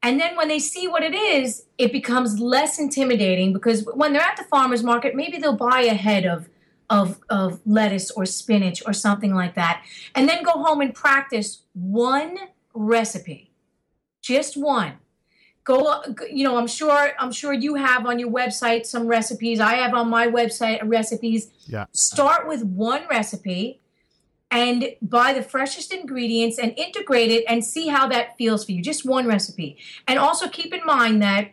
And 0.04 0.20
then 0.20 0.36
when 0.36 0.48
they 0.48 0.60
see 0.60 0.88
what 0.88 1.04
it 1.04 1.14
is, 1.14 1.66
it 1.78 1.92
becomes 1.92 2.40
less 2.40 2.80
intimidating 2.80 3.54
because 3.54 3.86
when 3.94 4.14
they're 4.14 4.22
at 4.22 4.38
the 4.38 4.44
farmer's 4.44 4.84
market, 4.84 5.16
maybe 5.16 5.38
they'll 5.38 5.56
buy 5.56 5.82
a 5.82 5.94
head 5.94 6.26
of, 6.26 6.50
of, 6.90 7.20
of 7.30 7.60
lettuce 7.66 8.10
or 8.12 8.26
spinach 8.26 8.82
or 8.86 8.94
something 8.94 9.34
like 9.34 9.56
that, 9.56 9.84
and 10.16 10.28
then 10.28 10.44
go 10.44 10.52
home 10.54 10.82
and 10.82 10.94
practice 10.94 11.62
one 11.74 12.38
recipe 12.74 13.52
just 14.22 14.56
one. 14.56 14.94
Go 15.64 16.02
you 16.32 16.44
know 16.44 16.58
i'm 16.58 16.66
sure 16.66 17.12
i'm 17.20 17.32
sure 17.32 17.54
you 17.54 17.76
have 17.76 18.08
on 18.08 18.18
your 18.18 18.32
website 18.32 18.88
some 18.88 19.06
recipes. 19.06 19.60
I 19.60 19.76
have 19.76 19.94
on 19.94 20.10
my 20.10 20.26
website 20.26 20.80
recipes. 20.84 21.52
Yeah. 21.68 21.86
start 21.92 22.48
with 22.48 22.64
one 22.64 23.04
recipe 23.08 23.80
and 24.52 24.96
buy 25.02 25.34
the 25.34 25.42
freshest 25.42 25.94
ingredients 25.94 26.60
and 26.60 26.78
integrate 26.78 27.32
it 27.32 27.44
and 27.48 27.66
see 27.66 27.88
how 27.88 28.08
that 28.08 28.38
feels 28.38 28.66
for 28.66 28.72
you 28.74 28.82
just 28.82 29.06
one 29.06 29.26
recipe 29.26 29.78
and 30.08 30.20
also 30.20 30.48
keep 30.48 30.74
in 30.74 30.86
mind 30.86 31.22
that 31.22 31.50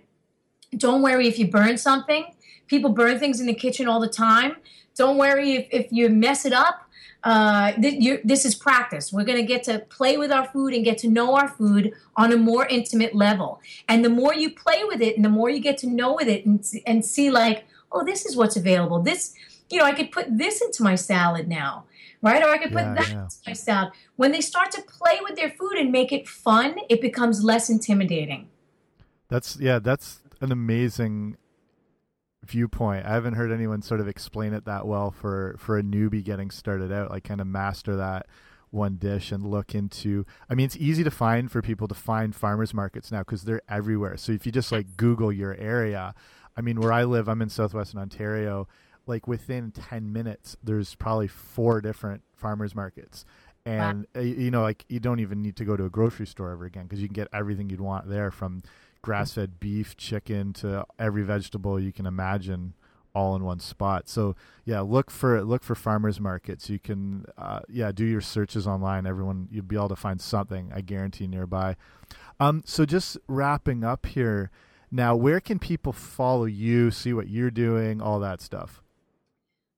don't 0.77 1.01
worry 1.03 1.27
if 1.27 1.39
you 1.39 1.47
burn 1.47 1.79
something 1.79 2.35
people 2.67 2.91
burn 2.91 3.19
things 3.19 3.41
in 3.41 3.47
the 3.47 3.55
kitchen 3.55 3.89
all 3.89 4.01
the 4.01 4.09
time 4.09 4.57
don't 4.97 5.17
worry 5.17 5.53
if, 5.53 5.69
if 5.71 5.93
you 5.93 6.09
mess 6.09 6.45
it 6.45 6.53
up 6.53 6.89
uh, 7.25 7.73
th- 7.73 8.21
this 8.25 8.45
is 8.45 8.55
practice. 8.55 9.13
We're 9.13 9.25
going 9.25 9.39
to 9.39 9.45
get 9.47 9.65
to 9.65 9.81
play 9.81 10.17
with 10.17 10.31
our 10.31 10.47
food 10.47 10.73
and 10.73 10.85
get 10.85 10.99
to 10.99 11.09
know 11.09 11.35
our 11.35 11.49
food 11.49 11.93
on 12.17 12.33
a 12.33 12.37
more 12.37 12.67
intimate 12.67 13.15
level. 13.15 13.61
And 13.89 14.05
the 14.05 14.09
more 14.09 14.35
you 14.35 14.55
play 14.55 14.85
with 14.85 15.01
it 15.01 15.17
and 15.17 15.25
the 15.25 15.29
more 15.29 15.51
you 15.51 15.61
get 15.61 15.79
to 15.79 15.89
know 15.89 16.15
with 16.15 16.29
it 16.29 16.47
and, 16.47 16.65
and 16.87 17.05
see, 17.05 17.31
like, 17.31 17.65
oh, 17.91 18.05
this 18.05 18.25
is 18.25 18.37
what's 18.37 18.57
available. 18.57 19.01
This, 19.01 19.35
you 19.69 19.79
know, 19.79 19.85
I 19.85 19.93
could 19.93 20.13
put 20.13 20.27
this 20.39 20.63
into 20.63 20.83
my 20.83 20.95
salad 20.95 21.49
now, 21.49 21.85
right? 22.23 22.43
Or 22.43 22.49
I 22.49 22.59
could 22.59 22.73
put 22.73 22.83
Yeah, 22.83 22.95
that 22.95 23.09
yeah. 23.11 23.29
my 23.47 23.53
salad. 23.53 23.93
When 24.17 24.33
they 24.33 24.41
start 24.41 24.71
to 24.73 24.83
play 24.83 25.19
with 25.23 25.37
their 25.37 25.51
food 25.51 25.75
and 25.75 25.93
make 25.93 26.13
it 26.13 26.29
fun, 26.29 26.77
it 26.89 27.01
becomes 27.01 27.43
less 27.43 27.71
intimidating. 27.71 28.49
That's 29.29 29.59
yeah, 29.61 29.79
that's 29.79 30.23
an 30.41 30.53
amazing 30.53 31.37
viewpoint. 32.45 33.05
I 33.05 33.11
haven't 33.11 33.35
heard 33.35 33.53
anyone 33.53 33.83
sort 33.83 34.01
of 34.01 34.09
explain 34.09 34.53
it 34.53 34.65
that 34.65 34.87
well 34.87 35.11
for 35.11 35.57
for 35.59 35.79
a 35.79 35.83
newbie 35.83 36.25
getting 36.25 36.51
started 36.51 36.93
out. 36.93 37.11
Like 37.11 37.25
kind 37.25 37.41
of 37.41 37.47
master 37.47 37.97
that 37.97 38.27
one 38.71 38.97
dish 38.97 39.33
and 39.33 39.47
look 39.47 39.75
into. 39.75 40.27
I 40.49 40.55
mean, 40.55 40.67
it's 40.67 40.77
easy 40.77 41.05
to 41.05 41.11
find 41.11 41.51
for 41.51 41.63
people 41.63 41.89
to 41.89 41.95
find 41.95 42.35
farmers 42.35 42.75
markets 42.75 43.11
now 43.11 43.21
because 43.21 43.45
they're 43.45 43.63
everywhere. 43.69 44.17
So 44.17 44.33
if 44.33 44.45
you 44.47 44.53
just 44.53 44.73
like 44.73 44.97
Google 44.97 45.33
your 45.33 45.55
area, 45.55 46.15
I 46.57 46.61
mean, 46.61 46.81
where 46.81 46.93
I 46.93 47.05
live, 47.05 47.29
I'm 47.29 47.41
in 47.43 47.49
southwestern 47.49 48.01
Ontario. 48.01 48.69
Like 49.09 49.27
within 49.27 49.73
ten 49.73 50.13
minutes, 50.13 50.57
there's 50.63 50.95
probably 50.95 51.27
four 51.27 51.81
different 51.81 52.23
farmers 52.37 52.75
markets. 52.75 53.25
And 53.67 54.07
uh, 54.15 54.21
you 54.21 54.51
know, 54.51 54.63
like 54.63 54.85
you 54.89 55.01
don't 55.01 55.19
even 55.19 55.43
need 55.43 55.57
to 55.57 55.65
go 55.65 55.77
to 55.77 55.85
a 55.85 55.91
grocery 55.91 56.27
store 56.27 56.53
ever 56.53 56.65
again 56.65 56.85
because 56.85 57.03
you 57.03 57.09
can 57.09 57.15
get 57.15 57.29
everything 57.33 57.69
you'd 57.69 57.81
want 57.81 58.09
there, 58.09 58.31
from 58.31 58.63
grass-fed 59.03 59.59
beef, 59.61 59.97
chicken 59.97 60.53
to 60.53 60.85
every 60.99 61.23
vegetable 61.23 61.81
you 61.81 61.93
can 61.93 62.07
imagine, 62.07 62.75
all 63.15 63.35
in 63.35 63.45
one 63.45 63.61
spot. 63.61 64.09
So 64.09 64.37
yeah, 64.65 64.81
look 64.81 65.11
for 65.11 65.43
look 65.43 65.63
for 65.65 65.75
farmers 65.75 66.21
markets. 66.21 66.71
You 66.71 66.79
can 66.79 67.25
uh, 67.37 67.61
yeah 67.69 67.93
do 67.93 68.05
your 68.05 68.21
searches 68.21 68.67
online. 68.67 69.07
Everyone 69.07 69.49
you'll 69.51 69.65
be 69.65 69.77
able 69.77 69.89
to 69.89 69.97
find 69.97 70.21
something. 70.21 70.71
I 70.75 70.81
guarantee 70.81 71.27
nearby. 71.27 71.77
Um, 72.41 72.63
so 72.65 72.85
just 72.85 73.19
wrapping 73.27 73.85
up 73.85 74.07
here. 74.07 74.51
Now, 74.91 75.15
where 75.15 75.41
can 75.41 75.59
people 75.59 75.93
follow 75.93 76.47
you, 76.47 76.91
see 76.91 77.13
what 77.13 77.29
you're 77.29 77.51
doing, 77.51 78.01
all 78.01 78.21
that 78.21 78.41
stuff? 78.41 78.83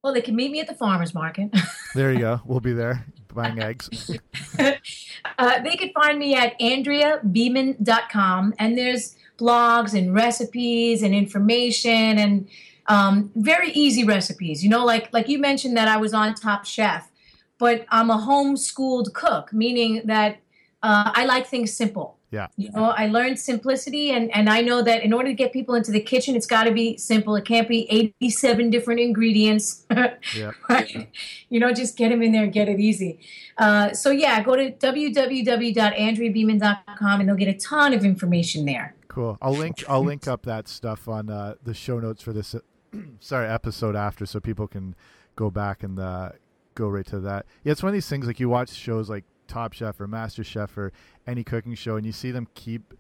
Well, 0.03 0.15
they 0.15 0.23
can 0.23 0.35
meet 0.35 0.51
me 0.51 0.61
at 0.61 0.67
the 0.67 0.75
farmer's 0.75 1.15
market. 1.15 1.55
There 1.93 2.13
you 2.13 2.21
go. 2.21 2.41
We'll 2.45 2.61
be 2.61 2.73
there 2.73 3.05
buying 3.35 3.61
eggs. 3.61 4.17
uh, 4.59 5.63
they 5.63 5.77
could 5.77 5.91
find 5.93 6.21
me 6.21 6.37
at 6.37 6.57
andreabeaman.com, 6.61 8.55
and 8.61 8.79
there's 8.79 9.17
blogs 9.37 9.93
and 9.99 10.15
recipes 10.15 11.03
and 11.03 11.13
information 11.13 12.19
and 12.19 12.49
um, 12.87 13.33
very 13.35 13.73
easy 13.73 14.05
recipes. 14.05 14.63
You 14.63 14.71
know, 14.71 14.85
like 14.85 15.13
like 15.13 15.29
you 15.29 15.41
mentioned 15.41 15.77
that 15.77 15.89
I 15.89 15.97
was 15.97 16.15
on 16.15 16.35
Top 16.35 16.65
Chef, 16.65 17.11
but 17.59 17.87
I'm 17.89 18.09
a 18.09 18.19
homeschooled 18.19 19.13
cook, 19.15 19.53
meaning 19.53 20.03
that 20.05 20.37
uh, 20.83 21.11
I 21.13 21.25
like 21.25 21.49
things 21.49 21.73
simple. 21.73 22.20
Yeah. 22.31 22.47
You 22.57 22.71
know, 22.71 22.85
I 22.85 23.09
learned 23.09 23.41
simplicity, 23.41 24.13
and, 24.13 24.33
and 24.35 24.49
I 24.49 24.61
know 24.61 24.83
that 24.83 25.03
in 25.03 25.13
order 25.13 25.29
to 25.31 25.35
get 25.35 25.53
people 25.53 25.75
into 25.75 25.91
the 25.91 26.01
kitchen, 26.01 26.37
it's 26.37 26.47
got 26.47 26.65
to 26.65 26.71
be 26.71 26.97
simple. 26.97 27.35
It 27.35 27.45
can't 27.45 27.69
be 27.69 27.91
87 27.91 28.71
different 28.71 29.01
ingredients. 29.01 29.85
Yeah. 30.37 30.53
right? 30.69 31.09
You 31.49 31.61
know, 31.61 31.73
just 31.73 31.97
get 31.97 32.11
them 32.11 32.23
in 32.23 32.33
there 32.33 32.45
and 32.45 32.53
get 32.53 32.69
it 32.69 32.79
easy. 32.79 33.19
Uh, 33.59 33.93
so, 33.93 34.11
yeah, 34.11 34.41
go 34.43 34.55
to 34.55 34.71
www.andreabeaman.com 34.71 37.21
and 37.21 37.29
they'll 37.29 37.37
get 37.37 37.49
a 37.49 37.59
ton 37.59 37.93
of 37.93 38.05
information 38.05 38.65
there. 38.65 38.95
Cool. 39.09 39.37
I'll 39.43 39.53
link 39.53 39.83
I'll 39.89 40.05
link 40.05 40.29
up 40.29 40.45
that 40.45 40.69
stuff 40.69 41.09
on 41.09 41.31
uh, 41.31 41.55
the 41.65 41.75
show 41.75 41.99
notes 41.99 42.23
for 42.23 42.33
this 42.33 42.55
sorry 43.21 43.49
episode 43.49 43.97
after, 43.97 44.25
so 44.25 44.39
people 44.39 44.69
can 44.69 44.95
go 45.35 45.51
back 45.51 45.83
and 45.83 45.99
uh, 45.99 46.31
go 46.75 46.89
right 46.89 47.07
to 47.07 47.19
that. 47.21 47.47
Yeah, 47.65 47.73
it's 47.73 47.83
one 47.83 47.89
of 47.89 47.95
these 47.95 48.09
things 48.09 48.27
like 48.27 48.39
you 48.39 48.49
watch 48.49 48.71
shows 48.71 49.11
like 49.11 49.25
Top 49.51 49.73
Chef 49.75 50.01
or 50.01 50.07
Master 50.07 50.43
Chef 50.45 50.77
or 50.79 50.93
any 51.27 51.45
cooking 51.45 51.75
show, 51.75 51.97
and 51.97 52.07
you 52.07 52.13
see 52.13 52.31
them 52.31 52.47
keep 52.55 52.95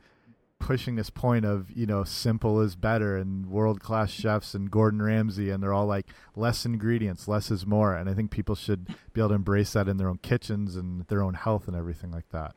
pushing 0.59 0.94
this 0.96 1.09
point 1.09 1.46
of 1.46 1.70
you 1.70 1.86
know 1.86 2.05
simple 2.05 2.61
is 2.61 2.76
better 2.76 3.16
and 3.16 3.46
world 3.46 3.80
class 3.80 4.11
chefs 4.11 4.53
and 4.55 4.70
Gordon 4.70 5.01
Ramsay 5.01 5.48
and 5.48 5.62
they're 5.62 5.72
all 5.72 5.86
like 5.86 6.07
less 6.36 6.66
ingredients, 6.66 7.26
less 7.26 7.51
is 7.51 7.64
more, 7.66 7.94
and 7.94 8.11
I 8.11 8.14
think 8.14 8.30
people 8.30 8.55
should 8.55 8.86
be 9.14 9.20
able 9.22 9.30
to 9.30 9.34
embrace 9.36 9.72
that 9.72 9.88
in 9.88 9.96
their 9.96 10.09
own 10.09 10.18
kitchens 10.18 10.76
and 10.76 11.07
their 11.07 11.22
own 11.22 11.32
health 11.34 11.66
and 11.66 11.74
everything 11.76 12.11
like 12.11 12.28
that. 12.30 12.55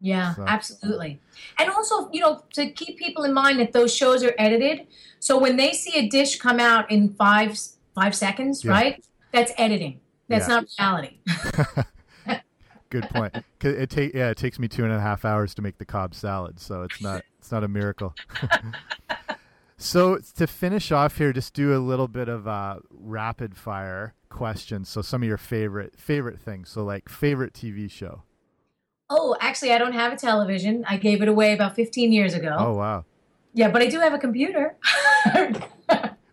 Yeah, 0.00 0.34
So- 0.34 0.44
absolutely. 0.46 1.20
And 1.58 1.68
also, 1.70 2.08
you 2.12 2.20
know, 2.20 2.42
to 2.54 2.70
keep 2.70 2.96
people 2.98 3.24
in 3.24 3.34
mind 3.34 3.58
that 3.58 3.72
those 3.72 3.94
shows 3.94 4.22
are 4.24 4.32
edited. 4.38 4.86
So 5.18 5.36
when 5.38 5.56
they 5.56 5.72
see 5.72 5.98
a 5.98 6.08
dish 6.08 6.38
come 6.38 6.60
out 6.60 6.90
in 6.90 7.12
five 7.14 7.58
five 7.96 8.14
seconds, 8.14 8.64
Yeah. 8.64 8.70
right? 8.70 9.04
That's 9.32 9.52
editing. 9.58 9.98
That's 10.28 10.46
Yeah. 10.48 10.54
not 10.54 10.64
reality. 10.78 11.18
Good 12.90 13.08
point. 13.08 13.34
it 13.62 13.88
take 13.88 14.14
yeah, 14.14 14.30
it 14.30 14.36
takes 14.36 14.58
me 14.58 14.68
two 14.68 14.84
and 14.84 14.92
a 14.92 15.00
half 15.00 15.24
hours 15.24 15.54
to 15.54 15.62
make 15.62 15.78
the 15.78 15.84
Cobb 15.84 16.14
salad, 16.14 16.60
so 16.60 16.82
it's 16.82 17.00
not 17.00 17.22
it's 17.38 17.50
not 17.50 17.64
a 17.64 17.68
miracle. 17.68 18.14
so 19.76 20.18
to 20.36 20.46
finish 20.46 20.92
off 20.92 21.16
here, 21.16 21.32
just 21.32 21.54
do 21.54 21.74
a 21.74 21.78
little 21.78 22.08
bit 22.08 22.28
of 22.28 22.46
uh, 22.46 22.76
rapid 22.90 23.56
fire 23.56 24.14
questions. 24.28 24.88
So 24.88 25.02
some 25.02 25.22
of 25.22 25.28
your 25.28 25.38
favorite 25.38 25.98
favorite 25.98 26.40
things. 26.40 26.68
So 26.68 26.84
like 26.84 27.08
favorite 27.08 27.54
TV 27.54 27.90
show. 27.90 28.22
Oh, 29.08 29.36
actually, 29.40 29.72
I 29.72 29.78
don't 29.78 29.92
have 29.92 30.12
a 30.12 30.16
television. 30.16 30.84
I 30.86 30.96
gave 30.96 31.20
it 31.20 31.28
away 31.28 31.52
about 31.52 31.74
15 31.74 32.12
years 32.12 32.34
ago. 32.34 32.54
Oh 32.58 32.74
wow. 32.74 33.04
Yeah, 33.52 33.70
but 33.70 33.82
I 33.82 33.86
do 33.86 33.98
have 33.98 34.12
a 34.12 34.18
computer. 34.18 34.76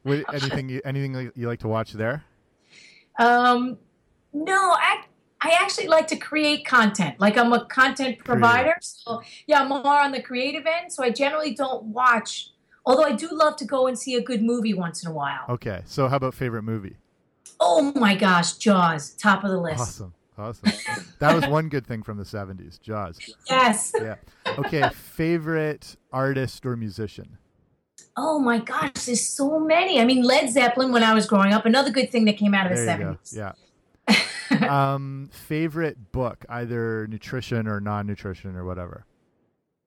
What, 0.08 0.24
anything 0.34 0.70
you, 0.70 0.82
anything 0.86 1.32
you 1.36 1.48
like 1.48 1.60
to 1.60 1.68
watch 1.68 1.92
there? 1.92 2.24
um, 3.20 3.78
no, 4.32 4.54
I 4.56 5.04
I 5.48 5.58
actually 5.62 5.88
like 5.88 6.08
to 6.08 6.18
create 6.18 6.66
content. 6.66 7.20
Like 7.20 7.38
I'm 7.38 7.54
a 7.54 7.66
content 7.66 8.20
provider, 8.20 8.76
so 8.82 9.22
yeah, 9.46 9.62
I'm 9.62 9.70
more 9.70 10.00
on 10.00 10.12
the 10.12 10.22
creative 10.22 10.66
end. 10.66 10.92
So 10.92 11.04
I 11.04 11.10
generally 11.10 11.54
don't 11.54 11.86
watch. 11.86 12.50
Although 12.86 13.04
I 13.04 13.14
do 13.14 13.30
love 13.32 13.56
to 13.58 13.66
go 13.66 13.88
and 13.88 13.98
see 13.98 14.16
a 14.16 14.22
good 14.22 14.42
movie 14.42 14.74
once 14.74 15.04
in 15.04 15.12
a 15.12 15.14
while. 15.14 15.46
Okay. 15.50 15.82
So 15.86 16.08
how 16.08 16.18
about 16.18 16.34
favorite 16.34 16.64
movie? 16.64 16.98
Oh 17.60 17.94
my 17.96 18.16
gosh, 18.16 18.54
Jaws, 18.58 19.12
top 19.12 19.44
of 19.44 19.52
the 19.52 19.60
list. 19.60 19.80
Awesome. 19.82 20.14
Awesome. 20.38 20.72
that 21.20 21.34
was 21.34 21.48
one 21.48 21.68
good 21.68 21.88
thing 21.88 22.04
from 22.04 22.18
the 22.18 22.24
70s, 22.24 22.80
Jaws. 22.80 23.18
Yes. 23.50 23.92
Yeah. 24.00 24.16
Okay, 24.60 24.88
favorite 24.94 25.96
artist 26.12 26.66
or 26.66 26.76
musician? 26.76 27.38
oh 28.18 28.40
my 28.40 28.58
gosh, 28.60 29.06
there's 29.06 29.22
so 29.28 29.60
many. 29.60 30.02
I 30.02 30.06
mean, 30.06 30.24
Led 30.24 30.50
Zeppelin 30.50 30.92
when 30.92 31.04
I 31.04 31.14
was 31.14 31.26
growing 31.28 31.54
up, 31.54 31.66
another 31.66 31.92
good 31.92 32.12
thing 32.12 32.26
that 32.26 32.38
came 32.38 32.54
out 32.54 32.70
of 32.70 32.78
the 32.78 32.84
There 32.84 32.98
go. 32.98 33.04
70s. 33.22 33.36
Yeah. 33.36 33.52
um, 34.70 35.30
favorite 35.32 36.12
book, 36.12 36.46
either 36.50 37.08
nutrition 37.08 37.68
or 37.68 37.80
non-nutrition 37.80 38.56
or 38.56 38.66
whatever. 38.66 39.06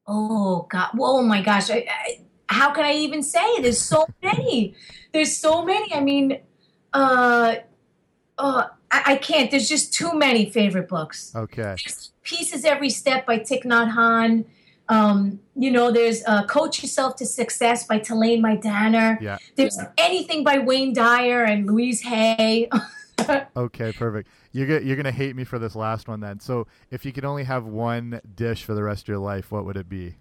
Oh 0.07 0.67
God! 0.69 0.91
Oh 0.99 1.23
my 1.23 1.43
gosh! 1.43 1.71
I, 1.71 1.87
I, 1.89 2.21
how 2.49 2.73
can 2.73 2.85
I 2.85 2.95
even 2.95 3.23
say? 3.23 3.61
There's 3.61 3.81
so 3.81 4.07
many. 4.23 4.75
There's 5.13 5.37
so 5.37 5.65
many. 5.65 5.95
I 5.95 6.01
mean, 6.01 6.41
uh, 6.93 7.57
uh, 8.39 8.67
I, 8.91 9.03
I 9.07 9.17
can't. 9.17 9.51
There's 9.51 9.69
just 9.69 9.95
too 9.95 10.15
many 10.15 10.51
favorite 10.51 10.89
books. 10.89 11.33
Okay. 11.35 11.63
There's 11.63 12.13
Peace 12.23 12.53
Is 12.53 12.65
Every 12.65 12.91
Step 12.91 13.27
by 13.27 13.39
Thich 13.39 13.65
Nhat 13.65 13.93
Hanh. 13.93 14.45
Um, 14.89 15.39
you 15.55 15.71
know, 15.71 15.93
there's 15.93 16.25
uh, 16.27 16.45
Coach 16.47 16.83
Yourself 16.83 17.15
to 17.17 17.27
Success 17.27 17.87
by 17.87 18.01
Talane 18.01 18.41
Miedaner. 18.41 19.21
Yeah. 19.21 19.39
There's 19.55 19.79
anything 19.97 20.43
by 20.43 20.59
Wayne 20.59 20.93
Dyer 20.93 21.45
and 21.45 21.67
Louise 21.67 22.01
Hay. 22.03 22.69
Okay, 23.57 23.93
perfect. 23.93 24.29
You're 24.53 24.67
go- 24.67 24.79
you're 24.85 24.97
gonna 24.97 25.11
hate 25.13 25.35
me 25.37 25.45
for 25.45 25.59
this 25.59 25.75
last 25.75 26.09
one 26.09 26.21
then. 26.21 26.41
So, 26.41 26.67
if 26.91 27.05
you 27.05 27.13
could 27.13 27.25
only 27.25 27.45
have 27.45 27.65
one 27.67 28.21
dish 28.35 28.65
for 28.65 28.75
the 28.75 28.83
rest 28.83 29.03
of 29.05 29.09
your 29.09 29.19
life, 29.19 29.51
what 29.53 29.65
would 29.65 29.77
it 29.77 29.89
be? 29.89 30.17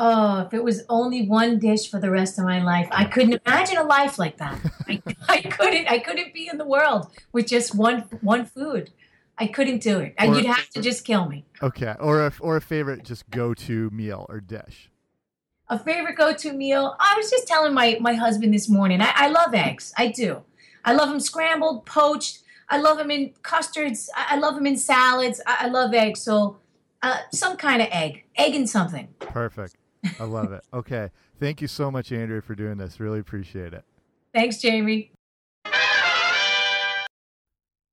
Oh, 0.00 0.42
if 0.46 0.54
it 0.54 0.62
was 0.62 0.84
only 0.88 1.26
one 1.26 1.58
dish 1.58 1.90
for 1.90 1.98
the 1.98 2.10
rest 2.10 2.38
of 2.38 2.44
my 2.44 2.62
life, 2.62 2.88
I 2.92 3.04
couldn't 3.04 3.42
imagine 3.44 3.78
a 3.78 3.82
life 3.82 4.16
like 4.16 4.36
that. 4.36 4.56
I, 4.88 5.02
I 5.28 5.40
couldn't. 5.42 5.90
I 5.90 5.98
couldn't 5.98 6.32
be 6.32 6.48
in 6.48 6.56
the 6.56 6.64
world 6.66 7.08
with 7.32 7.48
just 7.48 7.74
one 7.74 8.02
one 8.20 8.46
food. 8.46 8.90
I 9.36 9.46
couldn't 9.48 9.82
do 9.82 9.98
it. 10.00 10.14
And 10.18 10.30
Or- 10.32 10.36
you'd 10.36 10.46
have 10.46 10.68
to 10.70 10.82
just 10.82 11.04
kill 11.04 11.28
me. 11.28 11.44
Okay, 11.62 11.94
or 12.00 12.26
a, 12.26 12.32
or 12.40 12.56
a 12.56 12.60
favorite 12.60 13.04
just 13.04 13.28
go-to 13.30 13.88
meal 13.90 14.26
or 14.28 14.40
dish. 14.40 14.90
A 15.68 15.78
favorite 15.78 16.16
go-to 16.16 16.52
meal. 16.52 16.96
I 16.98 17.14
was 17.16 17.30
just 17.30 17.46
telling 17.48 17.74
my 17.74 17.98
my 18.00 18.14
husband 18.14 18.54
this 18.54 18.68
morning. 18.68 19.00
I, 19.00 19.12
I 19.14 19.28
love 19.28 19.52
eggs. 19.52 19.92
I 19.98 20.08
do. 20.08 20.42
I 20.84 20.92
love 20.92 21.08
them 21.08 21.20
scrambled, 21.20 21.86
poached. 21.86 22.40
I 22.70 22.78
love 22.78 22.98
them 22.98 23.10
in 23.10 23.32
custards. 23.42 24.10
I, 24.14 24.34
I 24.34 24.38
love 24.38 24.54
them 24.54 24.66
in 24.66 24.76
salads. 24.76 25.40
I, 25.46 25.66
I 25.66 25.68
love 25.68 25.94
eggs. 25.94 26.22
So, 26.22 26.58
uh, 27.02 27.18
some 27.32 27.56
kind 27.56 27.80
of 27.80 27.88
egg, 27.90 28.24
egg 28.36 28.54
and 28.54 28.68
something. 28.68 29.08
Perfect. 29.20 29.76
I 30.18 30.24
love 30.24 30.52
it. 30.52 30.64
Okay, 30.72 31.10
thank 31.40 31.60
you 31.60 31.68
so 31.68 31.90
much, 31.90 32.12
Andrea, 32.12 32.42
for 32.42 32.54
doing 32.54 32.78
this. 32.78 33.00
Really 33.00 33.20
appreciate 33.20 33.72
it. 33.72 33.84
Thanks, 34.32 34.58
Jamie. 34.58 35.12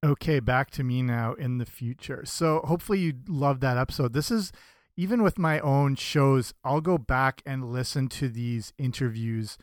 Okay, 0.04 0.40
back 0.40 0.70
to 0.72 0.84
me 0.84 1.02
now 1.02 1.34
in 1.34 1.58
the 1.58 1.66
future. 1.66 2.24
So 2.26 2.62
hopefully 2.66 3.00
you 3.00 3.14
loved 3.28 3.62
that 3.62 3.78
episode. 3.78 4.14
This 4.14 4.30
is 4.30 4.52
even 4.96 5.24
with 5.24 5.40
my 5.40 5.60
own 5.60 5.96
shows, 5.96 6.54
I'll 6.64 6.82
go 6.82 6.98
back 6.98 7.42
and 7.46 7.72
listen 7.72 8.08
to 8.10 8.30
these 8.30 8.72
interviews 8.78 9.58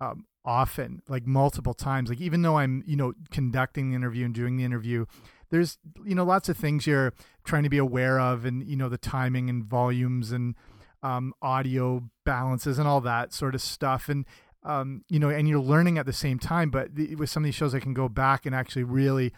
um, 0.00 0.26
often, 0.44 1.02
like 1.08 1.26
multiple 1.26 1.74
times. 1.74 2.08
Like 2.08 2.20
even 2.20 2.42
though 2.42 2.56
I'm, 2.58 2.82
you 2.86 2.96
know, 2.96 3.14
conducting 3.30 3.90
the 3.90 3.96
interview 3.96 4.24
and 4.24 4.34
doing 4.34 4.56
the 4.56 4.64
interview, 4.64 5.06
there's, 5.50 5.78
you 6.04 6.14
know, 6.14 6.24
lots 6.24 6.48
of 6.48 6.56
things 6.56 6.86
you're 6.86 7.12
trying 7.44 7.62
to 7.62 7.68
be 7.68 7.78
aware 7.78 8.18
of, 8.18 8.44
and 8.44 8.66
you 8.66 8.76
know, 8.76 8.88
the 8.88 8.98
timing 8.98 9.50
and 9.50 9.64
volumes 9.64 10.32
and 10.32 10.54
um, 11.02 11.34
audio 11.42 12.08
balances 12.24 12.78
and 12.78 12.88
all 12.88 13.00
that 13.00 13.32
sort 13.32 13.54
of 13.54 13.60
stuff. 13.60 14.08
And 14.08 14.24
um, 14.64 15.04
you 15.08 15.18
know, 15.18 15.28
and 15.28 15.48
you're 15.48 15.60
learning 15.60 15.98
at 15.98 16.06
the 16.06 16.12
same 16.12 16.38
time. 16.38 16.70
But 16.70 16.94
the, 16.94 17.14
with 17.16 17.30
some 17.30 17.42
of 17.42 17.46
these 17.46 17.54
shows, 17.54 17.74
I 17.74 17.80
can 17.80 17.94
go 17.94 18.08
back 18.08 18.46
and 18.46 18.54
actually 18.54 18.84
really 18.84 19.32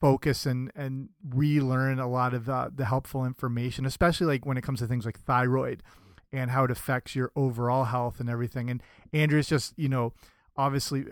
focus 0.00 0.46
and 0.46 0.70
and 0.76 1.08
relearn 1.28 1.98
a 1.98 2.08
lot 2.08 2.34
of 2.34 2.46
the 2.46 2.84
helpful 2.84 3.24
information, 3.24 3.84
especially 3.84 4.26
like 4.26 4.46
when 4.46 4.56
it 4.56 4.62
comes 4.62 4.80
to 4.80 4.86
things 4.86 5.04
like 5.04 5.18
thyroid 5.18 5.82
and 6.32 6.50
how 6.50 6.64
it 6.64 6.70
affects 6.70 7.16
your 7.16 7.32
overall 7.34 7.84
health 7.84 8.20
and 8.20 8.28
everything. 8.28 8.70
And 8.70 8.82
Andrea's 9.12 9.48
just 9.48 9.74
you 9.76 9.88
know 9.88 10.12
obviously 10.58 11.06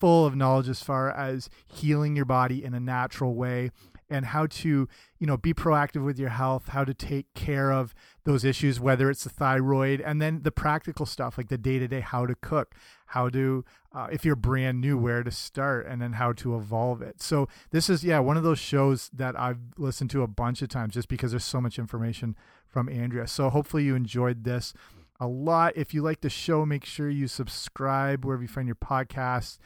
full 0.00 0.26
of 0.26 0.34
knowledge 0.34 0.68
as 0.68 0.82
far 0.82 1.10
as 1.10 1.48
healing 1.66 2.16
your 2.16 2.24
body 2.24 2.64
in 2.64 2.74
a 2.74 2.80
natural 2.80 3.34
way 3.34 3.70
and 4.08 4.26
how 4.26 4.46
to 4.46 4.88
you 5.18 5.26
know 5.26 5.36
be 5.36 5.52
proactive 5.52 6.04
with 6.04 6.18
your 6.18 6.28
health 6.28 6.68
how 6.68 6.84
to 6.84 6.94
take 6.94 7.32
care 7.34 7.72
of 7.72 7.94
those 8.24 8.44
issues 8.44 8.78
whether 8.78 9.10
it's 9.10 9.24
the 9.24 9.30
thyroid 9.30 10.00
and 10.00 10.20
then 10.20 10.42
the 10.42 10.50
practical 10.50 11.06
stuff 11.06 11.36
like 11.36 11.48
the 11.48 11.58
day-to-day 11.58 12.00
how 12.00 12.26
to 12.26 12.34
cook 12.36 12.74
how 13.06 13.28
to 13.28 13.64
uh, 13.92 14.06
if 14.12 14.24
you're 14.24 14.36
brand 14.36 14.80
new 14.80 14.98
where 14.98 15.22
to 15.22 15.30
start 15.30 15.86
and 15.86 16.02
then 16.02 16.14
how 16.14 16.32
to 16.32 16.54
evolve 16.56 17.00
it. 17.00 17.22
So 17.22 17.48
this 17.70 17.88
is 17.88 18.04
yeah 18.04 18.18
one 18.18 18.36
of 18.36 18.42
those 18.42 18.58
shows 18.58 19.10
that 19.12 19.38
i've 19.38 19.58
listened 19.76 20.10
to 20.10 20.22
a 20.22 20.26
bunch 20.26 20.62
of 20.62 20.68
times 20.68 20.94
just 20.94 21.08
because 21.08 21.30
there's 21.30 21.44
so 21.44 21.60
much 21.60 21.78
information 21.78 22.36
from 22.68 22.88
andrea. 22.88 23.26
So 23.26 23.50
hopefully 23.50 23.84
you 23.84 23.94
enjoyed 23.94 24.44
this 24.44 24.74
a 25.20 25.26
lot 25.26 25.72
if 25.76 25.94
you 25.94 26.02
like 26.02 26.20
the 26.20 26.30
show 26.30 26.66
make 26.66 26.84
sure 26.84 27.08
you 27.08 27.26
subscribe 27.26 28.24
wherever 28.24 28.42
you 28.42 28.48
find 28.48 28.68
your 28.68 28.76
podcasts 28.76 29.58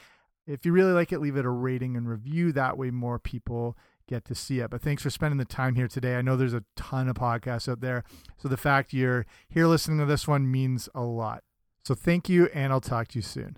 if 0.47 0.65
you 0.65 0.73
really 0.73 0.93
like 0.93 1.13
it 1.13 1.21
leave 1.21 1.37
it 1.37 1.45
a 1.45 1.51
rating 1.51 1.97
and 1.97 2.09
review 2.09 2.53
that 2.53 2.77
way 2.77 2.91
more 2.91 3.19
people 3.19 3.77
get 4.11 4.25
to 4.27 4.35
see 4.35 4.59
it. 4.59 4.71
But 4.71 4.83
thanks 4.83 5.03
for 5.03 5.09
spending 5.09 5.39
the 5.39 5.45
time 5.47 5.77
here 5.77 5.89
today. 5.89 6.17
I 6.17 6.23
know 6.23 6.37
there's 6.37 6.53
a 6.53 6.65
ton 6.77 7.09
of 7.09 7.15
podcasts 7.15 7.69
out 7.69 7.81
there. 7.81 8.05
So 8.37 8.49
the 8.49 8.57
fact 8.57 8.93
you're 8.93 9.25
here 9.49 9.67
listening 9.67 9.99
to 10.01 10.07
this 10.07 10.29
one 10.29 10.51
means 10.51 10.89
a 10.95 11.03
lot. 11.03 11.45
So 11.85 11.95
thank 11.95 12.29
you, 12.29 12.51
and 12.53 12.73
I'll 12.73 12.81
talk 12.81 13.09
to 13.09 13.19
you 13.19 13.23
soon. 13.23 13.57